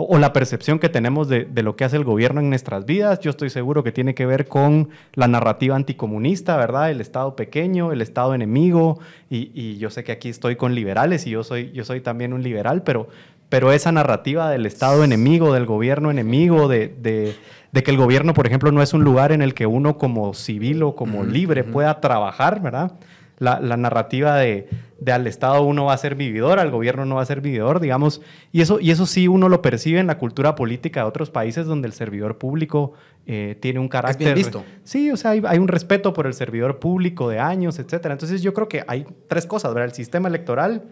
o, 0.00 0.18
la 0.18 0.32
percepción 0.32 0.78
que 0.78 0.88
tenemos 0.88 1.28
de, 1.28 1.48
lo 1.56 1.74
que 1.74 1.84
hace 1.84 1.96
el 1.96 2.04
gobierno 2.04 2.40
en 2.40 2.48
nuestras 2.50 2.86
vidas. 2.86 3.18
Yo 3.18 3.30
estoy 3.30 3.50
seguro 3.50 3.82
que 3.82 3.90
tiene 3.90 4.14
que 4.14 4.26
ver 4.26 4.46
con 4.46 4.90
la 5.14 5.26
narrativa 5.26 5.74
anticomunista, 5.74 6.56
¿verdad? 6.56 6.92
El 6.92 7.00
Estado 7.00 7.34
pequeño, 7.34 7.90
el 7.90 8.00
Estado 8.00 8.32
enemigo, 8.32 9.00
y, 9.28 9.76
yo 9.78 9.90
sé 9.90 10.04
que 10.04 10.12
aquí 10.12 10.28
estoy 10.28 10.54
con 10.54 10.74
liberales 10.76 11.26
y 11.26 11.30
yo 11.30 11.42
soy, 11.42 11.72
yo 11.72 11.84
soy 11.84 12.00
también 12.00 12.32
un 12.32 12.44
liberal, 12.44 12.84
pero, 12.84 13.08
pero 13.48 13.72
esa 13.72 13.90
narrativa 13.90 14.48
del 14.50 14.66
Estado 14.66 15.02
enemigo, 15.02 15.52
del 15.52 15.66
gobierno 15.66 16.12
enemigo, 16.12 16.68
de, 16.68 16.88
de, 16.88 17.34
que 17.72 17.90
el 17.90 17.96
gobierno, 17.96 18.34
por 18.34 18.46
ejemplo, 18.46 18.72
no 18.72 18.82
es 18.82 18.92
un 18.92 19.04
lugar 19.04 19.32
en 19.32 19.42
el 19.42 19.54
que 19.54 19.66
uno 19.66 19.98
como 19.98 20.34
civil 20.34 20.82
o 20.82 20.96
como 20.96 21.24
libre 21.24 21.64
pueda 21.64 22.00
trabajar, 22.00 22.60
¿verdad? 22.60 22.92
la, 23.38 23.76
narrativa 23.76 24.36
de, 24.36 24.68
al 25.06 25.26
Estado 25.26 25.62
uno 25.62 25.84
va 25.84 25.94
a 25.94 25.98
ser 25.98 26.14
vividor, 26.14 26.58
al 26.58 26.70
gobierno 26.70 27.04
no 27.04 27.16
va 27.16 27.22
a 27.22 27.26
ser 27.26 27.40
vividor, 27.40 27.80
digamos, 27.80 28.20
y 28.52 28.60
eso, 28.60 28.80
y 28.80 28.90
eso 28.90 29.06
sí 29.06 29.28
uno 29.28 29.48
lo 29.48 29.62
percibe 29.62 30.00
en 30.00 30.08
la 30.08 30.18
cultura 30.18 30.54
política 30.54 31.00
de 31.00 31.06
otros 31.06 31.30
países 31.30 31.66
donde 31.66 31.86
el 31.86 31.92
servidor 31.92 32.38
público 32.38 32.94
eh, 33.26 33.56
tiene 33.60 33.78
un 33.78 33.88
carácter... 33.88 34.28
Es 34.28 34.34
bien 34.34 34.44
visto. 34.44 34.64
Sí, 34.84 35.10
o 35.10 35.16
sea, 35.16 35.30
hay, 35.30 35.58
un 35.58 35.68
respeto 35.68 36.12
por 36.12 36.26
el 36.26 36.34
servidor 36.34 36.78
público 36.78 37.28
de 37.28 37.38
años, 37.38 37.78
etcétera. 37.78 38.14
Entonces 38.14 38.42
yo 38.42 38.52
creo 38.54 38.68
que 38.68 38.84
hay 38.88 39.06
tres 39.28 39.46
cosas, 39.46 39.72
¿verdad? 39.72 39.88
El 39.90 39.94
sistema 39.94 40.28
electoral, 40.28 40.82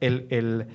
el, 0.00 0.26
el 0.30 0.66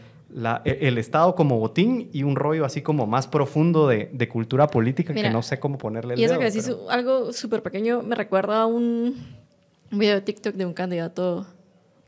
el 0.65 0.97
Estado 0.97 1.35
como 1.35 1.59
botín 1.59 2.09
y 2.13 2.23
un 2.23 2.35
rollo 2.35 2.65
así 2.65 2.81
como 2.81 3.07
más 3.07 3.27
profundo 3.27 3.87
de, 3.87 4.29
cultura 4.29 4.67
política 4.67 5.13
que 5.13 5.29
no 5.29 5.41
sé 5.41 5.59
cómo 5.59 5.77
ponerle 5.77 6.13
el 6.13 6.19
Y 6.19 6.23
eso 6.23 6.39
que 6.39 6.45
decís, 6.45 6.71
algo 6.89 7.33
súper 7.33 7.61
pequeño, 7.61 8.01
me 8.01 8.15
recuerda 8.15 8.61
a 8.61 8.65
un 8.65 9.41
un 9.91 9.99
video 9.99 10.15
de 10.15 10.21
TikTok 10.21 10.55
de 10.55 10.65
un 10.65 10.73
candidato, 10.73 11.45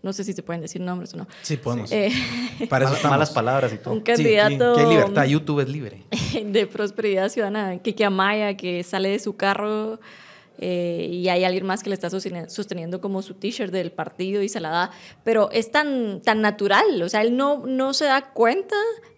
no 0.01 0.13
sé 0.13 0.23
si 0.23 0.33
se 0.33 0.41
pueden 0.41 0.61
decir 0.61 0.81
nombres 0.81 1.13
o 1.13 1.17
no. 1.17 1.27
Sí, 1.41 1.57
podemos. 1.57 1.91
Eh, 1.91 2.11
Para 2.69 2.85
eso 2.89 3.07
malas 3.07 3.31
palabras 3.31 3.73
y 3.73 3.77
todo. 3.77 3.93
Un 3.93 4.01
candidato. 4.01 4.75
Sí, 4.75 4.81
¿Qué 4.81 4.87
libertad? 4.87 5.25
YouTube 5.25 5.59
es 5.59 5.69
libre. 5.69 6.03
De 6.45 6.65
prosperidad 6.65 7.29
ciudadana, 7.29 7.77
Kiki 7.79 8.03
Amaya, 8.03 8.55
que 8.55 8.83
sale 8.83 9.09
de 9.09 9.19
su 9.19 9.35
carro. 9.35 9.99
Eh, 10.59 11.09
y 11.11 11.29
hay 11.29 11.43
alguien 11.43 11.65
más 11.65 11.81
que 11.81 11.89
le 11.89 11.95
está 11.95 12.09
sosteniendo 12.09 13.01
como 13.01 13.21
su 13.21 13.33
t-shirt 13.33 13.71
del 13.71 13.91
partido 13.91 14.41
y 14.41 14.49
se 14.49 14.59
la 14.59 14.69
da, 14.69 14.91
pero 15.23 15.49
es 15.51 15.71
tan, 15.71 16.21
tan 16.21 16.41
natural, 16.41 17.01
o 17.01 17.09
sea, 17.09 17.21
él 17.21 17.35
no, 17.35 17.65
no 17.65 17.93
se 17.93 18.05
da 18.05 18.33
cuenta 18.33 18.75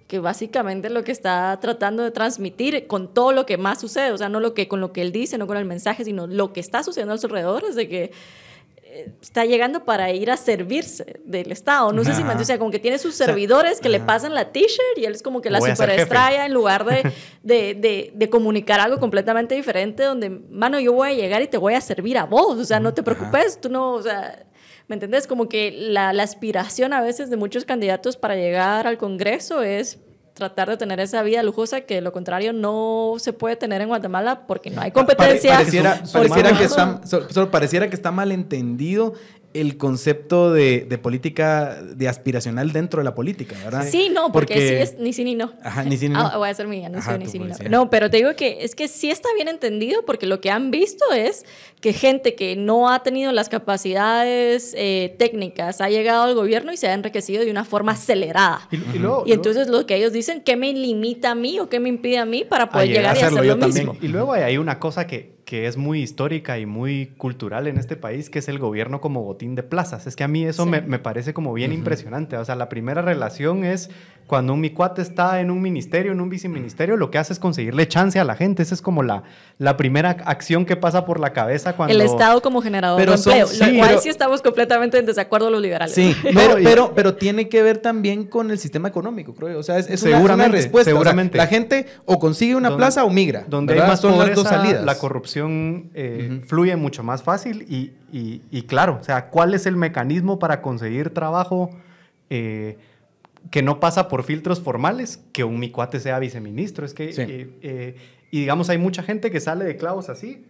que 0.08 0.20
básicamente 0.20 0.90
lo 0.90 1.04
que 1.04 1.12
está 1.12 1.58
tratando 1.60 2.04
de 2.04 2.12
transmitir 2.12 2.88
con 2.88 3.14
todo 3.14 3.32
lo 3.32 3.46
que 3.46 3.58
más 3.58 3.82
sucede, 3.82 4.12
o 4.12 4.18
sea, 4.18 4.30
no 4.30 4.40
lo 4.40 4.54
que 4.54 4.68
con 4.68 4.80
lo 4.80 4.94
que 4.94 5.02
él 5.02 5.12
dice, 5.12 5.38
no 5.38 5.48
con 5.48 5.58
el 5.58 5.66
mensaje, 5.66 6.06
sino 6.06 6.28
lo 6.28 6.54
que 6.54 6.60
está 6.60 6.84
sucediendo 6.84 7.14
a 7.14 7.18
su 7.18 7.28
alrededor, 7.28 7.64
es 7.68 7.76
de 7.76 7.88
que 7.90 8.12
está 9.22 9.46
llegando 9.46 9.86
para 9.86 10.12
ir 10.12 10.32
a 10.32 10.38
servirse 10.38 11.22
del 11.26 11.52
Estado. 11.52 11.92
No 11.92 12.04
sé 12.04 12.14
si 12.14 12.24
me 12.24 12.34
o 12.34 12.44
sea, 12.44 12.58
como 12.58 12.72
que 12.72 12.80
tiene 12.80 12.98
sus 12.98 13.16
servidores 13.16 13.80
que 13.80 13.90
le 13.90 14.00
pasan 14.00 14.34
la 14.34 14.52
t-shirt 14.52 14.98
y 14.98 15.06
él 15.06 15.14
es 15.14 15.24
como 15.24 15.42
que 15.42 15.50
la 15.50 15.62
superestrella 15.62 16.46
en 16.46 16.54
lugar 16.54 16.86
de, 17.44 17.74
de, 17.76 18.12
de, 18.14 18.30
comunicar 18.30 18.80
algo 18.80 19.00
completamente 19.00 19.56
diferente 19.56 20.04
donde, 20.04 20.30
mano, 20.30 20.80
yo 20.80 20.94
voy 20.94 21.10
a 21.10 21.14
llegar 21.14 21.42
y 21.42 21.48
te 21.48 21.58
voy 21.58 21.74
a 21.74 21.82
servir 21.82 22.18
a 22.18 22.26
vos, 22.26 22.58
o 22.58 22.66
sea, 22.66 22.80
no 22.80 22.94
te 22.94 23.04
preocupes, 23.04 23.60
tú 23.60 23.70
no, 23.70 23.94
o 23.94 24.02
sea, 24.02 24.46
¿me 24.88 24.96
entendés? 24.96 25.28
Como 25.28 25.48
que 25.50 25.72
la, 25.72 26.14
la 26.14 26.24
aspiración 26.24 26.94
a 26.94 27.02
veces 27.02 27.30
de 27.30 27.38
muchos 27.38 27.66
candidatos 27.66 28.18
para 28.18 28.36
llegar 28.36 28.88
al 28.88 28.98
Congreso 28.98 29.62
es 29.62 30.00
tratar 30.36 30.70
de 30.70 30.76
tener 30.76 31.00
esa 31.00 31.24
vida 31.24 31.42
lujosa 31.42 31.82
que 31.82 32.02
lo 32.02 32.12
contrario 32.12 32.52
no 32.52 33.14
se 33.18 33.32
puede 33.32 33.56
tener 33.56 33.82
en 33.82 33.88
Guatemala 33.88 34.46
porque 34.46 34.70
no 34.70 34.82
hay 34.82 34.92
competencia. 34.92 35.56
pareciera, 35.56 36.58
que 36.58 36.66
está, 36.66 37.02
solo 37.06 37.50
pareciera 37.50 37.90
que 37.90 37.96
está 37.96 38.12
mal 38.12 38.34
entendido 38.34 39.14
el 39.62 39.78
concepto 39.78 40.52
de, 40.54 40.82
de 40.88 40.98
política, 40.98 41.82
de 41.82 42.08
aspiracional 42.08 42.72
dentro 42.72 43.00
de 43.00 43.06
la 43.06 43.16
política, 43.16 43.56
¿verdad? 43.64 43.88
Sí, 43.90 44.10
no, 44.14 44.32
porque, 44.32 44.56
sí 44.56 44.74
es 44.76 45.00
ni 45.00 45.14
sí 45.14 45.24
ni 45.24 45.36
no. 45.36 45.54
Ajá, 45.64 45.84
ni 45.84 45.98
sí 45.98 46.08
ni 46.10 46.14
no. 46.14 46.20
Ah, 46.28 46.38
voy 46.38 46.50
a 46.50 46.52
hacer 46.52 46.68
mi 46.68 46.84
anuncio 46.86 47.10
Ajá, 47.12 47.18
ni 47.18 47.28
sí 47.28 47.40
ni 47.40 47.48
no. 47.48 47.56
No, 47.70 47.90
pero 47.90 48.10
te 48.10 48.18
digo 48.18 48.36
que 48.36 48.60
es 48.66 48.76
que 48.76 48.88
sí 48.88 49.10
está 49.10 49.30
bien 49.36 49.48
entendido 49.48 50.04
porque 50.06 50.28
lo 50.28 50.42
que 50.42 50.52
han 50.52 50.72
visto 50.72 51.06
es 51.14 51.46
que 51.82 51.94
gente 51.94 52.36
que 52.36 52.56
no 52.56 52.90
ha 52.92 53.02
tenido 53.04 53.32
las 53.32 53.48
capacidades 53.50 54.74
eh, 54.78 55.16
técnicas 55.18 55.82
ha 55.82 55.90
llegado 55.90 56.24
al 56.24 56.36
gobierno 56.36 56.74
y 56.74 56.78
se 56.78 56.88
ha 56.88 56.94
enriquecido 56.94 57.44
de 57.46 57.52
una 57.52 57.64
forma 57.66 57.94
acelerada. 57.94 58.68
Y, 58.72 58.76
y 58.96 59.00
luego, 59.00 59.24
Y 59.26 59.32
entonces 59.34 59.68
lo 59.68 59.86
que 59.86 59.96
ellos 59.96 60.12
dicen, 60.14 60.42
¿qué 60.42 60.56
me 60.56 60.74
limita 60.74 61.32
a 61.32 61.36
mí 61.36 61.60
o 61.60 61.70
qué 61.70 61.80
me 61.80 61.90
impide 61.90 62.18
a 62.18 62.26
mí 62.26 62.44
para 62.44 62.70
poder 62.70 62.84
A 62.84 62.88
llegar 62.88 63.02
llegar 63.04 63.16
a 63.16 63.20
y 63.20 63.24
hacerlo 63.24 63.38
hacer 63.40 63.48
yo 63.48 63.56
lo 63.56 63.60
también. 63.62 63.88
mismo? 63.88 64.06
Y 64.06 64.08
luego 64.10 64.34
hay 64.34 64.58
una 64.58 64.80
cosa 64.80 65.08
que, 65.08 65.35
que 65.46 65.68
es 65.68 65.78
muy 65.78 66.02
histórica 66.02 66.58
y 66.58 66.66
muy 66.66 67.14
cultural 67.18 67.68
en 67.68 67.78
este 67.78 67.96
país, 67.96 68.32
que 68.32 68.40
es 68.40 68.48
el 68.50 68.58
gobierno 68.58 69.00
como 69.00 69.22
botín 69.24 69.54
de 69.54 69.62
plazas. 69.62 70.08
Es 70.08 70.16
que 70.16 70.24
a 70.24 70.28
mí 70.28 70.44
eso 70.44 70.64
Sí. 70.64 70.70
me, 70.70 70.82
me 70.82 70.98
parece 70.98 71.34
como 71.36 71.54
bien 71.54 71.72
impresionante. 71.72 72.36
O 72.38 72.44
sea, 72.44 72.56
la 72.56 72.68
primera 72.68 73.04
relación 73.04 73.64
es 73.64 73.92
cuando 74.26 74.54
un 74.54 74.60
mi 74.60 74.72
cuate 74.72 75.04
está 75.04 75.40
en 75.42 75.52
un 75.52 75.62
ministerio, 75.62 76.12
en 76.12 76.20
un 76.20 76.30
viceministerio, 76.30 76.98
lo 76.98 77.12
que 77.12 77.20
hace 77.20 77.32
es 77.32 77.38
conseguirle 77.38 77.88
chance 77.88 78.20
a 78.20 78.24
la 78.24 78.34
gente. 78.36 78.64
Esa 78.64 78.74
es 78.74 78.82
como 78.82 79.04
la, 79.04 79.22
la 79.60 79.78
primera 79.78 80.10
acción 80.26 80.66
que 80.66 80.76
pasa 80.76 81.06
por 81.06 81.20
la 81.20 81.32
cabeza 81.32 81.76
cuando... 81.76 81.94
El 81.94 82.02
Estado 82.02 82.42
como 82.42 82.60
generador 82.64 83.00
Pero 83.00 83.12
de 83.12 83.18
son- 83.20 83.34
empleo, 83.34 83.48
sí, 83.48 83.60
lo 83.74 83.78
cual 83.78 83.90
pero- 83.90 84.02
sí 84.02 84.10
estamos 84.10 84.42
completamente 84.42 84.98
en 84.98 85.06
desacuerdo 85.06 85.52
los 85.52 85.62
liberales. 85.62 85.94
Sí, 85.94 86.16
No, 86.24 86.32
pero, 86.34 86.56
pero, 86.64 86.92
pero 86.96 87.14
tiene 87.14 87.48
que 87.50 87.62
ver 87.62 87.78
también 87.78 88.24
con 88.26 88.50
el 88.50 88.58
sistema 88.58 88.88
económico, 88.88 89.36
creo 89.36 89.52
yo. 89.52 89.60
O 89.60 89.64
sea, 89.64 89.78
es, 89.78 89.88
es 89.92 90.02
una- 90.02 90.10
una, 90.14 90.18
Seguramente, 90.18 90.58
respuesta. 90.58 90.80
O 90.80 90.84
sea, 90.86 90.94
seguramente. 90.94 91.38
la 91.38 91.46
gente 91.46 91.86
o 92.06 92.18
consigue 92.18 92.56
una 92.56 92.70
Donde- 92.70 92.82
plaza 92.82 93.06
o 93.06 93.12
migra. 93.12 93.46
Donde 93.48 93.76
hay 93.76 93.88
más 93.88 94.00
Son 94.02 94.14
pobreza, 94.14 94.30
las 94.30 94.36
dos 94.38 94.48
salidas. 94.48 94.84
la 94.84 94.98
corrupción 94.98 95.35
eh, 95.44 96.42
fluye 96.48 96.76
mucho 96.76 97.04
más 97.04 97.24
fácil 97.24 97.64
y, 97.70 97.92
y- 98.12 98.42
y 98.52 98.64
claro, 98.64 98.98
o 99.02 99.04
sea, 99.04 99.30
¿cuál 99.30 99.54
es 99.54 99.66
el 99.66 99.76
mecanismo 99.76 100.40
para 100.40 100.62
conseguir 100.62 101.10
trabajo 101.12 101.70
eh, 102.30 102.78
que 103.52 103.62
no 103.62 103.80
pasa 103.80 104.08
por 104.08 104.24
filtros 104.24 104.62
formales? 104.62 105.24
Que 105.34 105.44
un 105.44 105.60
mi 105.60 105.70
cuate 105.72 106.00
sea 106.00 106.20
viceministro. 106.20 106.86
Es 106.86 106.94
que, 106.94 107.14
Sí. 107.14 107.22
eh, 107.28 107.96
y 108.32 108.40
digamos, 108.42 108.70
hay 108.70 108.78
mucha 108.78 109.04
gente 109.04 109.32
que 109.32 109.40
sale 109.40 109.66
de 109.66 109.78
clavos 109.78 110.10
así 110.10 110.46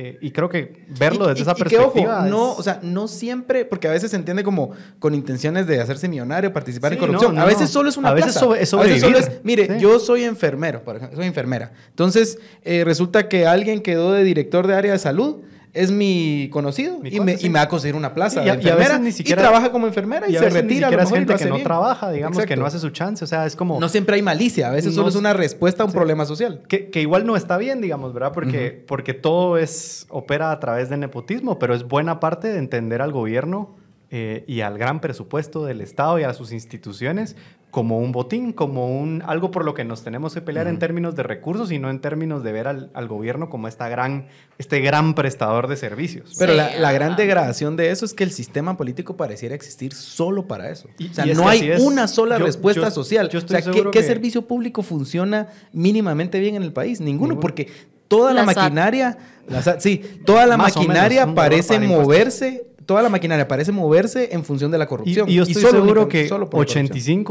eh, 0.00 0.16
y 0.20 0.30
creo 0.30 0.48
que 0.48 0.84
verlo 0.98 1.24
Y- 1.24 1.28
desde 1.30 1.40
y- 1.40 1.42
esa 1.42 1.50
y 1.50 1.54
que, 1.56 1.64
perspectiva. 1.76 2.18
ojo, 2.20 2.28
no, 2.28 2.52
o 2.52 2.62
sea, 2.62 2.78
no 2.82 3.08
siempre, 3.08 3.64
porque 3.64 3.88
a 3.88 3.90
veces 3.90 4.12
se 4.12 4.16
entiende 4.16 4.44
como 4.44 4.70
con 5.00 5.12
intenciones 5.12 5.66
de 5.66 5.80
hacerse 5.80 6.08
millonario, 6.08 6.52
participar 6.52 6.92
en 6.92 7.00
corrupción. 7.00 7.34
no, 7.34 7.40
a 7.42 7.44
veces 7.46 7.68
solo 7.68 7.88
es 7.88 7.96
una 7.96 8.10
A 8.10 8.14
veces 8.14 8.26
plaza. 8.32 8.40
sobre- 8.40 8.62
es 8.62 8.72
A 8.72 8.76
veces 8.76 9.00
solo 9.00 9.18
es, 9.18 9.30
mire, 9.42 9.66
Sí. 9.66 9.80
yo 9.80 9.98
soy 9.98 10.22
enfermero, 10.22 10.84
por 10.84 10.94
ejemplo, 10.96 11.16
soy 11.16 11.26
enfermera. 11.26 11.72
Entonces, 11.90 12.38
eh, 12.62 12.84
resulta 12.84 13.28
que 13.28 13.46
alguien 13.46 13.80
quedó 13.82 14.12
de 14.12 14.22
director 14.22 14.68
de 14.68 14.74
área 14.74 14.92
de 14.92 14.98
salud. 15.00 15.38
Es 15.74 15.90
mi 15.90 16.48
conocido 16.50 16.98
Mi 16.98 17.10
y, 17.10 17.20
me, 17.20 17.36
sí. 17.36 17.46
y 17.46 17.50
me 17.50 17.58
va 17.58 17.62
a 17.64 17.68
conseguir 17.68 17.94
una 17.94 18.14
plaza 18.14 18.42
y 18.42 18.46
de 18.46 18.52
enfermera 18.52 18.96
y, 18.96 19.00
ni 19.00 19.12
siquiera- 19.12 19.42
trabaja 19.42 19.70
como 19.70 19.86
enfermera 19.86 20.28
y, 20.28 20.34
se 20.34 20.40
ni 20.40 20.50
retira 20.50 20.88
a 20.88 20.90
lo 20.90 21.02
es 21.02 21.10
gente 21.10 21.34
que 21.36 21.44
no 21.46 21.54
bien. 21.56 21.64
trabaja, 21.64 22.10
digamos, 22.10 22.44
que 22.44 22.56
no 22.56 22.66
hace 22.66 22.78
su 22.78 22.90
chance. 22.90 23.22
O 23.24 23.26
sea, 23.26 23.46
es 23.46 23.54
como... 23.54 23.78
No 23.78 23.88
siempre 23.88 24.16
hay 24.16 24.22
malicia, 24.22 24.68
a 24.68 24.72
veces 24.72 24.94
solo 24.94 25.08
es 25.08 25.14
una 25.16 25.32
respuesta 25.32 25.82
a 25.82 25.86
un 25.86 25.92
sí. 25.92 25.96
problema 25.96 26.24
social. 26.24 26.62
Que, 26.68 26.88
que 26.90 27.00
igual 27.00 27.26
no 27.26 27.36
está 27.36 27.56
bien, 27.58 27.80
digamos, 27.80 28.12
¿verdad? 28.14 28.32
Porque, 28.32 28.84
porque 28.86 29.14
todo 29.14 29.58
es, 29.58 30.06
opera 30.08 30.52
a 30.52 30.60
través 30.60 30.88
de 30.88 30.96
nepotismo, 30.96 31.58
pero 31.58 31.74
es 31.74 31.84
buena 31.84 32.20
parte 32.20 32.48
de 32.48 32.58
entender 32.58 33.02
al 33.02 33.12
gobierno 33.12 33.76
eh, 34.10 34.44
y 34.46 34.62
al 34.62 34.78
gran 34.78 35.00
presupuesto 35.00 35.64
del 35.66 35.82
Estado 35.82 36.18
y 36.18 36.22
a 36.22 36.32
sus 36.32 36.50
instituciones 36.52 37.36
como 37.70 37.98
un 37.98 38.12
botín, 38.12 38.52
como 38.54 38.98
un, 38.98 39.22
algo 39.26 39.50
por 39.50 39.64
lo 39.64 39.74
que 39.74 39.84
nos 39.84 40.02
tenemos 40.02 40.32
que 40.32 40.40
pelear 40.40 40.68
en 40.68 40.78
términos 40.78 41.14
de 41.14 41.22
recursos 41.22 41.70
y 41.70 41.78
no 41.78 41.90
en 41.90 42.00
términos 42.00 42.42
de 42.42 42.50
ver 42.52 42.66
al, 42.66 42.90
al 42.94 43.08
gobierno 43.08 43.50
como 43.50 43.68
esta 43.68 43.88
gran, 43.90 44.26
este 44.56 44.80
gran 44.80 45.14
prestador 45.14 45.68
de 45.68 45.76
servicios. 45.76 46.34
Pero 46.38 46.52
Sí, 46.52 46.56
la, 46.56 46.76
la 46.78 46.92
gran 46.92 47.14
degradación 47.16 47.76
de 47.76 47.90
eso 47.90 48.06
es 48.06 48.14
que 48.14 48.24
el 48.24 48.30
sistema 48.32 48.76
político 48.78 49.16
pareciera 49.18 49.54
existir 49.54 49.92
solo 49.92 50.46
para 50.46 50.70
eso. 50.70 50.88
Y- 50.98 51.08
o 51.10 51.14
sea, 51.14 51.26
no 51.26 51.46
hay 51.46 51.72
una 51.80 52.08
sola 52.08 52.38
Yo- 52.38 52.46
respuesta 52.46 52.84
yo- 52.86 52.90
social. 52.90 53.28
yo 53.28 53.38
o 53.38 53.40
estoy 53.40 53.60
sea, 53.62 53.90
¿qué, 53.92 54.02
servicio 54.02 54.42
público 54.42 54.82
funciona 54.82 55.48
mínimamente 55.72 56.40
bien 56.40 56.54
en 56.56 56.62
el 56.62 56.72
país? 56.72 57.00
Ninguno, 57.00 57.28
Ninguno. 57.34 57.40
porque 57.40 57.70
toda 58.08 58.32
la, 58.32 58.44
maquinaria, 58.44 59.18
la 59.46 59.78
sí, 59.78 60.02
toda 60.24 60.46
la 60.46 60.56
Más 60.56 60.74
o 60.74 60.80
menos, 60.80 60.88
maquinaria 60.96 61.34
parece 61.34 61.78
moverse, 61.80 62.66
toda 62.88 63.02
la 63.02 63.10
maquinaria 63.10 63.46
parece 63.46 63.70
moverse 63.70 64.30
en 64.32 64.44
función 64.44 64.70
de 64.70 64.78
la 64.78 64.86
corrupción. 64.86 65.28
y 65.28 65.34
yo 65.34 65.42
estoy 65.42 65.60
solo 65.60 65.82
seguro 65.82 66.08
que 66.08 66.26
solo 66.26 66.48
por 66.48 66.66
la 66.66 66.72
corrupción. 66.74 67.22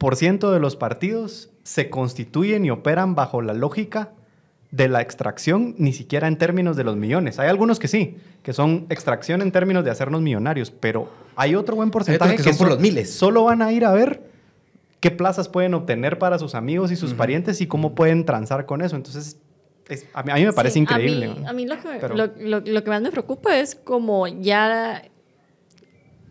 85% 0.00 0.50
de 0.50 0.60
los 0.60 0.76
partidos 0.76 1.50
se 1.62 1.90
constituyen 1.90 2.64
y 2.64 2.70
operan 2.70 3.14
bajo 3.14 3.42
la 3.42 3.52
lógica 3.52 4.12
de 4.70 4.88
la 4.88 5.02
extracción, 5.02 5.74
ni 5.76 5.92
siquiera 5.92 6.26
en 6.26 6.38
términos 6.38 6.74
de 6.74 6.84
los 6.84 6.96
millones. 6.96 7.38
Hay 7.38 7.50
algunos 7.50 7.78
que 7.78 7.86
sí, 7.86 8.16
que 8.42 8.54
son 8.54 8.86
extracción 8.88 9.42
en 9.42 9.52
términos 9.52 9.84
de 9.84 9.90
hacernos 9.90 10.22
millonarios, 10.22 10.70
pero 10.70 11.10
hay 11.36 11.54
otro 11.54 11.76
buen 11.76 11.90
porcentaje 11.90 12.36
que 12.36 12.42
son 12.42 12.56
por 12.56 12.68
los 12.68 12.80
miles. 12.80 13.12
Solo 13.12 13.44
van 13.44 13.60
a 13.60 13.72
ir 13.72 13.84
a 13.84 13.92
ver 13.92 14.22
qué 15.00 15.10
plazas 15.10 15.50
pueden 15.50 15.74
obtener 15.74 16.18
para 16.18 16.38
sus 16.38 16.54
amigos 16.54 16.90
y 16.90 16.96
sus 16.96 17.12
parientes 17.12 17.60
y 17.60 17.66
cómo 17.66 17.94
pueden 17.94 18.24
transar 18.24 18.64
con 18.64 18.80
eso. 18.80 18.96
Entonces, 18.96 19.36
es- 19.92 20.06
a, 20.12 20.22
mí, 20.22 20.32
a 20.32 20.34
mí 20.36 20.44
me 20.44 20.52
parece 20.52 20.74
Sí, 20.74 20.80
increíble. 20.80 21.26
A 21.26 21.34
mí, 21.34 21.46
a 21.48 21.52
mí 21.52 21.66
lo, 21.66 21.76
que, 21.80 21.88
Pero- 22.00 22.14
lo, 22.16 22.26
lo- 22.38 22.60
lo 22.60 22.84
que 22.84 22.90
más 22.90 23.02
me 23.02 23.10
preocupa 23.10 23.58
es 23.58 23.74
como 23.74 24.26
ya 24.26 25.02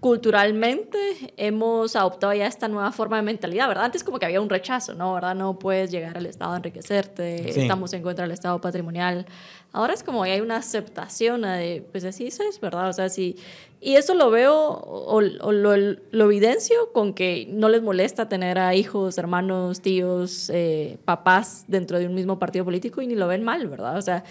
culturalmente 0.02 0.98
hemos 1.38 1.96
adoptado 1.96 2.34
ya 2.34 2.48
esta 2.48 2.68
nueva 2.68 2.92
forma 2.92 3.18
de 3.18 3.22
mentalidad, 3.22 3.68
¿verdad? 3.68 3.86
Antes 3.86 4.04
como 4.04 4.18
que 4.20 4.26
había 4.26 4.42
un 4.42 4.50
rechazo, 4.50 4.94
¿no? 4.96 5.14
¿Verdad? 5.14 5.36
No 5.36 5.58
puedes 5.60 5.92
llegar 5.92 6.18
al 6.18 6.26
Estado 6.26 6.54
a 6.54 6.58
enriquecerte, 6.58 7.54
Sí. 7.54 7.62
estamos 7.62 7.94
en 7.94 8.02
contra 8.02 8.24
del 8.26 8.32
Estado 8.32 8.60
patrimonial. 8.60 9.28
Ahora 9.72 9.94
es 9.94 10.04
como 10.04 10.26
ya 10.26 10.34
hay 10.34 10.42
una 10.42 10.58
aceptación 10.58 11.44
de, 11.44 11.86
pues 11.92 12.04
así 12.04 12.28
es, 12.28 12.40
¿verdad? 12.60 12.90
O 12.90 12.94
sea, 12.94 13.10
sí. 13.10 13.38
Y 13.80 13.96
eso 13.96 14.16
lo 14.16 14.30
veo 14.32 14.54
o, 14.56 15.18
o 15.18 15.52
lo, 15.52 15.78
lo 15.78 16.26
evidencio 16.26 16.76
con 16.94 17.14
que 17.14 17.48
no 17.50 17.70
les 17.70 17.82
molesta 17.84 18.28
tener 18.28 18.58
a 18.60 18.74
hijos, 18.76 19.18
hermanos, 19.20 19.82
tíos, 19.82 20.50
eh, 20.54 20.98
papás 21.06 21.66
dentro 21.68 22.00
de 22.00 22.08
un 22.08 22.16
mismo 22.16 22.38
partido 22.40 22.66
político 22.66 23.02
y 23.02 23.08
ni 23.08 23.16
lo 23.16 23.28
ven 23.28 23.44
mal, 23.44 23.68
¿verdad? 23.68 23.98
O 23.98 24.02
sea, 24.02 24.24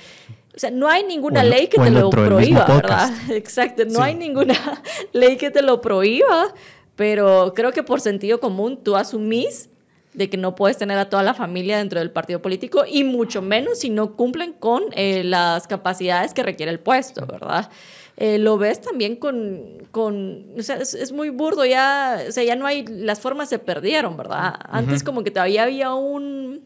o 0.55 0.59
sea, 0.59 0.71
no 0.71 0.89
hay 0.89 1.05
ninguna 1.05 1.45
ley 1.45 1.69
que 1.69 1.79
te 1.81 1.91
lo 1.91 2.11
prohíba, 2.11 2.65
¿verdad? 2.65 3.11
Exacto, 3.31 3.85
no 3.85 3.91
Sí. 3.95 4.01
hay 4.03 4.15
ninguna 4.15 4.55
ley 5.13 5.37
que 5.37 5.51
te 5.51 5.63
lo 5.63 5.81
prohíba, 5.81 6.53
pero 6.97 7.53
creo 7.55 7.73
que 7.73 7.83
por 7.83 8.01
sentido 8.01 8.41
común 8.41 8.79
tú 8.83 8.97
asumís 8.97 9.69
de 10.13 10.29
que 10.29 10.37
no 10.37 10.57
puedes 10.57 10.77
tener 10.77 10.99
a 10.99 11.09
toda 11.09 11.23
la 11.23 11.35
familia 11.35 11.79
dentro 11.79 12.01
del 12.01 12.11
partido 12.11 12.43
político 12.43 12.85
y 12.87 13.05
mucho 13.05 13.43
menos 13.43 13.79
si 13.79 13.91
no 13.91 14.17
cumplen 14.17 14.53
con 14.53 14.83
eh, 14.93 15.23
las 15.23 15.69
capacidades 15.69 16.35
que 16.35 16.43
requiere 16.43 16.73
el 16.73 16.81
puesto, 16.81 17.25
¿verdad? 17.27 17.71
Eh, 18.17 18.37
lo 18.39 18.59
ves 18.59 18.81
también 18.81 19.15
con, 19.17 19.63
con 19.93 20.45
o 20.59 20.63
sea, 20.63 20.77
es, 20.77 20.95
es 20.95 21.13
muy 21.13 21.31
burdo 21.31 21.65
ya, 21.65 22.21
o 22.29 22.33
sea, 22.33 22.43
ya 22.43 22.57
no 22.57 22.67
hay, 22.67 22.85
las 22.87 23.21
formas 23.21 23.49
se 23.49 23.59
perdieron, 23.61 24.17
¿verdad? 24.17 24.57
Antes 24.65 25.05
como 25.05 25.23
que 25.23 25.31
todavía 25.31 25.63
había 25.63 25.95
un, 25.95 26.61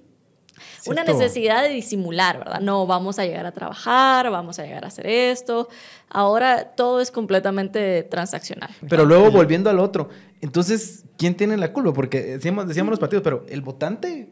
una 0.86 1.04
necesidad 1.04 1.62
de 1.62 1.70
disimular, 1.70 2.38
¿verdad? 2.38 2.60
No, 2.60 2.86
vamos 2.86 3.18
a 3.18 3.24
llegar 3.24 3.46
a 3.46 3.52
trabajar, 3.52 4.30
vamos 4.30 4.58
a 4.58 4.64
llegar 4.64 4.84
a 4.84 4.88
hacer 4.88 5.06
esto. 5.06 5.68
Ahora 6.10 6.64
todo 6.76 7.00
es 7.00 7.10
completamente 7.10 8.02
transaccional. 8.04 8.70
Pero 8.88 9.04
luego 9.04 9.30
volviendo 9.30 9.70
al 9.70 9.80
otro, 9.80 10.08
entonces, 10.40 11.04
¿quién 11.16 11.34
tiene 11.34 11.56
la 11.56 11.72
culpa? 11.72 11.92
Porque 11.92 12.22
decíamos, 12.22 12.68
decíamos 12.68 12.90
los 12.90 13.00
partidos, 13.00 13.22
pero 13.22 13.44
el 13.48 13.62
votante 13.62 14.28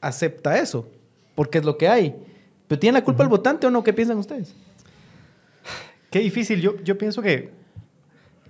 acepta 0.00 0.58
eso, 0.58 0.86
porque 1.34 1.58
es 1.58 1.64
lo 1.64 1.76
que 1.76 1.88
hay. 1.88 2.14
¿Pero 2.68 2.78
tiene 2.78 2.98
la 2.98 3.04
culpa 3.04 3.22
el 3.22 3.28
votante 3.28 3.66
o 3.66 3.70
no? 3.70 3.82
¿Qué 3.82 3.92
piensan 3.92 4.18
ustedes? 4.18 4.54
Qué 6.10 6.20
difícil. 6.20 6.60
Yo, 6.60 6.80
yo 6.82 6.96
pienso 6.96 7.22
que 7.22 7.50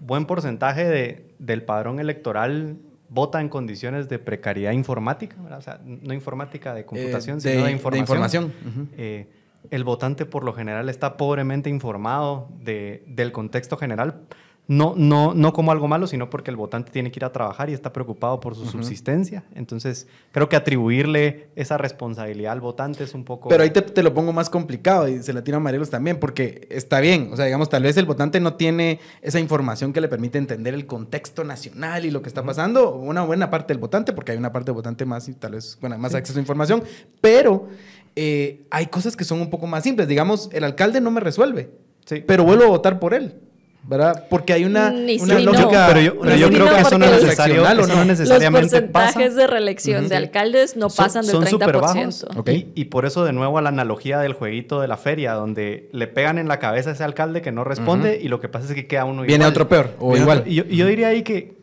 buen 0.01 0.27
porcentaje 0.27 0.85
de, 0.85 1.25
del 1.39 1.63
padrón 1.63 2.01
electoral 2.01 2.77
vota 3.09 3.41
en 3.41 3.49
condiciones 3.49 4.09
de 4.09 4.19
precariedad 4.19 4.73
informática, 4.73 5.37
o 5.41 5.61
sea, 5.63 5.81
no 5.85 6.13
informática 6.13 6.75
de 6.75 6.85
computación, 6.85 7.39
Eh, 7.39 7.41
sino 7.41 7.55
de 7.63 7.63
de 7.67 7.73
información. 7.73 8.45
información. 8.45 8.89
Eh, 8.97 9.29
el 9.71 9.85
votante 9.85 10.27
por 10.27 10.45
lo 10.45 10.53
general 10.53 10.89
está 10.89 11.17
pobremente 11.17 11.71
informado 11.71 12.49
de- 12.63 13.03
del 13.07 13.33
contexto 13.33 13.77
general, 13.77 14.23
no, 14.69 14.95
no, 14.97 15.33
no 15.33 15.53
como 15.53 15.71
algo 15.71 15.87
malo, 15.87 16.09
sino 16.09 16.29
porque 16.29 16.51
el 16.51 16.57
votante 16.57 16.91
tiene 16.91 17.13
que 17.13 17.21
ir 17.21 17.25
a 17.25 17.33
trabajar 17.33 17.71
y 17.71 17.73
está 17.73 17.93
preocupado 17.93 18.41
por 18.41 18.57
su 18.57 18.67
subsistencia. 18.67 19.45
Entonces, 19.55 20.09
creo 20.33 20.49
que 20.49 20.57
atribuirle 20.57 21.49
esa 21.55 21.79
responsabilidad 21.79 22.53
al 22.53 22.61
votante 22.61 23.05
es 23.05 23.15
un 23.15 23.25
poco... 23.25 23.49
Pero 23.49 23.63
ahí 23.63 23.71
te, 23.71 23.83
te 23.83 24.03
lo 24.03 24.13
pongo 24.13 24.33
más 24.33 24.51
complicado 24.51 25.07
y 25.07 25.23
se 25.23 25.33
la 25.33 25.45
tiro 25.45 25.59
a 25.59 25.61
Marielos 25.61 25.89
también, 25.91 26.19
porque 26.19 26.67
está 26.71 26.99
bien, 26.99 27.31
o 27.33 27.37
sea, 27.37 27.45
digamos, 27.45 27.69
tal 27.69 27.85
vez 27.85 27.97
el 27.97 28.07
votante 28.07 28.41
no 28.41 28.55
tiene 28.55 28.99
esa 29.23 29.39
información 29.39 29.93
que 29.93 30.01
le 30.01 30.09
permite 30.09 30.39
entender 30.39 30.75
el 30.75 30.87
contexto 30.87 31.45
nacional 31.45 32.05
y 32.05 32.11
lo 32.11 32.21
que 32.23 32.29
está 32.29 32.43
pasando, 32.43 32.95
una 32.97 33.23
buena 33.23 33.51
parte 33.51 33.73
del 33.73 33.79
votante, 33.79 34.13
porque 34.13 34.33
hay 34.33 34.39
una 34.39 34.53
parte 34.53 34.67
del 34.73 34.75
votante 34.75 35.05
más 35.05 35.29
y 35.29 35.35
tal 35.35 35.53
vez, 35.53 35.79
bueno, 35.81 35.97
más 35.99 36.15
acceso 36.15 36.39
a 36.39 36.43
información, 36.43 36.83
pero 37.21 37.69
eh, 38.17 38.67
hay 38.71 38.87
cosas 38.87 39.17
que 39.17 39.23
son 39.25 39.41
un 39.41 39.51
poco 39.51 39.67
más 39.69 39.85
simples, 39.85 40.09
digamos, 40.09 40.49
el 40.53 40.65
alcalde 40.65 41.01
no 41.01 41.11
me 41.13 41.21
resuelve, 41.21 41.71
Sí. 42.05 42.23
pero 42.27 42.45
vuelvo 42.45 42.65
a 42.65 42.69
votar 42.69 42.99
por 42.99 43.15
él. 43.15 43.41
¿Verdad? 43.89 44.27
Porque 44.29 44.53
hay 44.53 44.65
una, 44.65 44.91
Ni 44.91 45.19
una 45.21 45.37
sí, 45.39 45.43
lógica. 45.45 45.87
no. 45.87 45.95
Pero 45.95 46.01
yo, 46.01 46.13
una 46.15 46.21
pero 46.23 46.37
yo 46.37 46.49
Sí, 46.49 46.55
creo 46.55 46.65
no, 46.67 46.75
que 46.75 46.81
eso 46.81 46.99
no, 46.99 47.07
los- 47.07 47.23
necesario, 47.23 47.63
¿o 47.63 47.67
eso 47.67 47.75
no? 47.75 47.87
no 47.87 47.95
Los 47.95 48.07
necesariamente 48.07 48.69
porcentajes 48.83 49.15
pasa. 49.29 49.37
de 49.41 49.47
reelección 49.47 50.09
de 50.09 50.17
alcaldes 50.17 50.77
no 50.77 50.91
Son- 50.91 51.05
pasan 51.05 51.25
son 51.25 51.45
del 51.45 51.53
30%. 51.55 51.61
súper 51.61 51.77
bajos. 51.81 52.27
Ok. 52.37 52.49
Y, 52.51 52.73
y 52.75 52.85
por 52.87 53.07
eso, 53.07 53.25
de 53.25 53.33
nuevo, 53.33 53.59
a 53.59 53.63
la 53.63 53.69
analogía 53.69 54.19
del 54.19 54.33
jueguito 54.33 54.81
de 54.81 54.89
la 54.89 54.97
feria, 54.97 55.35
donde 55.35 55.89
le 55.93 56.07
pegan 56.09 56.39
en 56.39 56.49
la 56.49 56.59
cabeza 56.59 56.91
a 56.91 56.93
ese 56.95 57.05
alcalde 57.05 57.43
que 57.43 57.53
no 57.53 57.65
responde 57.65 58.19
y 58.23 58.29
lo 58.29 58.41
que 58.41 58.49
pasa 58.49 58.67
es 58.67 58.75
que 58.75 58.87
queda 58.87 59.05
uno 59.05 59.23
Viene 59.23 59.37
igual. 59.45 59.51
otro 59.51 59.69
peor, 59.69 59.91
o 60.01 60.09
Viene 60.09 60.23
igual. 60.23 60.39
otro- 60.39 60.51
y 60.51 60.55
yo, 60.57 60.65
y 60.69 60.77
yo 60.77 60.87
diría 60.87 61.09
ahí 61.09 61.23
que, 61.23 61.57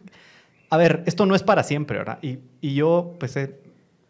a 0.69 0.77
ver, 0.77 1.03
esto 1.05 1.25
no 1.25 1.35
es 1.35 1.43
para 1.43 1.63
siempre, 1.63 1.97
¿verdad? 1.97 2.19
Y, 2.21 2.39
y 2.61 2.73
yo, 2.73 3.15
pues, 3.19 3.35
he 3.35 3.59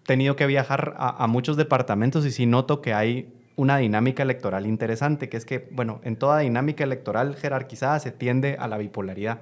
tenido 0.06 0.36
que 0.36 0.46
viajar 0.46 0.94
a, 0.98 1.24
a 1.24 1.28
muchos 1.28 1.58
departamentos 1.58 2.26
y 2.26 2.32
sí 2.32 2.46
noto 2.46 2.82
que 2.82 2.94
hay 2.94 3.34
una 3.56 3.78
dinámica 3.78 4.24
electoral 4.24 4.66
interesante, 4.66 5.30
que 5.30 5.38
es 5.38 5.46
que, 5.46 5.68
bueno, 5.72 6.02
en 6.04 6.16
toda 6.16 6.40
dinámica 6.40 6.84
electoral 6.84 7.36
jerarquizada 7.36 8.00
se 8.00 8.12
tiende 8.12 8.58
a 8.60 8.68
la 8.68 8.78
bipolaridad. 8.78 9.42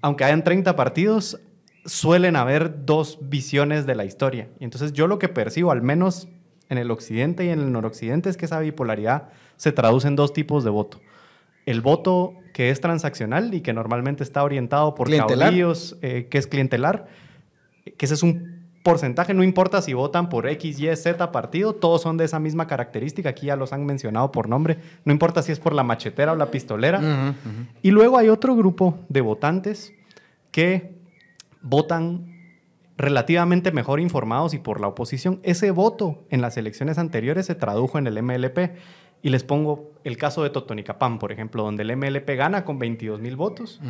Aunque 0.00 0.24
hayan 0.24 0.44
30 0.44 0.76
partidos, 0.76 1.40
suelen 1.84 2.36
haber 2.36 2.84
dos 2.84 3.18
visiones 3.22 3.86
de 3.86 3.94
la 3.94 4.04
historia. 4.04 4.48
Y 4.60 4.64
entonces 4.64 4.92
yo 4.92 5.06
lo 5.06 5.18
que 5.18 5.28
percibo, 5.28 5.72
al 5.72 5.82
menos 5.82 6.28
en 6.68 6.78
el 6.78 6.90
occidente 6.90 7.44
y 7.44 7.48
en 7.48 7.60
el 7.60 7.72
noroccidente, 7.72 8.28
es 8.28 8.36
que 8.36 8.44
esa 8.44 8.60
bipolaridad 8.60 9.30
se 9.56 9.72
traduce 9.72 10.06
en 10.06 10.16
dos 10.16 10.32
tipos 10.32 10.64
de 10.64 10.70
voto. 10.70 11.00
El 11.66 11.80
voto 11.80 12.34
que 12.52 12.70
es 12.70 12.80
transaccional 12.80 13.52
y 13.52 13.60
que 13.60 13.72
normalmente 13.72 14.22
está 14.22 14.42
orientado 14.42 14.94
por 14.94 15.10
caudillos, 15.14 15.96
eh, 16.02 16.28
que 16.30 16.38
es 16.38 16.46
clientelar, 16.46 17.06
que 17.84 18.06
ese 18.06 18.14
es 18.14 18.22
un 18.22 18.57
porcentaje, 18.82 19.34
no 19.34 19.42
importa 19.42 19.82
si 19.82 19.92
votan 19.92 20.28
por 20.28 20.46
X, 20.48 20.80
Y, 20.80 20.96
Z 20.96 21.32
partido, 21.32 21.74
todos 21.74 22.02
son 22.02 22.16
de 22.16 22.24
esa 22.24 22.38
misma 22.38 22.66
característica, 22.66 23.30
aquí 23.30 23.46
ya 23.46 23.56
los 23.56 23.72
han 23.72 23.84
mencionado 23.84 24.32
por 24.32 24.48
nombre, 24.48 24.78
no 25.04 25.12
importa 25.12 25.42
si 25.42 25.52
es 25.52 25.60
por 25.60 25.74
la 25.74 25.82
machetera 25.82 26.32
o 26.32 26.36
la 26.36 26.50
pistolera. 26.50 27.34
Y 27.82 27.90
luego 27.90 28.18
hay 28.18 28.28
otro 28.28 28.56
grupo 28.56 28.98
de 29.08 29.20
votantes 29.20 29.92
que 30.50 30.96
votan 31.60 32.38
relativamente 32.96 33.70
mejor 33.72 34.00
informados 34.00 34.54
y 34.54 34.58
por 34.58 34.80
la 34.80 34.88
oposición. 34.88 35.40
Ese 35.42 35.70
voto 35.70 36.24
en 36.30 36.40
las 36.40 36.56
elecciones 36.56 36.98
anteriores 36.98 37.46
se 37.46 37.54
tradujo 37.54 37.98
en 37.98 38.06
el 38.06 38.22
MLP. 38.22 38.58
Y 39.20 39.30
les 39.30 39.42
pongo 39.42 39.90
el 40.04 40.16
caso 40.16 40.44
de 40.44 40.50
Totonicapán, 40.50 41.18
por 41.18 41.32
ejemplo, 41.32 41.64
donde 41.64 41.82
el 41.82 41.96
MLP 41.96 42.36
gana 42.36 42.64
con 42.64 42.78
22 42.78 43.20
mil 43.20 43.34
votos. 43.34 43.80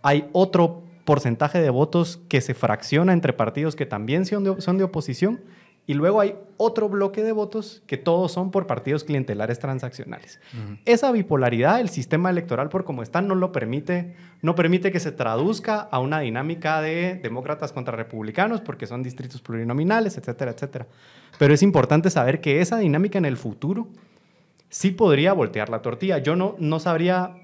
Hay 0.00 0.30
otro 0.32 0.82
porcentaje 1.08 1.58
de 1.62 1.70
votos 1.70 2.20
que 2.28 2.42
se 2.42 2.52
fracciona 2.52 3.14
entre 3.14 3.32
partidos 3.32 3.74
que 3.74 3.86
también 3.86 4.26
son 4.26 4.44
de, 4.44 4.60
son 4.60 4.76
de 4.76 4.84
oposición. 4.84 5.40
Y 5.86 5.94
luego 5.94 6.20
hay 6.20 6.34
otro 6.58 6.90
bloque 6.90 7.22
de 7.22 7.32
votos 7.32 7.82
que 7.86 7.96
todos 7.96 8.30
son 8.30 8.50
por 8.50 8.66
partidos 8.66 9.04
clientelares 9.04 9.58
transaccionales. 9.58 10.38
Esa 10.84 11.10
bipolaridad, 11.10 11.80
el 11.80 11.88
sistema 11.88 12.28
electoral 12.28 12.68
por 12.68 12.84
como 12.84 13.02
está, 13.02 13.22
no 13.22 13.34
lo 13.34 13.52
permite, 13.52 14.16
no 14.42 14.54
permite 14.54 14.92
que 14.92 15.00
se 15.00 15.10
traduzca 15.10 15.80
a 15.80 15.98
una 15.98 16.20
dinámica 16.20 16.82
de 16.82 17.14
demócratas 17.22 17.72
contra 17.72 17.96
republicanos, 17.96 18.60
porque 18.60 18.86
son 18.86 19.02
distritos 19.02 19.40
plurinominales, 19.40 20.18
etcétera, 20.18 20.50
etcétera. 20.50 20.88
Pero 21.38 21.54
es 21.54 21.62
importante 21.62 22.10
saber 22.10 22.42
que 22.42 22.60
esa 22.60 22.76
dinámica 22.76 23.16
en 23.16 23.24
el 23.24 23.38
futuro 23.38 23.88
sí 24.68 24.90
podría 24.90 25.32
voltear 25.32 25.70
la 25.70 25.80
tortilla. 25.80 26.18
Yo 26.18 26.36
no, 26.36 26.54
no 26.58 26.80
sabría 26.80 27.34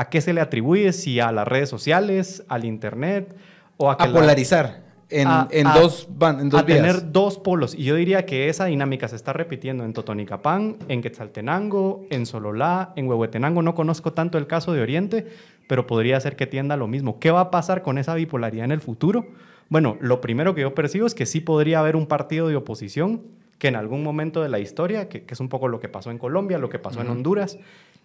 a 0.00 0.08
qué 0.10 0.20
se 0.20 0.32
le 0.32 0.40
atribuye, 0.40 0.92
si 0.92 1.18
a 1.20 1.32
las 1.32 1.46
redes 1.48 1.68
sociales, 1.68 2.44
al 2.48 2.64
internet 2.64 3.34
o 3.76 3.90
a 3.90 3.96
que 3.96 4.04
A 4.04 4.06
la- 4.08 4.20
polarizar 4.20 4.82
en, 5.10 5.26
a- 5.26 5.48
en 5.50 5.66
a- 5.66 5.74
dos, 5.74 6.06
van, 6.10 6.38
en 6.40 6.50
dos 6.50 6.60
a 6.60 6.64
vías. 6.64 6.78
tener 6.78 7.12
dos 7.12 7.38
polos. 7.38 7.74
Y 7.74 7.84
yo 7.84 7.94
diría 7.96 8.24
que 8.26 8.48
esa 8.48 8.66
dinámica 8.66 9.08
se 9.08 9.16
está 9.16 9.32
repitiendo 9.32 9.84
en 9.84 9.92
Totonicapán, 9.94 10.76
en 10.88 11.00
Quetzaltenango, 11.02 12.04
en 12.10 12.26
Sololá, 12.26 12.92
en 12.96 13.08
Huehuetenango. 13.08 13.62
No 13.62 13.74
conozco 13.74 14.12
tanto 14.12 14.38
el 14.38 14.46
caso 14.46 14.72
de 14.72 14.82
Oriente, 14.82 15.26
pero 15.66 15.86
podría 15.86 16.20
ser 16.20 16.36
que 16.36 16.46
tienda 16.46 16.76
lo 16.76 16.86
mismo. 16.86 17.18
¿Qué 17.18 17.30
va 17.30 17.40
a 17.40 17.50
pasar 17.50 17.82
con 17.82 17.98
esa 17.98 18.14
bipolaridad 18.14 18.66
en 18.66 18.72
el 18.72 18.80
futuro? 18.80 19.26
Bueno, 19.70 19.96
lo 20.00 20.20
primero 20.20 20.54
que 20.54 20.60
yo 20.62 20.74
percibo 20.74 21.06
es 21.06 21.14
que 21.14 21.26
sí 21.26 21.40
podría 21.40 21.80
haber 21.80 21.96
un 21.96 22.06
partido 22.06 22.48
de 22.48 22.56
oposición 22.56 23.22
que 23.58 23.68
en 23.68 23.76
algún 23.76 24.02
momento 24.04 24.42
de 24.42 24.48
la 24.48 24.60
historia, 24.60 25.08
que, 25.08 25.24
que 25.24 25.34
es 25.34 25.40
un 25.40 25.48
poco 25.48 25.66
lo 25.68 25.80
que 25.80 25.88
pasó 25.88 26.10
en 26.12 26.18
Colombia, 26.18 26.58
lo 26.58 26.68
que 26.68 26.78
pasó 26.78 27.00
en 27.00 27.08
Honduras, 27.08 27.58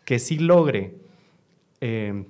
que 0.06 0.18
sí 0.20 0.40
logre 0.40 0.96
eh, 1.86 2.26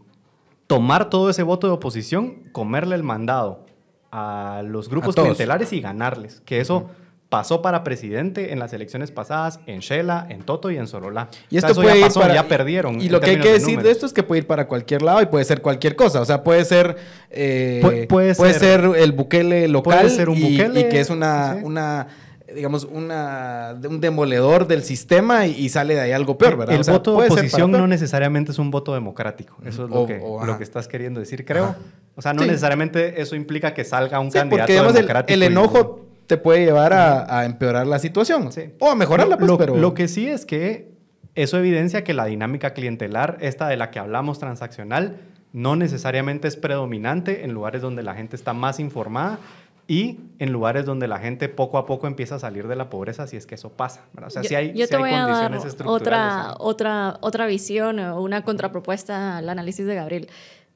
tomar 0.67 1.09
todo 1.09 1.29
ese 1.29 1.43
voto 1.43 1.67
de 1.67 1.73
oposición, 1.73 2.43
comerle 2.51 2.95
el 2.95 3.03
mandado 3.03 3.65
a 4.11 4.63
los 4.65 4.89
grupos 4.89 5.13
todos. 5.15 5.27
clientelares 5.27 5.71
y 5.73 5.81
ganarles. 5.81 6.41
Que 6.45 6.59
eso 6.59 6.89
pasó 7.29 7.61
para 7.63 7.83
presidente 7.83 8.53
en 8.53 8.59
las 8.59 8.73
elecciones 8.73 9.09
pasadas 9.11 9.59
en 9.65 9.79
Shela, 9.79 10.25
en 10.29 10.43
Toto 10.43 10.69
y 10.69 10.77
en 10.77 10.85
Sololá. 10.87 11.29
Y 11.49 11.57
O 11.57 11.61
sea, 11.61 11.69
esto 11.71 11.81
puede 11.81 11.99
ya 11.99 12.05
ir 12.07 12.13
para, 12.13 12.33
ya 12.35 12.47
perdieron. 12.47 13.01
Y 13.01 13.09
lo 13.09 13.19
que 13.19 13.31
hay 13.31 13.39
que 13.39 13.47
de 13.47 13.53
decir 13.53 13.81
de 13.81 13.89
esto 13.91 14.05
es 14.05 14.13
que 14.13 14.21
puede 14.23 14.39
ir 14.41 14.47
para 14.47 14.67
cualquier 14.67 15.01
lado 15.01 15.19
y 15.21 15.25
puede 15.25 15.43
ser 15.45 15.61
cualquier 15.61 15.95
cosa. 15.95 16.21
O 16.21 16.25
sea, 16.25 16.43
puede 16.43 16.63
ser, 16.63 16.95
eh, 17.31 17.81
Pu- 17.83 18.07
puede 18.07 18.35
puede 18.35 18.53
ser- 18.53 18.81
ser 18.81 18.97
el 19.01 19.11
Bukele 19.13 19.67
local 19.67 19.97
puede 20.01 20.09
ser 20.11 20.29
un 20.29 20.37
y, 20.37 20.41
Bukele, 20.57 20.81
y 20.81 20.89
que 20.89 20.99
es 20.99 21.09
una, 21.09 21.55
sí. 21.55 21.59
una 21.63 22.07
digamos, 22.53 22.85
una, 22.85 23.75
un 23.89 23.99
demoledor 23.99 24.67
del 24.67 24.83
sistema 24.83 25.45
y, 25.47 25.51
y 25.65 25.69
sale 25.69 25.95
de 25.95 26.01
ahí 26.01 26.11
algo 26.11 26.37
peor, 26.37 26.57
¿verdad? 26.57 26.75
El 26.75 26.81
O 26.81 26.83
sea, 26.83 26.93
voto 26.93 27.19
de 27.21 27.27
oposición 27.27 27.71
no 27.71 27.87
necesariamente 27.87 28.51
es 28.51 28.59
un 28.59 28.71
voto 28.71 28.93
democrático. 28.93 29.57
Eso 29.65 29.85
es 29.85 29.89
lo, 29.89 30.01
O- 30.01 30.07
que, 30.07 30.19
o, 30.23 30.45
lo 30.45 30.57
que 30.57 30.63
estás 30.63 30.87
queriendo 30.87 31.19
decir, 31.19 31.45
creo. 31.45 31.65
Ajá. 31.65 31.77
O 32.15 32.21
sea, 32.21 32.33
no 32.33 32.41
Sí. 32.43 32.47
necesariamente 32.47 33.21
eso 33.21 33.35
implica 33.35 33.73
que 33.73 33.83
salga 33.83 34.19
un 34.19 34.31
Sí, 34.31 34.37
candidato 34.37 34.61
porque 34.61 34.73
digamos, 34.73 34.91
el, 34.91 34.97
democrático. 35.01 35.33
el 35.35 35.43
y- 35.43 35.45
enojo 35.47 36.05
te 36.27 36.37
puede 36.37 36.63
llevar 36.65 36.93
a, 36.93 37.39
a 37.39 37.45
empeorar 37.45 37.85
la 37.87 37.99
situación. 37.99 38.51
Sí. 38.51 38.73
O 38.79 38.89
a 38.89 38.95
mejorarla, 38.95 39.37
pues, 39.37 39.47
lo, 39.47 39.57
pero... 39.57 39.75
lo 39.75 39.93
que 39.93 40.07
sí 40.07 40.27
es 40.29 40.45
que 40.45 40.93
eso 41.35 41.57
evidencia 41.57 42.03
que 42.03 42.13
la 42.13 42.25
dinámica 42.25 42.73
clientelar, 42.73 43.37
esta 43.41 43.67
de 43.67 43.75
la 43.77 43.89
que 43.91 43.99
hablamos 43.99 44.39
transaccional, 44.39 45.17
no 45.51 45.75
necesariamente 45.75 46.47
es 46.47 46.55
predominante 46.55 47.43
en 47.43 47.53
lugares 47.53 47.81
donde 47.81 48.01
la 48.03 48.13
gente 48.15 48.35
está 48.35 48.53
más 48.53 48.79
informada 48.79 49.39
y 49.87 50.19
en 50.39 50.51
lugares 50.53 50.85
donde 50.85 51.07
la 51.07 51.19
gente 51.19 51.49
poco 51.49 51.77
a 51.77 51.85
poco 51.85 52.07
empieza 52.07 52.35
a 52.35 52.39
salir 52.39 52.67
de 52.67 52.75
la 52.75 52.89
pobreza, 52.89 53.27
si 53.27 53.35
es 53.37 53.45
que 53.45 53.55
eso 53.55 53.69
pasa. 53.69 54.05
¿verdad? 54.13 54.27
O 54.27 54.31
sea, 54.31 54.41
yo, 54.41 54.49
si 54.49 54.55
hay, 54.55 54.73
yo 54.73 54.87
te 54.87 54.95
hay 54.95 55.01
voy 55.01 55.11
a 55.11 55.17
dar 55.17 55.25
condiciones 55.51 55.65
estructurales. 55.65 56.01
otra, 56.01 56.49
ahí. 56.49 56.55
otra, 56.59 57.17
otra 57.21 57.45
visión 57.47 57.99
o 57.99 58.21
una 58.21 58.43
contrapropuesta 58.43 59.37
al 59.37 59.49
análisis 59.49 59.85
de 59.85 59.95
Gabriel. 59.95 60.29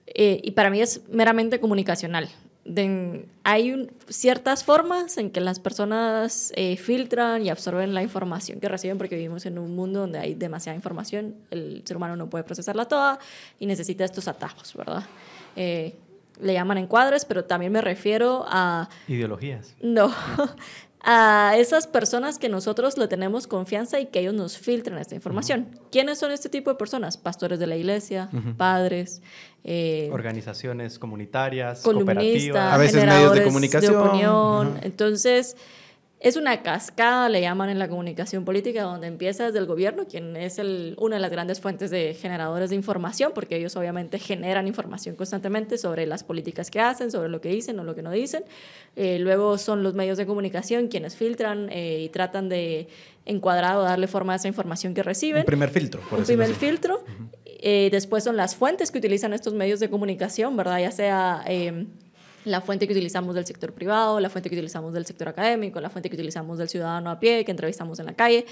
Eh, 0.08 0.40
y 0.44 0.52
para 0.52 0.70
mí 0.70 0.82
es 0.82 1.02
meramente 1.10 1.60
comunicacional. 1.60 2.30
De- 2.66 3.26
hay 3.46 3.72
un- 3.72 3.90
ciertas 4.10 4.66
formas 4.66 5.18
en 5.18 5.32
que 5.32 5.40
las 5.40 5.60
personas 5.60 6.52
eh, 6.56 6.76
filtran 6.76 7.46
y 7.46 7.50
absorben 7.50 7.94
la 7.94 8.04
información 8.04 8.60
que 8.60 8.68
reciben 8.68 8.98
porque 8.98 9.16
vivimos 9.16 9.46
en 9.46 9.58
un 9.58 9.74
mundo 9.74 10.02
donde 10.02 10.20
hay 10.20 10.34
demasiada 10.34 10.76
información, 10.76 11.36
el 11.50 11.82
ser 11.86 11.96
humano 11.96 12.18
no 12.18 12.30
puede 12.30 12.44
procesarla 12.44 12.84
toda 12.86 13.20
y 13.58 13.66
necesita 13.68 14.04
estos 14.04 14.28
atajos, 14.28 14.74
¿verdad? 14.76 15.04
Eh, 15.56 15.96
le 16.40 16.54
llaman 16.54 16.78
encuadres, 16.78 17.26
pero 17.26 17.46
también 17.46 17.72
me 17.72 17.82
refiero 17.82 18.46
a 18.48 18.90
Ideologías. 19.08 19.76
no. 19.82 20.12
A 21.10 21.54
esas 21.56 21.88
personas 21.88 22.38
que 22.38 22.50
nosotros 22.50 22.98
le 22.98 23.08
tenemos 23.08 23.48
confianza 23.48 23.98
y 24.00 24.08
que 24.08 24.20
ellos 24.20 24.34
nos 24.34 24.58
filtran 24.58 24.98
esta 24.98 25.16
información. 25.16 25.70
¿Quiénes 25.90 26.18
son 26.18 26.32
este 26.32 26.50
tipo 26.50 26.70
de 26.70 26.76
personas? 26.76 27.16
Pastores 27.18 27.60
de 27.60 27.68
la 27.68 27.78
iglesia, 27.78 28.30
padres, 28.58 29.22
eh, 29.64 30.10
Organizaciones 30.12 31.00
comunitarias, 31.00 31.82
columnistas, 31.82 32.16
cooperativas. 32.16 32.74
A 32.74 32.78
veces 32.78 33.06
medios 33.06 33.34
de 33.36 33.44
comunicación. 33.44 33.96
opinión. 33.96 34.80
Entonces, 34.82 35.56
es 36.20 36.36
una 36.36 36.64
cascada, 36.64 37.30
le 37.30 37.42
llaman 37.42 37.70
en 37.70 37.78
la 37.78 37.88
comunicación 37.88 38.44
política, 38.44 38.82
donde 38.82 39.06
empieza 39.06 39.46
desde 39.46 39.60
el 39.60 39.68
gobierno, 39.68 40.08
quien 40.08 40.36
es 40.36 40.58
el, 40.58 40.96
una 41.00 41.18
de 41.18 41.22
las 41.22 41.30
grandes 41.30 41.62
fuentes 41.62 41.92
de 41.92 42.16
generadores 42.16 42.72
de 42.72 42.76
información, 42.76 43.34
porque 43.36 43.56
ellos 43.56 43.76
obviamente 43.76 44.18
generan 44.18 44.68
información 44.68 45.16
constantemente 45.16 45.78
sobre 45.78 46.08
las 46.08 46.24
políticas 46.24 46.72
que 46.72 46.80
hacen, 46.80 47.12
sobre 47.12 47.30
lo 47.30 47.40
que 47.40 47.50
dicen 47.50 47.80
o 47.80 47.84
lo 47.84 47.94
que 47.94 48.02
no 48.02 48.10
dicen. 48.12 48.44
Eh, 48.96 49.20
luego 49.20 49.60
son 49.60 49.84
los 49.84 49.94
medios 49.94 50.18
de 50.18 50.26
comunicación 50.26 50.88
quienes 50.88 51.16
filtran 51.16 51.70
eh, 51.72 52.02
y 52.06 52.10
tratan 52.10 52.50
de 52.50 52.88
encuadrar 53.26 53.78
o 53.78 53.84
darle 53.84 54.08
forma 54.08 54.34
a 54.34 54.36
esa 54.38 54.48
información 54.48 54.96
que 54.96 55.04
reciben 55.04 55.42
Un 55.42 55.46
primer 55.46 55.70
filtro, 55.70 56.02
por 56.10 56.20
un 56.20 56.26
primer 56.26 56.50
así. 56.50 56.60
filtro. 56.60 57.04
Eh, 57.46 57.90
después 57.92 58.24
son 58.24 58.38
las 58.38 58.56
fuentes 58.56 58.90
que 58.92 58.98
utilizan 58.98 59.34
estos 59.34 59.54
medios 59.54 59.80
de 59.80 59.90
comunicación, 59.90 60.56
¿verdad? 60.58 60.80
Ya 60.80 60.92
sea 60.92 61.44
eh, 61.48 61.86
la 62.48 62.62
fuente 62.62 62.88
que 62.88 62.94
utilizamos 62.94 63.36
del 63.36 63.46
sector 63.46 63.74
privado, 63.74 64.20
la 64.20 64.30
fuente 64.30 64.50
que 64.50 64.56
utilizamos 64.56 64.94
del 64.94 65.06
sector 65.06 65.28
académico, 65.28 65.80
la 65.82 65.90
fuente 65.90 66.10
que 66.10 66.16
utilizamos 66.16 66.58
del 66.58 66.70
ciudadano 66.70 67.10
a 67.10 67.20
pie, 67.20 67.46
que 67.46 67.52
entrevistamos 67.52 68.00
en 68.00 68.06
la 68.06 68.14
calle. 68.14 68.46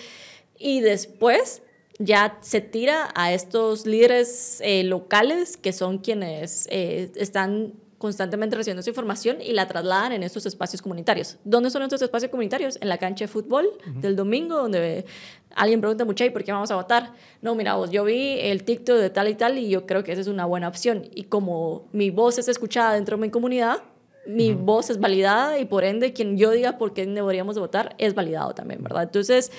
Y 0.58 0.82
después 0.82 1.62
ya 2.00 2.38
se 2.42 2.62
tira 2.62 3.12
a 3.16 3.34
estos 3.34 3.86
líderes 3.86 4.60
eh, 4.62 4.84
locales 4.84 5.58
que 5.58 5.74
son 5.74 6.00
quienes 6.00 6.68
eh, 6.70 7.12
están 7.16 7.74
constantemente 8.06 8.56
recibiendo 8.56 8.82
esa 8.82 8.92
información 8.92 9.42
y 9.42 9.54
la 9.54 9.68
trasladan 9.68 10.12
en 10.12 10.22
estos 10.22 10.46
espacios 10.46 10.80
comunitarios. 10.80 11.38
¿Dónde 11.44 11.72
son 11.72 11.82
estos 11.82 12.04
espacios 12.04 12.30
comunitarios? 12.30 12.78
En 12.80 12.88
la 12.88 13.00
cancha 13.00 13.26
de 13.26 13.28
fútbol 13.28 13.68
del 13.96 14.16
domingo, 14.16 14.58
donde 14.58 15.06
alguien 15.56 15.82
pregunta 15.82 16.06
mucho, 16.06 16.24
¿y 16.24 16.30
por 16.30 16.44
qué 16.44 16.52
vamos 16.52 16.70
a 16.70 16.76
votar? 16.76 17.14
No, 17.42 17.56
mira, 17.56 17.74
vos, 17.74 17.90
yo 17.90 18.04
vi 18.04 18.38
el 18.40 18.64
TikTok 18.64 18.98
de 18.98 19.10
tal 19.10 19.28
y 19.28 19.34
tal 19.34 19.58
y 19.58 19.70
yo 19.70 19.88
creo 19.88 20.04
que 20.04 20.12
esa 20.12 20.22
es 20.22 20.28
una 20.28 20.46
buena 20.46 20.68
opción. 20.68 21.10
Y 21.16 21.24
como 21.24 21.88
mi 21.94 22.12
voz 22.12 22.38
es 22.38 22.48
escuchada 22.48 22.94
dentro 22.94 23.18
de 23.18 23.22
mi 23.24 23.32
comunidad, 23.32 23.82
mi 24.28 24.54
voz 24.54 24.92
es 24.92 25.00
validada 25.00 25.58
y 25.58 25.66
por 25.66 25.84
ende 25.84 26.14
quien 26.14 26.38
yo 26.38 26.52
diga 26.52 26.78
por 26.78 26.94
qué 26.94 27.08
deberíamos 27.08 27.56
de 27.56 27.62
votar 27.62 27.96
es 27.98 28.14
validado 28.14 28.54
también, 28.54 28.84
¿verdad? 28.84 29.02
Entonces, 29.02 29.52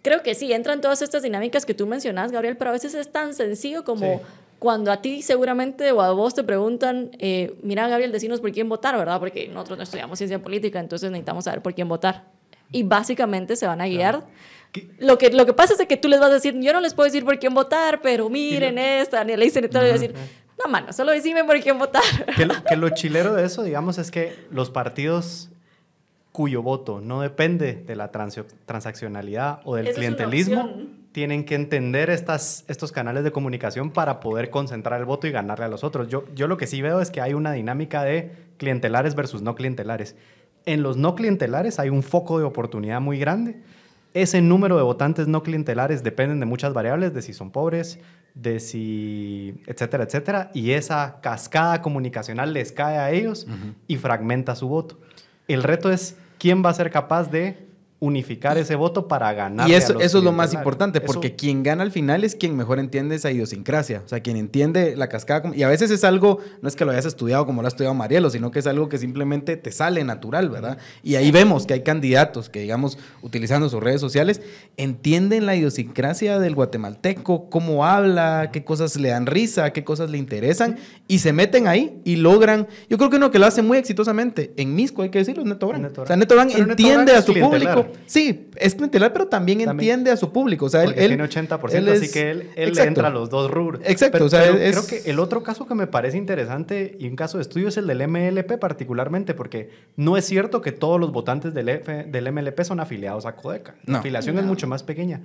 creo 0.00 0.22
que 0.22 0.34
sí, 0.34 0.50
entran 0.50 0.80
todas 0.80 1.02
estas 1.02 1.22
dinámicas 1.22 1.66
que 1.66 1.74
tú 1.74 1.86
mencionas, 1.86 2.32
Gabriel, 2.32 2.56
pero 2.56 2.70
a 2.70 2.72
veces 2.72 2.94
es 2.94 3.12
tan 3.12 3.34
sencillo 3.34 3.84
como... 3.84 4.16
Sí. 4.16 4.22
Cuando 4.62 4.92
a 4.92 5.02
ti 5.02 5.22
seguramente 5.22 5.90
o 5.90 6.00
a 6.00 6.12
vos 6.12 6.36
te 6.36 6.44
preguntan, 6.44 7.10
eh, 7.18 7.56
mira 7.64 7.88
Gabriel, 7.88 8.12
decinos 8.12 8.40
por 8.40 8.52
quién 8.52 8.68
votar, 8.68 8.96
¿verdad? 8.96 9.18
Porque 9.18 9.48
nosotros 9.48 9.76
no 9.76 9.82
estudiamos 9.82 10.16
ciencia 10.16 10.40
política, 10.40 10.78
entonces 10.78 11.10
necesitamos 11.10 11.46
saber 11.46 11.62
por 11.62 11.74
quién 11.74 11.88
votar. 11.88 12.26
Y 12.70 12.84
básicamente 12.84 13.56
se 13.56 13.66
van 13.66 13.80
a 13.80 13.88
guiar. 13.88 14.24
Lo 15.00 15.18
que, 15.18 15.32
lo 15.32 15.46
que 15.46 15.52
pasa 15.52 15.74
es 15.76 15.88
que 15.88 15.96
tú 15.96 16.06
les 16.06 16.20
vas 16.20 16.30
a 16.30 16.34
decir, 16.34 16.54
yo 16.60 16.72
no 16.72 16.80
les 16.80 16.94
puedo 16.94 17.06
decir 17.06 17.24
por 17.24 17.40
quién 17.40 17.54
votar, 17.54 18.02
pero 18.02 18.30
miren 18.30 18.78
esta, 18.78 19.24
ni 19.24 19.36
le 19.36 19.46
dicen 19.46 19.68
todo, 19.68 19.84
y 19.84 19.90
decir, 19.90 20.14
no, 20.56 20.70
mano, 20.70 20.92
solo 20.92 21.10
decime 21.10 21.42
por 21.42 21.58
quién 21.58 21.76
votar. 21.76 22.04
Que 22.36 22.46
lo, 22.46 22.62
que 22.62 22.76
lo 22.76 22.88
chilero 22.94 23.34
de 23.34 23.44
eso, 23.44 23.64
digamos, 23.64 23.98
es 23.98 24.12
que 24.12 24.46
los 24.52 24.70
partidos 24.70 25.50
cuyo 26.30 26.62
voto 26.62 27.00
no 27.00 27.20
depende 27.20 27.82
de 27.84 27.96
la 27.96 28.12
transaccionalidad 28.12 29.58
o 29.64 29.74
del 29.74 29.92
clientelismo, 29.92 30.72
tienen 31.12 31.44
que 31.44 31.54
entender 31.54 32.10
estas, 32.10 32.64
estos 32.68 32.90
canales 32.90 33.22
de 33.22 33.32
comunicación 33.32 33.90
para 33.90 34.18
poder 34.20 34.50
concentrar 34.50 34.98
el 34.98 35.06
voto 35.06 35.26
y 35.26 35.30
ganarle 35.30 35.66
a 35.66 35.68
los 35.68 35.84
otros. 35.84 36.08
Yo, 36.08 36.24
yo 36.34 36.48
lo 36.48 36.56
que 36.56 36.66
sí 36.66 36.82
veo 36.82 37.00
es 37.00 37.10
que 37.10 37.20
hay 37.20 37.34
una 37.34 37.52
dinámica 37.52 38.02
de 38.02 38.32
clientelares 38.56 39.14
versus 39.14 39.42
no 39.42 39.54
clientelares. 39.54 40.16
En 40.64 40.82
los 40.82 40.96
no 40.96 41.14
clientelares 41.14 41.78
hay 41.78 41.90
un 41.90 42.02
foco 42.02 42.38
de 42.38 42.44
oportunidad 42.44 43.00
muy 43.00 43.18
grande. 43.18 43.60
Ese 44.14 44.40
número 44.42 44.76
de 44.76 44.82
votantes 44.82 45.28
no 45.28 45.42
clientelares 45.42 46.02
dependen 46.02 46.40
de 46.40 46.46
muchas 46.46 46.72
variables, 46.72 47.14
de 47.14 47.22
si 47.22 47.32
son 47.32 47.50
pobres, 47.50 47.98
de 48.34 48.60
si, 48.60 49.62
etcétera, 49.66 50.04
etcétera. 50.04 50.50
Y 50.54 50.72
esa 50.72 51.20
cascada 51.22 51.82
comunicacional 51.82 52.52
les 52.52 52.72
cae 52.72 52.98
a 52.98 53.10
ellos 53.10 53.46
y 53.86 53.96
fragmenta 53.96 54.54
su 54.54 54.68
voto. 54.68 54.98
El 55.48 55.62
reto 55.62 55.90
es 55.90 56.16
quién 56.38 56.64
va 56.64 56.70
a 56.70 56.74
ser 56.74 56.90
capaz 56.90 57.30
de 57.30 57.71
unificar 58.02 58.58
ese 58.58 58.74
voto 58.74 59.06
para 59.06 59.32
ganar. 59.32 59.70
Y 59.70 59.74
eso, 59.74 60.00
eso 60.00 60.18
es 60.18 60.24
lo 60.24 60.32
más 60.32 60.52
importante, 60.52 61.00
porque 61.00 61.36
quien 61.36 61.62
gana 61.62 61.84
al 61.84 61.92
final 61.92 62.24
es 62.24 62.34
quien 62.34 62.56
mejor 62.56 62.80
entiende 62.80 63.14
esa 63.14 63.30
idiosincrasia, 63.30 64.02
o 64.04 64.08
sea, 64.08 64.18
quien 64.18 64.36
entiende 64.36 64.96
la 64.96 65.08
cascada. 65.08 65.52
Y 65.54 65.62
a 65.62 65.68
veces 65.68 65.88
es 65.92 66.02
algo, 66.02 66.40
no 66.62 66.68
es 66.68 66.74
que 66.74 66.84
lo 66.84 66.90
hayas 66.90 67.06
estudiado 67.06 67.46
como 67.46 67.62
lo 67.62 67.68
ha 67.68 67.70
estudiado 67.70 67.94
Marielo, 67.94 68.28
sino 68.28 68.50
que 68.50 68.58
es 68.58 68.66
algo 68.66 68.88
que 68.88 68.98
simplemente 68.98 69.56
te 69.56 69.70
sale 69.70 70.02
natural, 70.02 70.50
¿verdad? 70.50 70.78
Y 71.04 71.14
ahí 71.14 71.30
vemos 71.30 71.64
que 71.64 71.74
hay 71.74 71.82
candidatos 71.82 72.50
que, 72.50 72.58
digamos, 72.58 72.98
utilizando 73.22 73.68
sus 73.68 73.80
redes 73.80 74.00
sociales, 74.00 74.40
entienden 74.76 75.46
la 75.46 75.54
idiosincrasia 75.54 76.40
del 76.40 76.56
guatemalteco, 76.56 77.50
cómo 77.50 77.86
habla, 77.86 78.50
qué 78.52 78.64
cosas 78.64 78.96
le 78.96 79.10
dan 79.10 79.26
risa, 79.26 79.72
qué 79.72 79.84
cosas 79.84 80.10
le 80.10 80.18
interesan, 80.18 80.76
y 81.06 81.20
se 81.20 81.32
meten 81.32 81.68
ahí 81.68 82.00
y 82.04 82.16
logran. 82.16 82.66
Yo 82.90 82.98
creo 82.98 83.10
que 83.10 83.16
uno 83.18 83.30
que 83.30 83.38
lo 83.38 83.46
hace 83.46 83.62
muy 83.62 83.78
exitosamente, 83.78 84.52
en 84.56 84.74
Misco 84.74 85.02
hay 85.02 85.10
que 85.10 85.20
decirlo, 85.20 85.44
es 85.44 85.48
Neto 85.48 85.68
Brand. 85.68 85.96
O 85.96 86.04
sea, 86.04 86.16
Neto 86.16 86.34
Brand 86.34 86.50
entiende 86.50 87.12
a 87.12 87.22
su 87.22 87.32
público 87.32 87.91
Sí, 88.06 88.50
es 88.56 88.74
clientelar, 88.74 89.12
pero 89.12 89.28
también, 89.28 89.60
entiende 89.60 90.10
a 90.10 90.16
su 90.16 90.32
público. 90.32 90.66
O 90.66 90.68
sea, 90.68 90.84
él, 90.84 90.94
tiene 90.94 91.22
80%, 91.22 91.88
así 91.88 92.10
que 92.10 92.30
él, 92.30 92.50
le 92.56 92.82
entra 92.82 93.08
a 93.08 93.10
los 93.10 93.30
dos 93.30 93.50
rubros. 93.50 93.80
Exacto. 93.84 94.24
o 94.24 94.28
sea, 94.28 94.50
creo 94.50 94.86
que 94.86 95.10
el 95.10 95.18
otro 95.18 95.42
caso 95.42 95.66
que 95.66 95.74
me 95.74 95.86
parece 95.86 96.16
interesante 96.16 96.96
y 96.98 97.06
un 97.08 97.16
caso 97.16 97.38
de 97.38 97.42
estudio 97.42 97.68
es 97.68 97.76
el 97.76 97.86
del 97.86 98.06
MLP 98.08 98.58
particularmente, 98.58 99.34
porque 99.34 99.70
no 99.96 100.16
es 100.16 100.24
cierto 100.24 100.60
que 100.60 100.72
todos 100.72 101.00
los 101.00 101.12
votantes 101.12 101.54
del, 101.54 101.66
del 101.66 102.32
MLP 102.32 102.62
son 102.62 102.80
afiliados 102.80 103.26
a 103.26 103.36
Codeca. 103.36 103.74
La 103.86 103.98
afiliación 103.98 104.38
es 104.38 104.44
mucho 104.44 104.66
más 104.66 104.82
pequeña. 104.82 105.22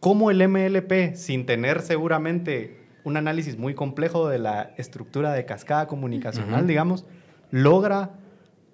¿Cómo 0.00 0.30
el 0.30 0.48
MLP, 0.48 1.14
sin 1.14 1.46
tener 1.46 1.80
seguramente 1.82 2.82
un 3.04 3.16
análisis 3.16 3.58
muy 3.58 3.74
complejo 3.74 4.28
de 4.28 4.38
la 4.38 4.74
estructura 4.76 5.32
de 5.32 5.44
cascada 5.44 5.86
comunicacional, 5.86 6.66
digamos, 6.66 7.04
logra 7.50 8.10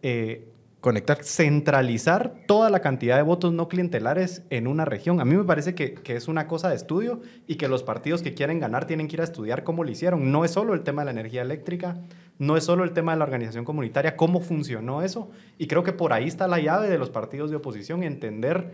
eh, 0.02 0.48
conectar, 0.80 1.24
centralizar 1.24 2.34
toda 2.46 2.70
la 2.70 2.80
cantidad 2.80 3.16
de 3.16 3.22
votos 3.22 3.52
no 3.52 3.68
clientelares 3.68 4.42
en 4.50 4.66
una 4.66 4.84
región. 4.84 5.20
A 5.20 5.24
mí 5.24 5.36
me 5.36 5.44
parece 5.44 5.74
que, 5.74 5.98
es 6.04 6.28
una 6.28 6.46
cosa 6.46 6.68
de 6.68 6.76
estudio 6.76 7.20
y 7.46 7.56
que 7.56 7.68
los 7.68 7.82
partidos 7.82 8.22
que 8.22 8.34
quieren 8.34 8.60
ganar 8.60 8.86
tienen 8.86 9.08
que 9.08 9.16
ir 9.16 9.20
a 9.20 9.24
estudiar 9.24 9.64
cómo 9.64 9.82
lo 9.82 9.90
hicieron. 9.90 10.30
No 10.30 10.44
es 10.44 10.52
solo 10.52 10.74
el 10.74 10.82
tema 10.82 11.02
de 11.02 11.06
la 11.06 11.10
energía 11.12 11.42
eléctrica, 11.42 11.98
no 12.38 12.56
es 12.56 12.64
solo 12.64 12.84
el 12.84 12.92
tema 12.92 13.12
de 13.12 13.18
la 13.18 13.24
organización 13.24 13.64
comunitaria, 13.64 14.16
cómo 14.16 14.40
funcionó 14.40 15.02
eso. 15.02 15.30
Y 15.58 15.66
creo 15.66 15.82
que 15.82 15.92
por 15.92 16.12
ahí 16.12 16.28
está 16.28 16.46
la 16.46 16.60
llave 16.60 16.88
de 16.88 16.98
los 16.98 17.10
partidos 17.10 17.50
de 17.50 17.56
oposición, 17.56 18.04
entender 18.04 18.70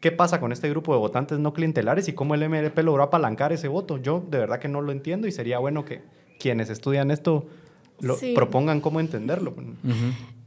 qué 0.00 0.10
pasa 0.10 0.40
con 0.40 0.50
este 0.50 0.68
grupo 0.68 0.92
de 0.92 0.98
votantes 0.98 1.38
no 1.38 1.54
clientelares 1.54 2.08
y 2.08 2.12
cómo 2.12 2.34
el 2.34 2.48
MLP 2.48 2.78
logró 2.80 3.04
apalancar 3.04 3.52
ese 3.52 3.68
voto. 3.68 3.98
Yo 3.98 4.24
de 4.28 4.38
verdad 4.38 4.58
que 4.58 4.68
no 4.68 4.80
lo 4.80 4.90
entiendo 4.90 5.28
y 5.28 5.32
sería 5.32 5.60
bueno 5.60 5.84
que 5.84 6.02
quienes 6.40 6.68
estudian 6.68 7.12
esto 7.12 7.46
lo 8.00 8.16
propongan 8.34 8.80
cómo 8.80 8.98
entenderlo. 8.98 9.54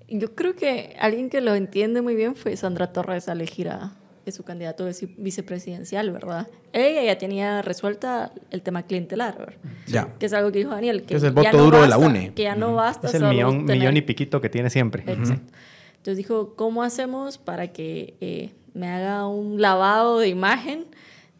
Yo 0.08 0.36
creo 0.36 0.56
que 0.56 0.96
alguien 1.00 1.30
que 1.30 1.42
lo 1.42 1.54
entiende 1.56 2.02
muy 2.02 2.16
bien 2.16 2.36
fue 2.36 2.56
Sandra 2.56 2.94
Torres 2.94 3.28
al 3.28 3.42
elegir 3.42 3.70
a 3.70 3.98
su 4.32 4.44
candidato 4.44 4.86
vicepresidencial, 5.18 6.12
¿verdad? 6.12 6.48
Ella 6.74 7.04
ya 7.04 7.18
tenía 7.18 7.62
resuelta 7.62 8.34
el 8.52 8.62
tema 8.62 8.84
clientelar, 8.84 9.38
¿verdad? 9.38 9.56
Ya. 9.88 10.14
Que 10.20 10.26
es 10.26 10.34
algo 10.34 10.52
que 10.52 10.60
dijo 10.60 10.72
Daniel. 10.72 11.04
Que, 11.04 11.16
es 11.16 11.24
el 11.24 11.32
voto 11.32 11.58
duro 11.58 11.82
de 11.82 11.88
la 11.88 11.98
UNE. 11.98 12.34
Que 12.34 12.44
ya 12.44 12.56
no 12.56 12.76
basta. 12.76 13.08
Es 13.08 13.14
el 13.14 13.24
millón, 13.24 13.66
millón, 13.66 13.96
y 13.96 14.02
piquito 14.02 14.42
que 14.42 14.50
tiene 14.50 14.70
siempre. 14.70 15.04
Exacto. 15.08 15.54
Entonces 15.98 16.18
dijo, 16.18 16.56
¿cómo 16.56 16.84
hacemos 16.84 17.38
para 17.38 17.70
que 17.70 18.16
eh, 18.22 18.52
me 18.74 18.88
haga 18.90 19.28
un 19.28 19.62
lavado 19.62 20.20
de 20.20 20.30
imagen 20.30 20.86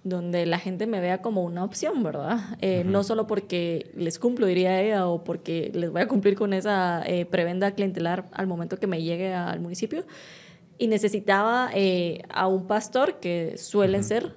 donde 0.10 0.46
la 0.46 0.60
gente 0.60 0.88
me 0.88 1.00
vea 1.00 1.22
como 1.22 1.44
una 1.44 1.64
opción, 1.64 2.04
¿verdad? 2.04 2.40
Eh, 2.62 2.84
no 2.86 3.04
solo 3.04 3.28
porque 3.28 3.92
les 3.96 4.20
cumplo, 4.20 4.46
diría 4.46 4.82
ella, 4.82 5.08
o 5.08 5.24
porque 5.24 5.72
les 5.74 5.92
voy 5.92 6.02
a 6.02 6.08
cumplir 6.08 6.36
con 6.36 6.54
esa 6.54 7.04
eh, 7.06 7.26
prebenda 7.26 7.72
clientelar 7.72 8.28
al 8.32 8.48
momento 8.48 8.78
que 8.78 8.88
me 8.88 9.02
llegue 9.02 9.34
al 9.34 9.60
municipio. 9.60 10.06
Y 10.78 10.88
necesitaba 10.88 11.70
eh, 11.74 12.22
a 12.30 12.48
un 12.48 12.68
pastor, 12.68 13.20
que 13.20 13.58
suelen 13.58 14.04
ser 14.04 14.36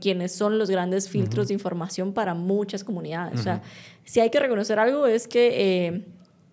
quienes 0.00 0.32
son 0.34 0.58
los 0.58 0.70
grandes 0.70 1.10
filtros 1.10 1.48
de 1.48 1.54
información 1.54 2.14
para 2.14 2.32
muchas 2.32 2.82
comunidades. 2.82 3.40
O 3.40 3.42
sea, 3.42 3.60
si 4.04 4.18
hay 4.18 4.30
que 4.30 4.40
reconocer 4.40 4.78
algo 4.78 5.06
es 5.06 5.28
que 5.28 6.02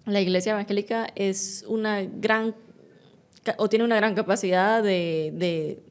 la 0.05 0.19
iglesia 0.19 0.51
evangélica 0.51 1.07
es 1.15 1.63
una 1.69 2.01
gran, 2.03 2.53
o 3.57 3.69
tiene 3.69 3.85
una 3.85 3.95
gran 3.95 4.13
capacidad 4.13 4.83
de 4.83 5.31
de 5.33 5.86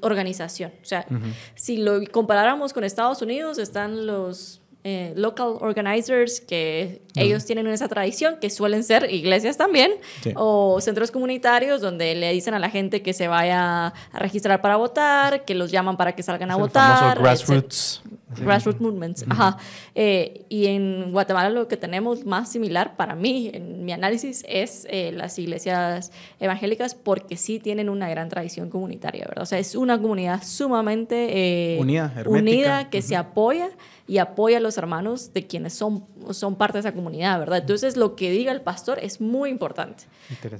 organización. 0.00 0.72
O 0.82 0.84
sea, 0.84 1.06
si 1.54 1.76
lo 1.76 2.00
comparáramos 2.10 2.72
con 2.72 2.84
Estados 2.84 3.22
Unidos, 3.22 3.58
están 3.58 4.06
los 4.06 4.60
eh, 4.86 5.14
local 5.16 5.56
organizers, 5.60 6.42
que 6.42 7.00
ellos 7.16 7.46
tienen 7.46 7.66
esa 7.68 7.88
tradición, 7.88 8.36
que 8.38 8.50
suelen 8.50 8.84
ser 8.84 9.10
iglesias 9.10 9.56
también, 9.56 9.92
o 10.34 10.78
centros 10.82 11.10
comunitarios 11.10 11.80
donde 11.80 12.14
le 12.14 12.30
dicen 12.32 12.52
a 12.52 12.58
la 12.58 12.68
gente 12.68 13.00
que 13.00 13.14
se 13.14 13.26
vaya 13.26 13.86
a 13.86 14.18
registrar 14.18 14.60
para 14.60 14.76
votar, 14.76 15.46
que 15.46 15.54
los 15.54 15.70
llaman 15.70 15.96
para 15.96 16.14
que 16.14 16.22
salgan 16.22 16.50
a 16.50 16.56
votar. 16.56 17.18
grassroots. 17.18 18.02
Grassroots 18.40 18.80
movements. 18.80 19.24
Ajá. 19.28 19.56
Eh, 19.94 20.44
y 20.48 20.66
en 20.66 21.12
Guatemala 21.12 21.50
lo 21.50 21.68
que 21.68 21.76
tenemos 21.76 22.24
más 22.24 22.50
similar 22.50 22.96
para 22.96 23.14
mí, 23.14 23.50
en 23.52 23.84
mi 23.84 23.92
análisis, 23.92 24.44
es 24.48 24.86
eh, 24.90 25.12
las 25.12 25.38
iglesias 25.38 26.12
evangélicas 26.40 26.94
porque 26.94 27.36
sí 27.36 27.58
tienen 27.58 27.88
una 27.88 28.08
gran 28.08 28.28
tradición 28.28 28.70
comunitaria, 28.70 29.24
¿verdad? 29.26 29.42
O 29.42 29.46
sea, 29.46 29.58
es 29.58 29.74
una 29.74 30.00
comunidad 30.00 30.42
sumamente 30.42 31.78
unida, 31.80 32.12
unida, 32.26 32.90
que 32.90 33.02
se 33.02 33.16
apoya 33.16 33.70
y 34.06 34.18
apoya 34.18 34.58
a 34.58 34.60
los 34.60 34.76
hermanos 34.76 35.32
de 35.32 35.46
quienes 35.46 35.72
son, 35.72 36.04
son 36.30 36.56
parte 36.56 36.74
de 36.74 36.80
esa 36.80 36.92
comunidad, 36.92 37.38
¿verdad? 37.38 37.58
Entonces, 37.58 37.96
lo 37.96 38.16
que 38.16 38.30
diga 38.30 38.52
el 38.52 38.60
pastor 38.60 38.98
es 39.00 39.20
muy 39.20 39.48
importante. 39.48 40.04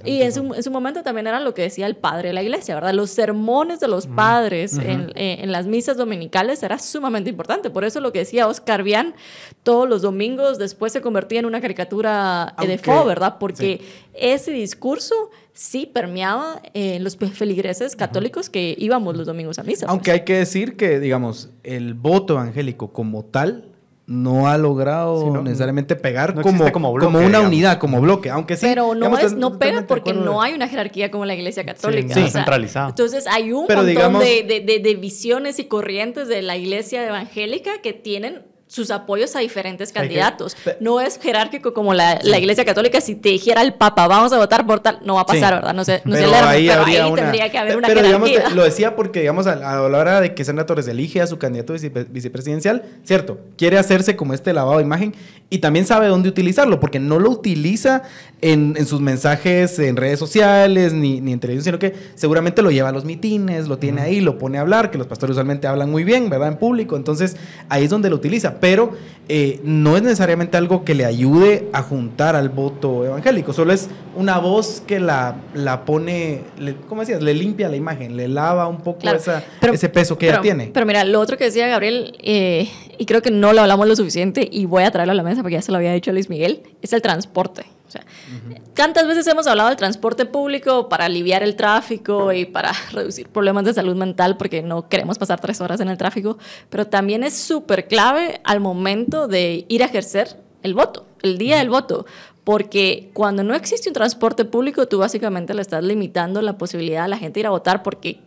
Y 0.03 0.23
en 0.23 0.33
su, 0.33 0.53
en 0.55 0.63
su, 0.63 0.71
momento 0.71 1.03
también 1.03 1.27
era 1.27 1.39
lo 1.39 1.53
que 1.53 1.61
decía 1.61 1.85
el 1.85 1.95
padre 1.95 2.29
de 2.29 2.33
la 2.33 2.41
iglesia, 2.41 2.73
¿verdad? 2.73 2.93
Los 2.93 3.11
sermones 3.11 3.79
de 3.79 3.87
los 3.87 4.07
padres 4.07 4.77
en, 4.77 5.11
eh, 5.15 5.37
en, 5.41 5.51
las 5.51 5.67
misas 5.67 5.95
dominicales 5.95 6.63
era 6.63 6.79
sumamente 6.79 7.29
importante. 7.29 7.69
Por 7.69 7.83
eso 7.83 7.99
lo 7.99 8.11
que 8.11 8.19
decía 8.19 8.47
Oscar 8.47 8.81
Vian 8.81 9.13
todos 9.61 9.87
los 9.87 10.01
domingos 10.01 10.57
después 10.57 10.93
se 10.93 11.01
convertía 11.01 11.39
en 11.39 11.45
una 11.45 11.61
caricatura 11.61 12.55
de 12.59 12.77
fo, 12.77 13.05
¿verdad? 13.05 13.37
Porque 13.39 13.81
ese 14.13 14.51
discurso 14.51 15.29
sí 15.55 15.89
permeaba 15.91 16.61
en 16.73 17.03
los 17.03 17.15
feligreses 17.15 17.95
católicos 17.95 18.49
que 18.49 18.75
íbamos 18.77 19.15
los 19.15 19.25
domingos 19.25 19.57
a 19.57 19.63
misa. 19.63 19.87
Aunque 19.87 20.11
pues. 20.11 20.19
hay 20.19 20.25
que 20.25 20.35
decir 20.35 20.75
que, 20.75 20.99
digamos, 20.99 21.49
el 21.63 21.93
voto 21.95 22.33
evangélico 22.33 22.91
como 22.91 23.23
tal 23.23 23.71
no 24.05 24.47
ha 24.47 24.57
logrado 24.57 25.41
necesariamente 25.41 25.95
pegar 25.95 26.35
como, 26.39 26.71
como, 26.71 26.93
como, 26.99 27.19
una 27.19 27.41
unidad, 27.41 27.79
como 27.79 27.99
bloque, 28.01 28.29
aunque 28.29 28.55
sí. 28.55 28.67
Pero 28.67 28.93
no, 28.93 29.17
es, 29.17 29.33
no 29.33 29.57
pega 29.57 29.87
porque 29.87 30.13
no 30.13 30.41
hay 30.41 30.53
una 30.53 30.67
jerarquía 30.67 31.09
como 31.09 31.25
la 31.25 31.33
iglesia 31.33 31.65
católica. 31.65 32.13
Sí, 32.13 32.29
centralizada. 32.29 32.89
Entonces 32.89 33.25
hay 33.25 33.51
un 33.51 33.65
montón 33.65 34.19
de, 34.19 34.63
de, 34.63 34.79
de, 34.79 34.95
visiones 34.95 35.57
y 35.57 35.65
corrientes 35.65 36.27
de 36.27 36.43
la 36.43 36.55
iglesia 36.57 37.07
evangélica 37.07 37.81
que 37.81 37.93
tienen 37.93 38.43
sus 38.75 38.91
apoyos 38.91 39.33
a 39.37 39.39
diferentes 39.39 39.93
candidatos. 39.93 40.57
no 40.81 40.99
es 40.99 41.17
jerárquico 41.17 41.73
como 41.73 41.93
la, 41.93 42.19
la, 42.23 42.37
Iglesia 42.37 42.65
Católica. 42.65 42.99
Si 42.99 43.15
te 43.15 43.29
dijera 43.29 43.61
el 43.61 43.73
Papa, 43.73 44.05
vamos 44.05 44.33
a 44.33 44.37
votar 44.37 44.67
por 44.67 44.81
tal, 44.81 44.99
no 45.05 45.15
va 45.15 45.21
a 45.21 45.25
pasar, 45.25 45.55
¿verdad? 45.55 45.73
No 45.73 45.85
sé, 45.85 46.01
no 46.03 46.13
pero 46.13 46.29
sé 46.29 46.35
ahí, 46.35 46.69
ahí 46.69 47.13
tendría 47.13 47.49
que 47.49 47.57
haber 47.57 47.77
una 47.77 47.87
pero, 47.87 48.01
Digamos, 48.01 48.29
lo 48.53 48.63
decía 48.65 48.97
porque, 48.97 49.21
digamos, 49.21 49.47
a, 49.47 49.55
la 49.55 49.97
hora 49.97 50.19
de 50.19 50.35
que 50.35 50.43
Sandra 50.43 50.65
Torres 50.65 50.89
elige 50.89 51.21
a 51.21 51.27
su 51.27 51.37
candidato 51.37 51.73
vicepresidencial, 52.09 52.83
cierto, 53.05 53.39
quiere 53.57 53.77
hacerse 53.77 54.17
como 54.17 54.33
este 54.33 54.51
lavado 54.51 54.79
de 54.79 54.83
imagen 54.83 55.15
y 55.49 55.59
también 55.59 55.85
sabe 55.85 56.07
dónde 56.07 56.27
utilizarlo, 56.27 56.81
porque 56.81 56.99
no 56.99 57.17
lo 57.17 57.29
utiliza 57.29 58.03
en, 58.41 58.75
en 58.77 58.85
sus 58.85 58.99
mensajes 58.99 59.79
en 59.79 59.95
redes 59.95 60.19
sociales 60.19 60.91
ni, 60.91 61.21
ni, 61.21 61.31
en 61.31 61.39
televisión, 61.39 61.63
sino 61.63 61.79
que 61.79 61.95
seguramente 62.15 62.61
lo 62.61 62.71
lleva 62.71 62.89
a 62.89 62.91
los 62.91 63.05
mitines, 63.05 63.69
lo 63.69 63.77
tiene 63.77 64.01
ahí, 64.01 64.19
lo 64.19 64.37
pone 64.37 64.57
a 64.57 64.61
hablar, 64.61 64.91
que 64.91 64.97
los 64.97 65.07
pastores 65.07 65.31
usualmente 65.31 65.67
hablan 65.67 65.89
muy 65.89 66.03
bien, 66.03 66.29
¿verdad? 66.29 66.49
En 66.49 66.57
público. 66.57 66.97
Entonces, 66.97 67.37
ahí 67.69 67.85
es 67.85 67.89
donde 67.89 68.09
lo 68.09 68.17
utiliza 68.17 68.59
pero 68.65 68.89
eh, 69.29 69.59
no 69.63 69.95
es 69.95 70.01
necesariamente 70.01 70.57
algo 70.57 70.83
que 70.83 70.95
le 70.95 71.05
ayude 71.05 71.69
a 71.71 71.83
juntar 71.83 72.35
al 72.35 72.49
voto 72.49 73.05
evangélico, 73.05 73.53
solo 73.53 73.71
es 73.73 73.89
una 74.15 74.39
voz 74.39 74.81
que 74.87 74.99
la, 74.99 75.35
la 75.53 75.85
pone, 75.85 76.41
le, 76.57 76.75
¿cómo 76.89 77.01
decías? 77.01 77.21
Le 77.21 77.35
limpia 77.35 77.69
la 77.69 77.75
imagen, 77.75 78.17
le 78.17 78.27
lava 78.27 78.67
un 78.67 78.81
poco 78.81 79.07
esa, 79.07 79.43
ese 79.61 79.87
peso 79.89 80.17
que 80.17 80.29
ella 80.29 80.41
tiene. 80.41 80.71
Pero 80.73 80.87
mira, 80.87 81.03
lo 81.03 81.19
otro 81.19 81.37
que 81.37 81.43
decía 81.43 81.67
Gabriel, 81.67 82.17
eh, 82.23 82.67
y 82.97 83.05
creo 83.05 83.21
que 83.21 83.29
no 83.29 83.53
lo 83.53 83.61
hablamos 83.61 83.87
lo 83.87 83.95
suficiente, 83.95 84.49
y 84.51 84.65
voy 84.65 84.81
a 84.81 84.89
traerlo 84.89 85.11
a 85.11 85.15
la 85.15 85.21
mesa 85.21 85.43
porque 85.43 85.53
ya 85.53 85.61
se 85.61 85.71
lo 85.71 85.77
había 85.77 85.93
dicho 85.93 86.11
Luis 86.11 86.27
Miguel, 86.27 86.63
es 86.81 86.91
el 86.91 87.03
transporte. 87.03 87.67
Sea, 87.95 88.61
¿Cuántas 88.75 89.07
veces 89.07 89.25
hemos 89.27 89.47
hablado 89.47 89.69
del 89.69 89.77
transporte 89.77 90.25
público 90.25 90.89
para 90.89 91.05
aliviar 91.05 91.43
el 91.43 91.55
tráfico 91.55 92.31
y 92.33 92.45
para 92.45 92.71
reducir 92.91 93.29
problemas 93.29 93.65
de 93.65 93.73
salud 93.73 93.95
mental 93.95 94.37
porque 94.37 94.61
no 94.61 94.89
queremos 94.89 95.17
pasar 95.17 95.39
tres 95.39 95.61
horas 95.61 95.79
en 95.79 95.89
el 95.89 95.97
tráfico? 95.97 96.37
Pero 96.69 96.87
también 96.87 97.23
es 97.23 97.33
súper 97.33 97.87
clave 97.87 98.41
al 98.43 98.59
momento 98.59 99.27
de 99.27 99.65
ir 99.67 99.83
a 99.83 99.85
ejercer 99.85 100.37
el 100.63 100.73
voto, 100.73 101.05
el 101.21 101.37
día 101.37 101.57
del 101.57 101.69
voto. 101.69 102.05
Porque 102.43 103.09
cuando 103.13 103.43
no 103.43 103.55
existe 103.55 103.89
un 103.89 103.93
transporte 103.93 104.45
público, 104.45 104.87
tú 104.87 104.99
básicamente 104.99 105.53
le 105.53 105.61
estás 105.61 105.83
limitando 105.83 106.41
la 106.41 106.57
posibilidad 106.57 107.05
a 107.05 107.07
la 107.07 107.17
gente 107.17 107.35
de 107.35 107.39
ir 107.41 107.47
a 107.47 107.51
votar 107.51 107.81
porque 107.81 108.19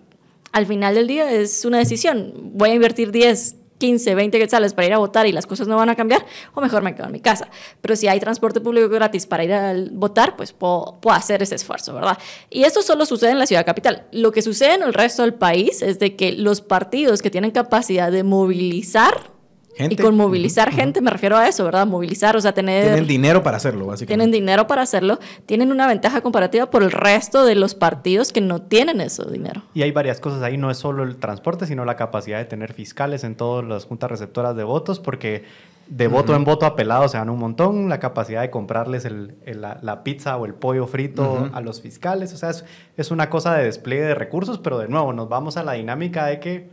al 0.50 0.66
final 0.66 0.94
del 0.94 1.06
día 1.06 1.30
es 1.30 1.64
una 1.64 1.78
decisión. 1.78 2.32
Voy 2.54 2.70
a 2.70 2.74
invertir 2.74 3.12
10, 3.12 3.56
15, 3.78 4.14
20 4.14 4.38
quetzales 4.38 4.74
para 4.74 4.86
ir 4.86 4.92
a 4.94 4.98
votar 4.98 5.26
y 5.26 5.32
las 5.32 5.46
cosas 5.46 5.68
no 5.68 5.76
van 5.76 5.88
a 5.88 5.96
cambiar, 5.96 6.24
o 6.54 6.60
mejor 6.60 6.82
me 6.82 6.94
quedo 6.94 7.06
en 7.06 7.12
mi 7.12 7.20
casa. 7.20 7.48
Pero 7.80 7.96
si 7.96 8.08
hay 8.08 8.20
transporte 8.20 8.60
público 8.60 8.88
gratis 8.88 9.26
para 9.26 9.44
ir 9.44 9.52
a 9.52 9.74
votar, 9.92 10.36
pues 10.36 10.52
puedo, 10.52 10.98
puedo, 11.00 11.16
hacer 11.16 11.42
ese 11.42 11.54
esfuerzo, 11.54 11.94
¿verdad? 11.94 12.18
Y 12.50 12.64
esto 12.64 12.82
solo 12.82 13.06
sucede 13.06 13.30
en 13.30 13.38
la 13.38 13.46
ciudad 13.46 13.64
capital. 13.64 14.06
Lo 14.12 14.32
que 14.32 14.42
sucede 14.42 14.74
en 14.74 14.82
el 14.82 14.94
resto 14.94 15.22
del 15.22 15.34
país 15.34 15.82
es 15.82 15.98
de 15.98 16.16
que 16.16 16.32
los 16.32 16.60
partidos 16.60 17.22
que 17.22 17.30
tienen 17.30 17.50
capacidad 17.50 18.12
de 18.12 18.22
movilizar 18.22 19.37
y 19.78 19.96
con 19.96 20.16
movilizar 20.16 20.72
gente 20.72 21.00
me 21.00 21.10
refiero 21.10 21.36
a 21.36 21.48
eso, 21.48 21.64
¿verdad? 21.64 21.86
Movilizar, 21.86 22.36
o 22.36 22.40
sea, 22.40 22.52
tener... 22.52 22.84
Tienen 22.84 23.06
dinero 23.06 23.42
para 23.42 23.56
hacerlo, 23.56 23.86
básicamente. 23.86 24.14
Tienen 24.14 24.30
dinero 24.30 24.66
para 24.66 24.82
hacerlo. 24.82 25.18
Tienen 25.46 25.70
una 25.70 25.86
ventaja 25.86 26.20
comparativa 26.20 26.70
por 26.70 26.82
el 26.82 26.90
resto 26.90 27.44
de 27.44 27.54
los 27.54 27.74
partidos 27.74 28.32
que 28.32 28.40
no 28.40 28.62
tienen 28.62 29.00
eso 29.00 29.24
dinero. 29.24 29.62
Y 29.74 29.82
hay 29.82 29.92
varias 29.92 30.20
cosas 30.20 30.42
ahí, 30.42 30.56
no 30.56 30.70
es 30.70 30.78
solo 30.78 31.04
el 31.04 31.16
transporte, 31.16 31.66
sino 31.66 31.84
la 31.84 31.96
capacidad 31.96 32.38
de 32.38 32.44
tener 32.44 32.72
fiscales 32.72 33.24
en 33.24 33.36
todas 33.36 33.64
las 33.64 33.84
juntas 33.84 34.10
receptoras 34.10 34.56
de 34.56 34.64
votos, 34.64 34.98
porque 34.98 35.44
de 35.88 36.06
voto 36.06 36.34
en 36.34 36.44
voto 36.44 36.66
apelado 36.66 37.08
se 37.08 37.16
dan 37.16 37.30
un 37.30 37.38
montón, 37.38 37.88
la 37.88 37.98
capacidad 37.98 38.42
de 38.42 38.50
comprarles 38.50 39.04
el, 39.06 39.36
la, 39.46 40.04
pizza 40.04 40.36
o 40.36 40.44
el 40.44 40.54
pollo 40.54 40.86
frito 40.86 41.48
a 41.52 41.60
los 41.60 41.80
fiscales, 41.80 42.34
o 42.34 42.36
sea, 42.36 42.50
es, 42.50 42.64
es 42.96 43.10
una 43.10 43.30
cosa 43.30 43.54
de 43.54 43.64
despliegue 43.64 44.04
de 44.04 44.14
recursos, 44.14 44.58
pero 44.58 44.78
de 44.78 44.88
nuevo 44.88 45.12
nos 45.14 45.28
vamos 45.28 45.56
a 45.56 45.62
la 45.62 45.72
dinámica 45.72 46.26
de 46.26 46.40
que 46.40 46.70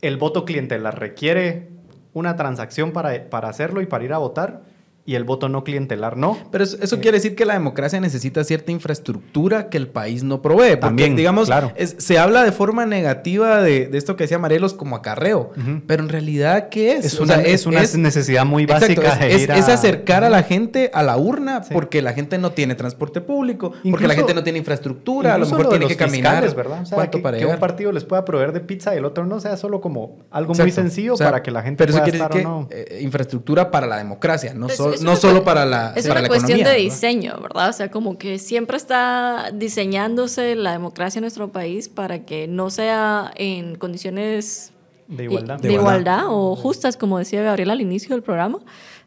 el 0.00 0.16
voto 0.16 0.44
clientelar 0.44 0.98
requiere 0.98 1.70
una 2.16 2.34
transacción 2.34 2.92
para, 2.92 3.28
para 3.28 3.50
hacerlo 3.50 3.82
y 3.82 3.86
para 3.86 4.02
ir 4.02 4.14
a 4.14 4.18
votar 4.18 4.62
y 5.06 5.14
el 5.14 5.22
voto 5.22 5.48
no 5.48 5.62
clientelar 5.62 6.16
no. 6.16 6.36
Pero 6.50 6.64
eso, 6.64 6.76
eh, 6.82 7.00
quiere 7.00 7.18
decir 7.18 7.36
que 7.36 7.46
la 7.46 7.54
democracia 7.54 8.00
necesita 8.00 8.42
cierta 8.42 8.72
infraestructura 8.72 9.68
que 9.68 9.76
el 9.76 9.86
país 9.86 10.24
no 10.24 10.42
provee. 10.42 10.76
También, 10.76 11.14
digamos, 11.14 11.46
claro. 11.46 11.72
se 11.76 12.18
habla 12.18 12.42
de 12.42 12.50
forma 12.50 12.84
negativa 12.86 13.62
de, 13.62 13.88
esto 13.92 14.16
que 14.16 14.24
decía 14.24 14.38
Marelos 14.38 14.74
como 14.74 14.96
acarreo, 14.96 15.52
pero 15.86 16.02
en 16.02 16.08
realidad, 16.08 16.68
¿qué 16.68 16.96
es? 16.96 17.06
Es 17.06 17.20
una, 17.20 17.36
es, 17.36 17.66
una 17.66 17.82
necesidad 17.82 18.44
muy 18.44 18.66
básica. 18.66 19.24
es, 19.26 19.48
acercar 19.76 20.24
a 20.24 20.30
la 20.30 20.42
gente 20.42 20.90
a 20.92 21.02
la 21.02 21.16
urna 21.16 21.62
porque 21.72 22.02
la 22.02 22.12
gente 22.12 22.38
no 22.38 22.52
tiene 22.52 22.74
transporte 22.74 23.20
público, 23.20 23.72
porque 23.88 24.08
la 24.08 24.14
gente 24.14 24.34
no 24.34 24.42
tiene 24.42 24.58
infraestructura, 24.58 25.34
a 25.34 25.38
lo 25.38 25.46
mejor 25.46 25.68
tiene 25.68 25.86
que 25.86 25.96
caminar. 25.96 26.52
¿verdad? 26.54 26.82
O 26.82 26.86
sea, 26.86 27.10
que, 27.10 27.18
para 27.18 27.46
un 27.46 27.58
partido 27.58 27.92
les 27.92 28.04
pueda 28.04 28.24
proveer 28.24 28.52
de 28.52 28.60
pizza 28.60 28.94
y 28.94 28.98
el 28.98 29.04
otro 29.04 29.24
no, 29.24 29.38
sea 29.38 29.56
solo 29.56 29.80
como 29.80 30.18
algo 30.30 30.54
muy 30.54 30.72
sencillo 30.72 31.16
para 31.16 31.42
que 31.42 31.50
la 31.50 31.62
gente 31.62 31.76
pero 31.78 31.92
pueda 31.92 32.06
eso 32.06 32.28
quiere 32.28 32.42
decir 32.42 32.68
que, 32.68 32.96
eh, 32.96 33.02
infraestructura 33.02 33.70
para 33.70 33.86
la 33.86 33.98
democracia, 33.98 34.52
no 34.54 34.68
solo 34.68 34.95
no 35.02 35.16
solo 35.16 35.44
para 35.44 35.64
la 35.64 35.92
Es 35.96 36.06
una 36.06 36.26
cuestión 36.26 36.62
de 36.62 36.74
diseño, 36.74 37.38
¿verdad? 37.40 37.70
O 37.70 37.72
sea, 37.72 37.90
como 37.90 38.18
que 38.18 38.38
siempre 38.38 38.76
está 38.76 39.50
diseñándose 39.52 40.54
la 40.54 40.72
democracia 40.72 41.18
en 41.18 41.22
nuestro 41.22 41.52
país 41.52 41.88
para 41.88 42.24
que 42.24 42.48
no 42.48 42.70
sea 42.70 43.32
en 43.36 43.76
condiciones 43.76 44.72
de 45.08 45.24
igualdad, 45.24 45.60
de, 45.60 45.72
igualdad, 45.72 46.24
o 46.26 46.56
justas, 46.56 46.96
como 46.96 47.18
decía 47.18 47.42
Gabriel 47.42 47.70
al 47.70 47.80
inicio 47.80 48.14
del 48.14 48.22
programa, 48.22 48.58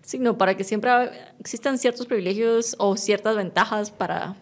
sino 0.02 0.38
para 0.38 0.56
que 0.56 0.64
siempre 0.64 0.92
existan 1.40 1.78
ciertos 1.78 2.06
privilegios 2.06 2.76
o 2.80 2.96
ciertas 2.96 3.36
ventajas 3.36 3.92
para, 3.92 4.36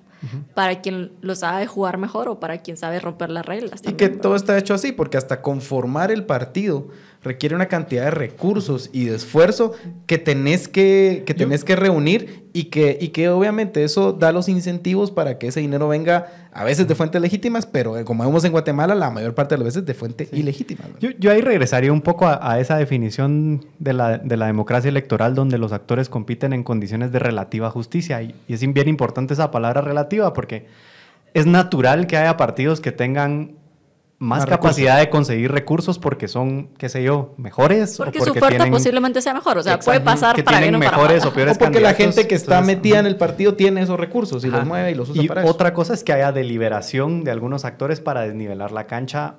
para 0.54 0.82
quien 0.82 1.12
lo 1.22 1.36
sabe 1.36 1.66
jugar 1.68 1.98
mejor 1.98 2.30
o 2.30 2.40
para 2.40 2.60
quien 2.60 2.78
sabe 2.78 3.00
romper 3.00 3.30
las 3.30 3.46
reglas. 3.46 3.82
y 3.88 3.94
que 3.94 4.10
todo 4.10 4.36
está 4.36 4.58
hecho 4.58 4.74
así, 4.74 4.92
porque 4.92 5.18
hasta 5.18 5.42
conformar 5.42 6.12
el 6.12 6.26
partido 6.26 6.88
requiere 7.28 7.54
una 7.54 7.68
cantidad 7.68 8.06
de 8.06 8.12
recursos 8.12 8.90
y 8.94 9.06
de 9.06 9.16
esfuerzo 9.16 9.74
que 10.06 10.18
tenés 10.18 10.68
que, 10.68 11.24
que, 11.26 11.34
tenés 11.34 11.64
que 11.64 11.76
reunir 11.76 12.50
y 12.54 12.66
que, 12.66 12.98
y 13.00 13.10
que 13.10 13.30
obviamente 13.30 13.84
eso 13.84 14.14
da 14.14 14.32
los 14.32 14.50
incentivos 14.50 15.12
para 15.12 15.38
que 15.38 15.48
ese 15.48 15.60
dinero 15.60 15.88
venga 15.88 16.50
a 16.52 16.64
veces 16.64 16.88
de 16.88 16.96
fuentes 16.96 17.22
legítimas, 17.22 17.68
pero 17.68 17.98
eh, 17.98 18.04
como 18.04 18.24
vemos 18.24 18.44
en 18.46 18.52
Guatemala, 18.52 18.96
la 18.96 19.12
mayor 19.12 19.36
parte 19.36 19.54
de 19.54 19.60
las 19.60 19.66
veces 19.66 19.86
de 19.86 19.94
fuente 19.94 20.28
ilegítima. 20.32 20.86
Yo, 21.00 21.10
yo, 21.20 21.32
ahí 21.32 21.42
regresaría 21.42 21.92
un 21.92 22.02
poco 22.02 22.26
a, 22.28 22.60
esa 22.60 22.78
definición 22.78 23.66
de 23.78 23.94
la, 23.94 24.18
de 24.18 24.38
la, 24.38 24.48
democracia 24.48 24.90
electoral 24.90 25.36
donde 25.36 25.60
los 25.60 25.72
actores 25.72 26.10
compiten 26.10 26.54
en 26.54 26.64
condiciones 26.64 27.12
de 27.12 27.20
relativa 27.20 27.70
justicia. 27.70 28.24
Y, 28.24 28.34
y 28.48 28.54
es 28.54 28.74
bien 28.74 28.88
importante 28.88 29.36
esa 29.36 29.52
palabra 29.52 29.82
relativa 29.82 30.34
porque 30.34 30.66
es 31.36 31.46
natural 31.46 32.08
que 32.08 32.18
haya 32.18 32.38
partidos 32.38 32.82
que 32.82 32.92
tengan 32.92 33.52
más, 34.20 34.46
capacidad 34.46 34.98
de 34.98 35.10
conseguir 35.10 35.52
recursos 35.52 36.00
porque 36.00 36.28
son, 36.28 36.70
qué 36.78 36.90
sé 36.90 37.04
yo, 37.04 37.36
mejores. 37.38 37.98
Porque, 37.98 38.20
o 38.20 38.24
porque 38.24 38.40
su 38.40 38.46
oferta 38.46 38.70
posiblemente 38.70 39.22
sea 39.22 39.34
mejor. 39.34 39.58
O 39.58 39.64
sea, 39.64 39.80
puede 39.80 40.02
pasar 40.02 40.36
que 40.36 40.44
para 40.44 40.60
tienen 40.60 40.80
mejores 40.80 41.24
o 41.26 41.34
peores 41.34 41.56
O 41.56 41.60
porque 41.60 41.80
la 41.80 41.94
gente 41.94 42.28
que 42.28 42.36
está 42.36 42.62
metida 42.62 43.00
en 43.00 43.06
el 43.06 43.18
partido 43.18 43.54
tiene 43.54 43.82
esos 43.82 44.00
recursos 44.00 44.44
y 44.44 44.50
los 44.50 44.66
mueve 44.66 44.92
y 44.92 44.96
los 44.96 45.10
usa 45.10 45.24
y 45.24 45.28
para 45.28 45.46
otra 45.46 45.74
cosa 45.74 45.94
es 45.94 46.04
que 46.04 46.14
haya 46.14 46.32
deliberación 46.32 47.24
de 47.24 47.32
algunos 47.32 47.66
actores 47.66 48.02
para 48.02 48.22
desnivelar 48.22 48.72
la 48.72 48.88
cancha 48.88 49.36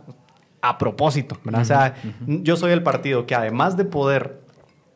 a 0.60 0.78
propósito. 0.78 1.38
O 1.52 1.64
sea, 1.64 1.94
yo 2.26 2.56
soy 2.56 2.72
el 2.72 2.82
partido 2.82 3.26
que 3.26 3.34
además 3.34 3.76
de 3.76 3.84
poder 3.84 4.47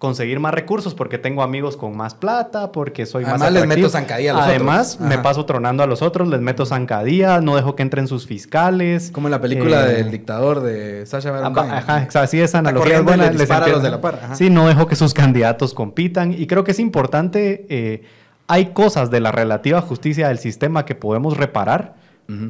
conseguir 0.02 0.40
más 0.40 0.52
recursos 0.52 0.96
porque 0.96 1.16
tengo 1.16 1.44
amigos 1.44 1.76
con 1.76 1.96
más 1.96 2.14
plata, 2.16 2.72
porque 2.72 3.06
soy 3.06 3.22
Además, 3.22 3.38
más 3.38 3.50
Además 3.50 3.68
les 3.68 3.76
meto 3.76 3.88
zancadilla 3.88 4.32
a 4.32 4.34
los 4.34 4.42
Además, 4.46 5.00
me 5.00 5.18
paso 5.18 5.46
tronando 5.46 5.84
a 5.84 5.86
los 5.86 6.02
otros, 6.02 6.26
les 6.26 6.40
meto 6.40 6.66
zancadilla, 6.66 7.40
no 7.40 7.54
dejo 7.54 7.76
que 7.76 7.84
entren 7.84 8.08
sus 8.08 8.26
fiscales. 8.26 9.12
Como 9.12 9.28
en 9.28 9.30
la 9.30 9.40
película 9.40 9.88
eh, 9.88 9.94
del 9.94 10.10
dictador 10.10 10.60
de 10.60 11.06
Sasha 11.06 11.30
Baron 11.30 11.54
Cohen. 11.54 11.70
Ajá, 11.70 12.08
así 12.14 12.40
esa 12.40 12.58
analogía 12.58 12.96
es 12.96 13.04
buena. 13.04 13.30
Les 13.30 13.48
les 13.48 13.48
los 13.48 13.80
de 13.80 13.90
la 13.90 14.00
par. 14.00 14.18
Sí, 14.32 14.50
no 14.50 14.66
dejo 14.66 14.88
que 14.88 14.96
sus 14.96 15.14
candidatos 15.14 15.72
compitan. 15.72 16.32
Y 16.32 16.48
creo 16.48 16.64
que 16.64 16.72
es 16.72 16.80
importante, 16.80 17.64
eh, 17.68 18.02
hay 18.48 18.72
cosas 18.72 19.08
de 19.08 19.20
la 19.20 19.30
relativa 19.30 19.82
justicia 19.82 20.26
del 20.26 20.38
sistema 20.38 20.84
que 20.84 20.96
podemos 20.96 21.36
reparar. 21.36 21.94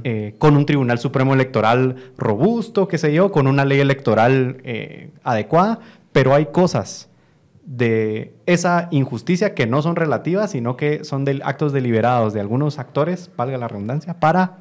Eh, 0.04 0.36
con 0.38 0.56
un 0.56 0.64
Tribunal 0.64 1.00
Supremo 1.00 1.34
Electoral 1.34 1.96
robusto, 2.16 2.86
qué 2.86 2.98
sé 2.98 3.12
yo, 3.12 3.32
con 3.32 3.48
una 3.48 3.64
ley 3.64 3.80
electoral 3.80 4.58
adecuada, 5.24 5.80
pero 6.12 6.34
hay 6.34 6.46
cosas 6.46 7.08
de 7.64 8.34
esa 8.46 8.88
injusticia 8.90 9.54
que 9.54 9.66
no 9.66 9.82
son 9.82 9.96
relativas, 9.96 10.50
sino 10.50 10.76
que 10.76 11.04
son 11.04 11.24
de 11.24 11.40
actos 11.44 11.72
deliberados 11.72 12.32
de 12.32 12.40
algunos 12.40 12.78
actores, 12.78 13.30
valga 13.36 13.56
la 13.56 13.68
redundancia, 13.68 14.18
para, 14.18 14.58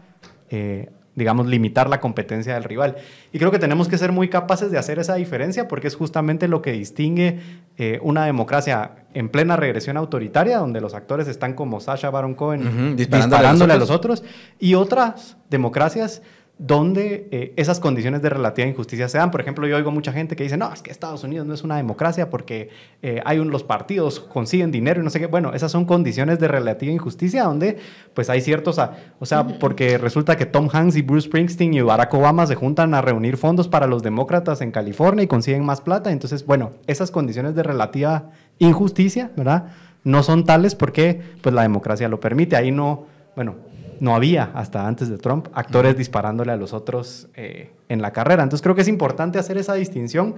eh, 0.50 0.90
digamos, 1.16 1.48
limitar 1.48 1.90
la 1.90 2.00
competencia 2.00 2.54
del 2.54 2.64
rival. 2.64 2.98
Y 3.34 3.40
creo 3.40 3.52
que 3.52 3.60
tenemos 3.60 3.88
que 3.88 3.98
ser 3.98 4.12
muy 4.12 4.30
capaces 4.30 4.72
de 4.72 4.78
hacer 4.78 5.00
esa 5.00 5.16
diferencia 5.16 5.68
porque 5.68 5.88
es 5.88 5.96
justamente 5.96 6.48
lo 6.48 6.62
que 6.62 6.72
distingue 6.74 7.40
eh, 7.78 8.00
una 8.04 8.26
democracia 8.26 8.92
en 9.14 9.30
plena 9.30 9.58
regresión 9.58 9.98
autoritaria, 9.98 10.60
donde 10.60 10.80
los 10.80 10.94
actores 10.94 11.28
están 11.28 11.54
como 11.54 11.80
Sasha 11.80 12.10
Baron 12.12 12.36
Cohen 12.36 12.96
disparándole, 12.96 13.74
a 13.74 13.78
los 13.78 13.90
otros, 13.90 14.24
y 14.60 14.76
otras 14.76 15.38
democracias 15.50 16.22
donde 16.62 17.28
eh, 17.32 17.54
esas 17.56 17.80
condiciones 17.80 18.22
de 18.22 18.30
relativa 18.30 18.68
injusticia 18.68 19.10
se 19.10 19.18
dan. 19.18 19.32
Por 19.32 19.42
ejemplo, 19.42 19.66
yo 19.66 19.78
oigo 19.78 19.90
mucha 19.90 20.14
gente 20.14 20.36
que 20.36 20.44
dice, 20.44 20.58
no, 20.58 20.72
es 20.72 20.84
que 20.84 20.92
Estados 20.92 21.24
Unidos 21.24 21.48
no 21.48 21.56
es 21.56 21.64
una 21.64 21.78
democracia 21.78 22.30
porque 22.30 22.70
eh, 23.02 23.20
hay 23.26 23.40
un, 23.40 23.50
los 23.50 23.64
partidos 23.64 24.20
consiguen 24.20 24.72
dinero 24.72 25.02
y 25.02 25.04
no 25.04 25.10
sé 25.10 25.20
qué. 25.20 25.26
Bueno, 25.26 25.54
esas 25.54 25.72
son 25.72 25.86
condiciones 25.86 26.38
de 26.40 26.48
relativa 26.48 26.92
injusticia 26.92 27.46
donde 27.46 27.80
pues 28.14 28.30
hay 28.30 28.42
ciertos, 28.42 28.80
o 29.20 29.26
sea, 29.26 29.48
porque 29.60 29.98
resulta 29.98 30.38
que 30.38 30.46
Tom 30.46 30.70
Hanks 30.72 30.98
y 30.98 31.02
Bruce 31.02 31.30
Springsteen 31.30 31.74
y 31.74 31.82
Barack 31.82 32.14
Obama 32.14 32.46
se 32.46 32.54
juntan 32.54 32.94
a 32.94 33.02
reunir 33.02 33.38
fondos 33.38 33.68
para 33.68 33.88
los 33.88 34.04
demócratas 34.04 34.62
en 34.62 34.70
California 34.70 35.24
y 35.24 35.28
consiguen 35.28 35.66
más 35.66 35.82
plata. 35.82 36.12
Entonces, 36.12 36.46
bueno, 36.46 36.74
esas 36.86 37.10
condiciones 37.10 37.56
de 37.56 37.64
relativa 37.64 38.30
injusticia, 38.60 39.32
¿verdad? 39.36 39.70
No 40.04 40.22
son 40.22 40.46
tales 40.46 40.76
porque 40.76 41.22
pues 41.42 41.56
la 41.56 41.64
democracia 41.64 42.08
lo 42.08 42.20
permite. 42.20 42.56
Ahí 42.56 42.70
no, 42.70 43.08
bueno, 43.36 43.56
no 44.02 44.16
había 44.16 44.52
hasta 44.56 44.86
antes 44.88 45.08
de 45.10 45.18
Trump 45.18 45.48
actores 45.54 45.96
disparándole 45.96 46.52
a 46.52 46.58
los 46.58 46.74
otros 46.74 47.30
eh, 47.36 47.72
en 47.88 48.02
la 48.02 48.12
carrera. 48.12 48.42
Entonces 48.44 48.62
creo 48.64 48.76
que 48.76 48.82
es 48.82 48.88
importante 48.90 49.40
hacer 49.40 49.58
esa 49.58 49.76
distinción 49.76 50.36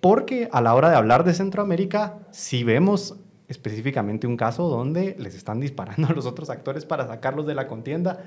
porque 0.00 0.48
a 0.52 0.60
la 0.60 0.74
hora 0.74 0.90
de 0.90 0.96
hablar 0.96 1.22
de 1.24 1.32
Centroamérica, 1.32 2.18
si 2.32 2.64
vemos 2.64 3.14
específicamente 3.48 4.26
un 4.26 4.36
caso 4.36 4.66
donde 4.68 5.14
les 5.18 5.34
están 5.34 5.60
disparando 5.60 6.06
a 6.10 6.12
los 6.12 6.26
otros 6.26 6.50
actores 6.50 6.84
para 6.84 7.06
sacarlos 7.06 7.46
de 7.46 7.54
la 7.54 7.66
contienda, 7.68 8.24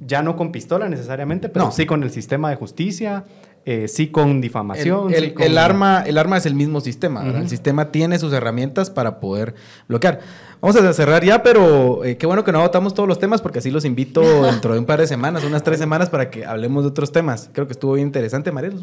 ya 0.00 0.22
no 0.22 0.34
con 0.36 0.50
pistola 0.50 0.88
necesariamente, 0.88 1.48
pero 1.48 1.66
No. 1.66 1.70
sí 1.72 1.86
con 1.86 2.02
el 2.02 2.10
sistema 2.10 2.50
de 2.50 2.56
justicia, 2.56 3.24
eh, 3.64 3.86
sí 3.88 4.08
con 4.08 4.40
difamación. 4.40 5.08
El, 5.12 5.16
sí 5.18 5.24
el- 5.26 5.34
con- 5.34 5.46
el 5.46 5.58
arma, 5.58 6.02
el 6.06 6.18
arma 6.18 6.36
es 6.36 6.46
el 6.46 6.54
mismo 6.54 6.80
sistema. 6.80 7.24
El 7.26 7.48
sistema 7.48 7.90
tiene 7.92 8.18
sus 8.18 8.32
herramientas 8.32 8.90
para 8.90 9.20
poder 9.20 9.54
bloquear. 9.88 10.20
Vamos 10.60 10.76
a 10.76 10.92
cerrar 10.92 11.24
ya, 11.24 11.42
pero 11.42 12.04
eh, 12.04 12.16
qué 12.16 12.26
bueno 12.26 12.44
que 12.44 12.52
no 12.52 12.58
agotamos 12.60 12.94
todos 12.94 13.08
los 13.08 13.18
temas 13.18 13.40
porque 13.42 13.58
así 13.60 13.70
los 13.70 13.84
invito 13.84 14.20
dentro 14.44 14.72
de 14.74 14.78
un 14.80 14.86
par 14.86 15.00
de 15.00 15.06
semanas, 15.06 15.42
unas 15.44 15.62
tres 15.62 15.78
semanas, 15.78 16.08
para 16.10 16.30
que 16.30 16.44
hablemos 16.44 16.84
de 16.84 16.90
otros 16.90 17.10
temas. 17.12 17.50
Creo 17.52 17.66
que 17.66 17.72
estuvo 17.72 17.94
bien 17.94 18.06
interesante, 18.08 18.50
Mariel. 18.52 18.80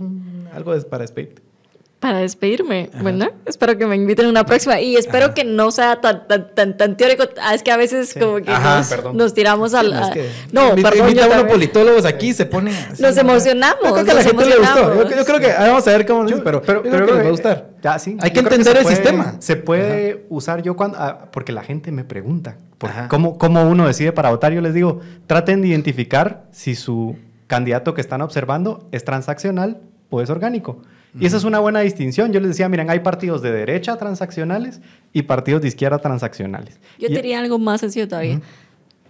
Algo 0.53 0.73
para 0.89 1.01
despedirte. 1.03 1.41
Para 1.99 2.19
despedirme, 2.19 2.89
bueno, 3.01 3.27
espero 3.45 3.77
que 3.77 3.85
me 3.85 3.97
inviten 3.97 4.27
a 4.27 4.29
una 4.29 4.45
próxima 4.45 4.79
y 4.79 4.95
espero 4.95 5.33
que 5.33 5.43
no 5.43 5.69
sea 5.69 5.99
tan, 5.99 6.25
tan, 6.29 6.55
tan, 6.55 6.77
tan 6.77 6.95
teórico. 6.95 7.25
Ah, 7.41 7.53
es 7.53 7.61
que 7.61 7.71
a 7.71 7.75
veces 7.77 8.13
como 8.17 8.37
que 8.37 8.49
Ajá, 8.49 8.81
nos, 9.13 9.33
tiramos 9.33 9.73
al... 9.73 9.91
Es 9.91 9.99
a- 10.07 10.11
que 10.13 10.29
no, 10.53 10.69
invita, 10.69 10.91
perdón, 10.91 11.09
invita 11.09 11.25
a 11.25 11.27
unos 11.41 11.51
politólogos 11.51 12.05
aquí 12.05 12.31
se 12.33 12.45
pone. 12.45 12.71
así, 12.71 13.01
Nos 13.03 13.15
¿no? 13.15 13.21
emocionamos, 13.21 13.83
Yo 13.83 13.91
creo 13.93 14.05
que 14.05 14.11
a 14.11 14.13
la 14.13 14.21
nos 14.23 14.31
gente 14.31 14.45
le 14.45 14.57
gustó. 14.59 14.75
Yo, 14.75 14.81
emocionamos. 14.93 15.15
yo 15.17 15.25
creo 15.25 15.39
que 15.41 15.47
vamos 15.67 15.87
a 15.87 15.91
ver 15.91 16.05
cómo. 16.05 16.25
Yo- 16.29 16.41
pero, 16.41 16.61
pero, 16.61 16.83
yo 16.85 16.89
pero 16.89 17.05
creo 17.05 17.07
que 17.07 17.11
les 17.15 17.19
va 17.19 17.23
a 17.23 17.27
eh, 17.27 17.31
gustar. 17.31 17.69
Ya, 17.83 17.99
sí. 17.99 18.17
Hay 18.21 18.31
que 18.31 18.39
entender 18.39 18.77
el 18.77 18.83
puede- 18.83 18.95
sistema. 18.95 19.35
Se 19.39 19.55
puede 19.57 20.25
usar 20.29 20.61
yo 20.63 20.77
cuando. 20.77 20.97
ah, 21.01 21.27
porque 21.33 21.51
la 21.51 21.63
gente 21.63 21.91
me 21.91 22.05
pregunta. 22.05 22.55
por 22.77 22.91
Ajá. 22.91 23.07
cómo, 23.09 23.37
cómo 23.37 23.63
uno 23.69 23.85
decide 23.85 24.13
para 24.13 24.29
votar? 24.29 24.53
Yo 24.53 24.61
les 24.61 24.73
digo, 24.73 25.01
traten 25.27 25.61
de 25.61 25.67
identificar 25.67 26.43
si 26.51 26.75
su 26.75 27.17
candidato 27.47 27.93
que 27.93 27.99
están 27.99 28.21
observando 28.21 28.87
es 28.93 29.03
transaccional 29.03 29.81
o 30.09 30.21
es 30.21 30.29
orgánico. 30.29 30.81
Y 31.17 31.25
esa 31.25 31.37
es 31.37 31.43
una 31.43 31.59
buena 31.59 31.79
distinción. 31.79 32.31
Yo 32.33 32.39
les 32.39 32.49
decía, 32.49 32.67
miren, 32.69 32.89
hay 32.89 32.99
partidos 32.99 33.41
de 33.41 33.51
derecha 33.51 33.97
transaccionales 33.97 34.81
y 35.13 35.23
partidos 35.23 35.61
de 35.61 35.69
izquierda 35.69 35.97
transaccionales. 35.99 36.79
Yo 36.99 37.07
Y- 37.07 37.13
diría 37.15 37.39
algo 37.39 37.57
más 37.57 37.81
sencillo 37.81 38.07
todavía. 38.07 38.41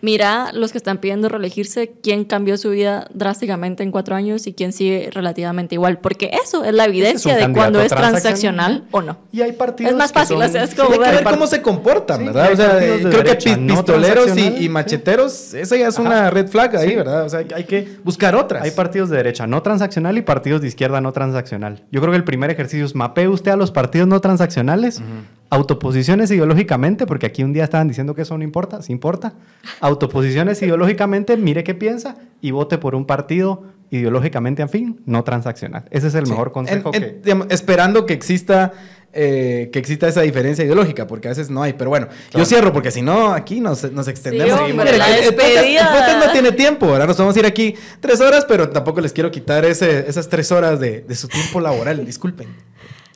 Mira 0.02 0.52
los 0.54 0.72
que 0.72 0.78
están 0.78 1.00
pidiendo 1.00 1.28
reelegirse, 1.30 1.92
quién 2.02 2.24
cambió 2.24 2.58
su 2.58 2.70
vida 2.70 3.08
drásticamente 3.14 3.84
en 3.84 3.92
cuatro 3.92 4.16
años 4.16 4.48
y 4.48 4.54
quién 4.54 4.72
sigue 4.72 5.10
relativamente 5.12 5.76
igual. 5.76 6.00
Porque 6.00 6.32
eso 6.46 6.64
es 6.64 6.74
la 6.74 6.86
evidencia 6.86 7.36
de 7.36 7.52
cuando 7.52 7.82
es 7.82 7.90
transaccional 7.92 8.86
o 8.92 9.02
no. 9.02 9.18
Y 9.32 9.42
hay 9.42 9.52
partidos 9.54 9.92
Es 9.92 9.98
más 9.98 10.12
que 10.12 10.20
fácil, 10.20 10.38
son- 10.38 10.46
o 10.46 10.50
sea, 10.50 10.64
es 10.64 10.70
Sí, 10.70 10.76
como 10.76 10.92
Hay 10.94 11.00
que 11.00 11.16
ver- 11.18 11.24
cómo 11.26 11.48
se 11.48 11.62
comportan, 11.62 12.20
Sí, 12.20 12.26
¿verdad? 12.26 12.54
O 12.54 12.56
sea, 12.56 12.76
de 12.76 13.00
creo 13.00 13.10
que 13.12 13.18
derecha 13.18 13.56
pi- 13.56 13.62
no 13.62 13.76
pistoleros 13.76 14.38
y, 14.38 14.42
y 14.42 14.58
sí. 14.60 14.70
macheteros, 14.70 15.54
esa 15.54 15.76
ya 15.76 15.88
es 15.90 16.00
una 16.00 16.30
red 16.30 16.48
flag 16.48 16.76
ahí, 16.78 16.96
¿verdad? 16.96 17.26
O 17.26 17.30
sea, 17.30 17.44
hay 17.54 17.64
que 17.66 17.88
buscar 18.04 18.36
otras. 18.36 18.64
Hay 18.64 18.72
partidos 18.72 19.10
de 19.10 19.18
derecha 19.18 19.48
no 19.48 19.62
transaccional 19.62 20.18
y 20.18 20.22
partidos 20.22 20.62
de 20.62 20.68
izquierda 20.70 21.02
no 21.02 21.12
transaccional. 21.12 21.84
Yo 21.92 22.00
creo 22.02 22.12
que 22.12 22.18
el 22.18 22.24
primer 22.24 22.50
ejercicio 22.52 22.86
es 22.86 22.96
mapee 22.96 23.28
usted 23.28 23.52
a 23.52 23.56
los 23.58 23.72
partidos 23.72 24.08
no 24.08 24.20
transaccionales, 24.22 25.02
autoposiciones 25.50 26.30
ideológicamente, 26.32 27.06
porque 27.08 27.26
aquí 27.26 27.44
un 27.44 27.54
día 27.54 27.64
estaban 27.64 27.88
diciendo 27.88 28.14
que 28.14 28.22
eso 28.22 28.38
no 28.38 28.44
importa, 28.44 28.82
sí 28.82 28.92
importa. 28.92 29.34
Autoposiciones 29.82 30.62
ideológicamente, 30.62 31.38
mire 31.38 31.64
qué 31.64 31.74
piensa 31.74 32.18
y 32.42 32.52
vote 32.52 32.78
por 32.78 32.94
un 32.96 33.06
partido 33.06 33.64
ideológicamente 33.90 34.62
afín, 34.62 35.02
no 35.06 35.24
transaccional. 35.24 35.86
Ese 35.90 36.08
es 36.08 36.16
el 36.16 36.26
Sí. 36.28 36.32
mejor 36.32 36.52
consejo 36.52 36.92
En- 36.94 37.04
en- 37.04 37.10
que... 37.16 37.20
digamos, 37.24 37.48
esperando 37.50 38.06
que 38.06 38.14
exista 38.14 38.74
eh, 39.12 39.72
que 39.74 39.80
exista 39.80 40.08
esa 40.08 40.22
diferencia 40.22 40.64
ideológica, 40.64 41.08
porque 41.08 41.30
a 41.30 41.32
veces 41.32 41.50
no 41.50 41.64
hay. 41.64 41.74
Pero 41.74 41.90
bueno, 41.90 42.10
yo 42.32 42.46
cierro 42.46 42.72
porque 42.72 42.92
si 42.92 43.02
no, 43.02 43.32
aquí 43.34 43.60
nos, 43.60 43.92
nos 43.92 44.08
extendemos. 44.08 44.60
Sí, 44.60 44.70
hombre, 44.70 44.90
el, 44.92 44.96
el 44.98 45.02
podcast, 45.02 45.20
el 45.32 45.36
despedida. 45.36 45.92
podcast 45.92 46.26
no 46.28 46.32
tiene 46.32 46.52
tiempo, 46.52 46.86
ahora 46.86 47.08
nos 47.08 47.18
vamos 47.18 47.36
a 47.36 47.40
ir 47.40 47.46
aquí 47.48 47.74
tres 48.02 48.22
horas, 48.22 48.46
pero 48.48 48.70
tampoco 48.70 49.02
les 49.02 49.12
quiero 49.12 49.32
quitar 49.32 49.66
ese, 49.66 50.08
esas 50.08 50.30
tres 50.30 50.52
horas 50.52 50.80
de, 50.80 51.02
de 51.02 51.16
su 51.16 51.28
tiempo 51.28 51.60
laboral, 51.60 52.06
disculpen. 52.06 52.50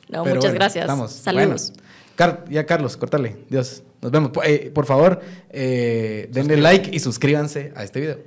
No, 0.08 0.24
Pero 0.24 0.34
muchas 0.34 0.50
bueno, 0.50 0.54
gracias. 0.54 0.82
estamos. 0.84 1.12
Saludos. 1.12 1.70
Bueno, 1.70 1.83
Car- 2.16 2.44
ya, 2.48 2.64
Carlos, 2.66 2.96
cortale. 2.96 3.36
Dios. 3.48 3.82
Nos 4.00 4.12
vemos. 4.12 4.30
Eh, 4.44 4.70
por 4.74 4.86
favor, 4.86 5.20
eh, 5.50 6.28
denle 6.30 6.56
like 6.58 6.90
y 6.94 7.00
suscríbanse 7.00 7.72
a 7.74 7.84
este 7.84 8.00
video. 8.00 8.18